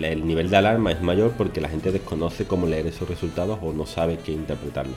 el 0.00 0.26
nivel 0.26 0.48
de 0.50 0.56
alarma 0.56 0.92
es 0.92 1.02
mayor 1.02 1.32
porque 1.36 1.60
la 1.60 1.68
gente 1.68 1.92
desconoce 1.92 2.46
cómo 2.46 2.66
leer 2.66 2.86
esos 2.86 3.08
resultados 3.08 3.58
o 3.62 3.72
no 3.72 3.84
sabe 3.86 4.18
qué 4.24 4.32
interpretarlos. 4.32 4.96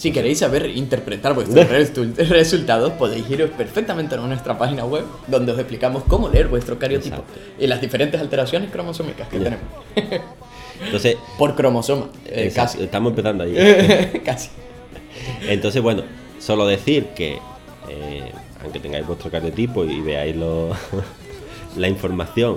Si 0.00 0.12
queréis 0.12 0.38
saber 0.38 0.64
interpretar 0.74 1.34
vuestros 1.34 1.68
resultados, 2.30 2.92
podéis 2.94 3.28
iros 3.28 3.50
perfectamente 3.50 4.14
a 4.14 4.18
nuestra 4.18 4.56
página 4.56 4.86
web, 4.86 5.04
donde 5.26 5.52
os 5.52 5.58
explicamos 5.58 6.04
cómo 6.08 6.30
leer 6.30 6.48
vuestro 6.48 6.78
cariotipo 6.78 7.16
Exacto. 7.16 7.38
y 7.58 7.66
las 7.66 7.82
diferentes 7.82 8.18
alteraciones 8.18 8.70
cromosómicas 8.70 9.28
que 9.28 9.38
tenemos. 9.38 9.66
Entonces, 10.86 11.16
Por 11.36 11.54
cromosoma, 11.54 12.08
eh, 12.24 12.50
casi. 12.54 12.82
Estamos 12.82 13.10
empezando 13.10 13.44
ahí. 13.44 13.54
casi. 14.24 14.48
Entonces, 15.46 15.82
bueno, 15.82 16.02
solo 16.38 16.66
decir 16.66 17.08
que, 17.14 17.34
eh, 17.90 18.32
aunque 18.62 18.80
tengáis 18.80 19.06
vuestro 19.06 19.30
cariotipo 19.30 19.84
y 19.84 20.00
veáis 20.00 20.34
lo- 20.34 20.70
la 21.76 21.88
información, 21.88 22.56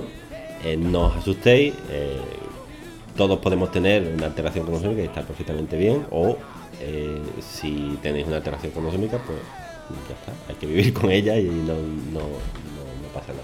eh, 0.63 0.77
no 0.77 1.07
os 1.07 1.17
asustéis. 1.17 1.73
todos 3.17 3.37
podemos 3.39 3.69
tener 3.69 4.13
una 4.15 4.27
alteración 4.27 4.65
cromosómica 4.65 5.01
y 5.01 5.05
estar 5.07 5.25
perfectamente 5.25 5.75
bien. 5.77 6.05
O 6.09 6.37
eh, 6.85 7.21
si 7.41 7.97
tenéis 8.01 8.27
una 8.27 8.37
alteración 8.37 8.71
cromosómica, 8.71 9.17
pues 9.25 9.37
ya 10.09 10.15
está. 10.15 10.33
Hay 10.49 10.55
que 10.55 10.65
vivir 10.67 10.93
con 10.93 11.11
ella 11.11 11.37
y 11.37 11.43
no, 11.45 11.73
no, 11.73 12.19
no, 12.19 12.83
no 13.01 13.07
pasa 13.13 13.33
nada. 13.33 13.43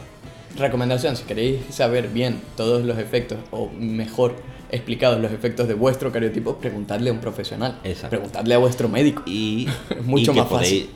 Recomendación, 0.58 1.16
si 1.16 1.24
queréis 1.24 1.60
saber 1.70 2.10
bien 2.10 2.42
todos 2.58 2.84
los 2.84 2.98
efectos 2.98 3.38
o 3.52 3.70
mejor 3.70 4.36
explicados 4.72 5.20
los 5.22 5.32
efectos 5.32 5.68
de 5.68 5.74
vuestro 5.74 6.12
cariotipo, 6.12 6.58
preguntadle 6.58 7.10
a 7.10 7.14
un 7.14 7.20
profesional. 7.20 7.80
Exacto. 7.84 8.10
Preguntadle 8.10 8.54
a 8.56 8.58
vuestro 8.58 8.90
médico. 8.90 9.24
y, 9.26 9.68
Mucho 10.04 10.32
y 10.32 10.34
que 10.36 10.40
más 10.42 10.50
fácil. 10.50 10.80
podéis 10.86 10.90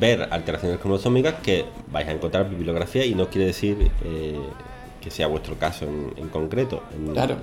ver 0.00 0.28
alteraciones 0.30 0.78
cromosómicas 0.78 1.34
que 1.42 1.64
vais 1.90 2.06
a 2.06 2.12
encontrar 2.12 2.44
en 2.46 2.50
bibliografía 2.52 3.04
y 3.06 3.14
no 3.14 3.28
quiere 3.30 3.46
decir 3.48 3.90
eh, 4.04 4.38
que 5.00 5.10
sea 5.10 5.26
vuestro 5.26 5.56
caso 5.56 5.86
en, 5.86 6.12
en 6.16 6.28
concreto. 6.28 6.82
En- 6.94 7.12
Claro. 7.12 7.36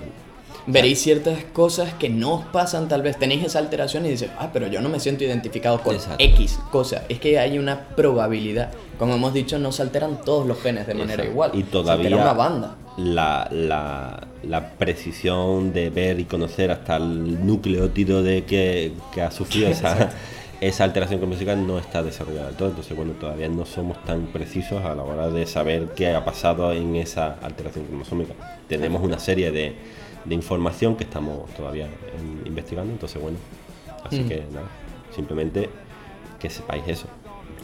Veréis 0.66 1.00
ciertas 1.00 1.44
cosas 1.52 1.94
que 1.94 2.08
no 2.08 2.34
os 2.34 2.44
pasan, 2.46 2.88
tal 2.88 3.02
vez 3.02 3.16
tenéis 3.18 3.44
esa 3.44 3.60
alteración 3.60 4.04
y 4.04 4.10
dices, 4.10 4.30
ah, 4.38 4.50
pero 4.52 4.66
yo 4.66 4.80
no 4.80 4.88
me 4.88 4.98
siento 4.98 5.22
identificado 5.22 5.80
con 5.80 5.94
Exacto. 5.94 6.22
X 6.22 6.58
cosa. 6.72 7.04
Es 7.08 7.20
que 7.20 7.38
hay 7.38 7.58
una 7.58 7.88
probabilidad. 7.88 8.72
Como 8.98 9.14
hemos 9.14 9.32
dicho, 9.32 9.58
no 9.58 9.70
se 9.70 9.82
alteran 9.82 10.20
todos 10.24 10.46
los 10.46 10.60
genes 10.60 10.86
de 10.86 10.94
manera 10.94 11.22
Exacto. 11.22 11.30
igual. 11.30 11.50
Y 11.54 11.62
Se 11.62 11.70
todavía 11.70 12.06
altera 12.06 12.22
una 12.22 12.32
banda. 12.32 12.76
La, 12.96 13.48
la, 13.52 14.26
la 14.42 14.70
precisión 14.70 15.72
de 15.72 15.90
ver 15.90 16.18
y 16.18 16.24
conocer 16.24 16.70
hasta 16.70 16.96
el 16.96 17.46
nucleótido 17.46 18.22
de 18.22 18.44
que, 18.44 18.92
que 19.14 19.22
ha 19.22 19.30
sufrido 19.30 19.68
esa, 19.68 20.10
esa 20.60 20.84
alteración 20.84 21.20
cromosómica 21.20 21.54
no 21.54 21.78
está 21.78 22.02
desarrollada 22.02 22.46
del 22.46 22.56
todo. 22.56 22.68
Entonces, 22.70 22.96
bueno, 22.96 23.12
todavía 23.12 23.48
no 23.48 23.66
somos 23.66 24.02
tan 24.04 24.26
precisos 24.26 24.84
a 24.84 24.94
la 24.94 25.02
hora 25.02 25.28
de 25.28 25.46
saber 25.46 25.88
qué 25.94 26.14
ha 26.14 26.24
pasado 26.24 26.72
en 26.72 26.96
esa 26.96 27.34
alteración 27.42 27.84
cromosómica. 27.84 28.34
Tenemos 28.66 29.02
una 29.02 29.18
serie 29.18 29.50
de, 29.52 29.76
de 30.28 30.34
información 30.34 30.96
que 30.96 31.04
estamos 31.04 31.48
todavía 31.54 31.86
en- 31.86 32.46
investigando. 32.46 32.92
Entonces, 32.92 33.20
bueno, 33.20 33.38
así 34.04 34.20
Mm. 34.20 34.28
que 34.28 34.36
nada, 34.52 34.66
simplemente 35.14 35.68
que 36.38 36.50
sepáis 36.50 36.84
eso. 36.88 37.06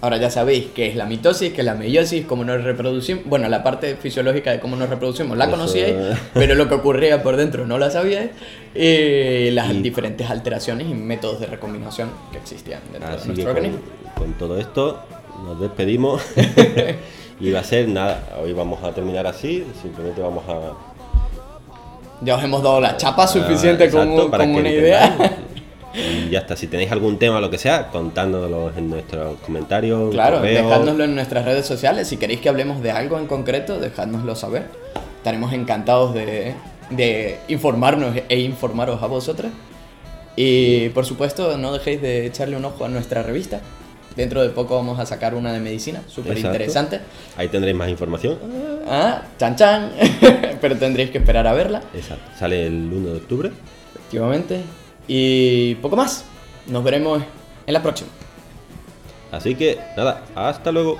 Ahora 0.01 0.17
ya 0.17 0.31
sabéis 0.31 0.67
qué 0.75 0.89
es 0.89 0.97
la 0.97 1.05
mitosis, 1.07 1.53
qué 1.53 1.61
es 1.61 1.65
la 1.65 1.75
meiosis, 1.75 2.27
cómo 2.27 2.45
nos 2.45 2.65
reproducimos. 2.65 3.25
Bueno, 3.27 3.49
la 3.49 3.63
parte 3.63 3.95
fisiológica 3.95 4.51
de 4.51 4.59
cómo 4.59 4.75
nos 4.75 4.89
reproducimos 4.89 5.37
la 5.39 5.45
Eso- 5.45 5.53
conocíais, 5.53 5.95
pero 6.35 6.57
lo 6.57 6.69
que 6.69 6.75
ocurría 6.75 7.23
por 7.23 7.37
dentro 7.37 7.67
no 7.67 7.79
la 7.79 7.89
sabíais. 7.91 8.31
Y 8.75 9.51
las 9.53 9.71
Y- 9.73 9.81
diferentes 9.83 10.29
alteraciones 10.29 10.89
y 10.89 10.95
métodos 10.95 11.39
de 11.41 11.47
recombinación 11.47 12.11
que 12.33 12.39
existían 12.39 12.81
dentro 12.93 13.11
de 13.11 13.15
Así 13.17 13.23
que 13.29 13.29
nuestro 13.45 13.45
con, 13.55 13.57
organismo. 13.57 13.81
con 14.17 14.33
todo 14.35 14.59
esto 14.59 15.01
nos 15.45 15.61
despedimos. 15.61 16.21
y 17.41 17.51
va 17.53 17.61
a 17.61 17.65
ser 17.65 17.87
nada, 17.89 18.39
hoy 18.43 18.53
vamos 18.53 18.83
a 18.83 18.93
terminar 18.93 19.27
así, 19.27 19.65
simplemente 19.83 20.21
vamos 20.21 20.45
a... 20.49 20.92
Ya 22.25 22.37
os 22.37 22.45
hemos 22.45 22.63
dado 22.63 22.81
la 22.81 22.97
chapa 22.97 23.27
suficiente 23.27 23.85
Ah, 23.85 23.87
exacto, 23.87 24.31
para 24.31 24.45
como 24.45 24.57
que 24.57 24.61
una 24.61 24.71
idea. 24.71 25.37
Y 25.95 26.31
ya 26.31 26.39
está, 26.41 26.57
si 26.57 26.69
tenéis 26.69 26.91
algún 26.91 27.19
tema 27.19 27.37
o 27.37 27.41
lo 27.41 27.51
que 27.51 27.59
sea, 27.59 27.89
contándonos 27.89 28.77
en 28.77 28.89
nuestros 28.89 29.37
comentarios. 29.41 30.11
Claro, 30.13 30.39
correo. 30.39 30.63
dejádnoslo 30.65 31.05
en 31.05 31.15
nuestras 31.15 31.45
redes 31.45 31.67
sociales. 31.67 32.09
Si 32.09 32.17
queréis 32.17 32.41
que 32.41 32.49
hablemos 32.49 32.81
de 32.83 32.93
algo 32.93 33.19
en 33.19 33.27
concreto, 33.27 33.79
dejádnoslo 33.79 34.35
saber. 34.37 34.65
Estaremos 35.19 35.53
encantados 35.53 36.15
de, 36.15 36.55
de 36.91 37.39
informarnos 37.49 38.17
e 38.29 38.41
informaros 38.41 39.03
a 39.03 39.07
vosotros. 39.07 39.51
Y 40.35 40.89
por 40.91 41.05
supuesto, 41.05 41.59
no 41.59 41.73
dejéis 41.73 42.01
de 42.01 42.27
echarle 42.27 42.57
un 42.57 42.65
ojo 42.65 42.85
a 42.85 42.89
nuestra 42.89 43.23
revista. 43.23 43.61
Dentro 44.17 44.43
de 44.43 44.51
poco 44.51 44.77
vamos 44.77 44.99
a 44.99 45.07
sacar 45.07 45.35
una 45.35 45.53
de 45.53 45.61
medicina, 45.61 46.03
súper 46.07 46.37
interesante. 46.39 47.01
Ahí 47.37 47.49
tendréis 47.49 47.77
más 47.77 47.89
información. 47.89 48.39
Ah, 48.89 49.23
chan 49.39 49.57
chan. 49.57 49.93
Pero 50.61 50.77
tendréis 50.77 51.11
que 51.11 51.19
esperar 51.19 51.47
a 51.47 51.53
verla, 51.53 51.83
Exacto. 51.95 52.31
Sale 52.39 52.67
el 52.67 52.91
1 52.93 53.09
de 53.11 53.17
octubre. 53.17 53.51
efectivamente. 53.95 54.61
Y 55.09 55.75
poco 55.77 55.97
más. 55.97 56.25
Nos 56.67 56.85
veremos 56.85 57.23
en 57.67 57.73
la 57.73 57.83
próxima. 57.83 58.11
Así 59.33 59.55
que 59.55 59.79
nada, 59.97 60.23
hasta 60.35 60.71
luego. 60.71 60.99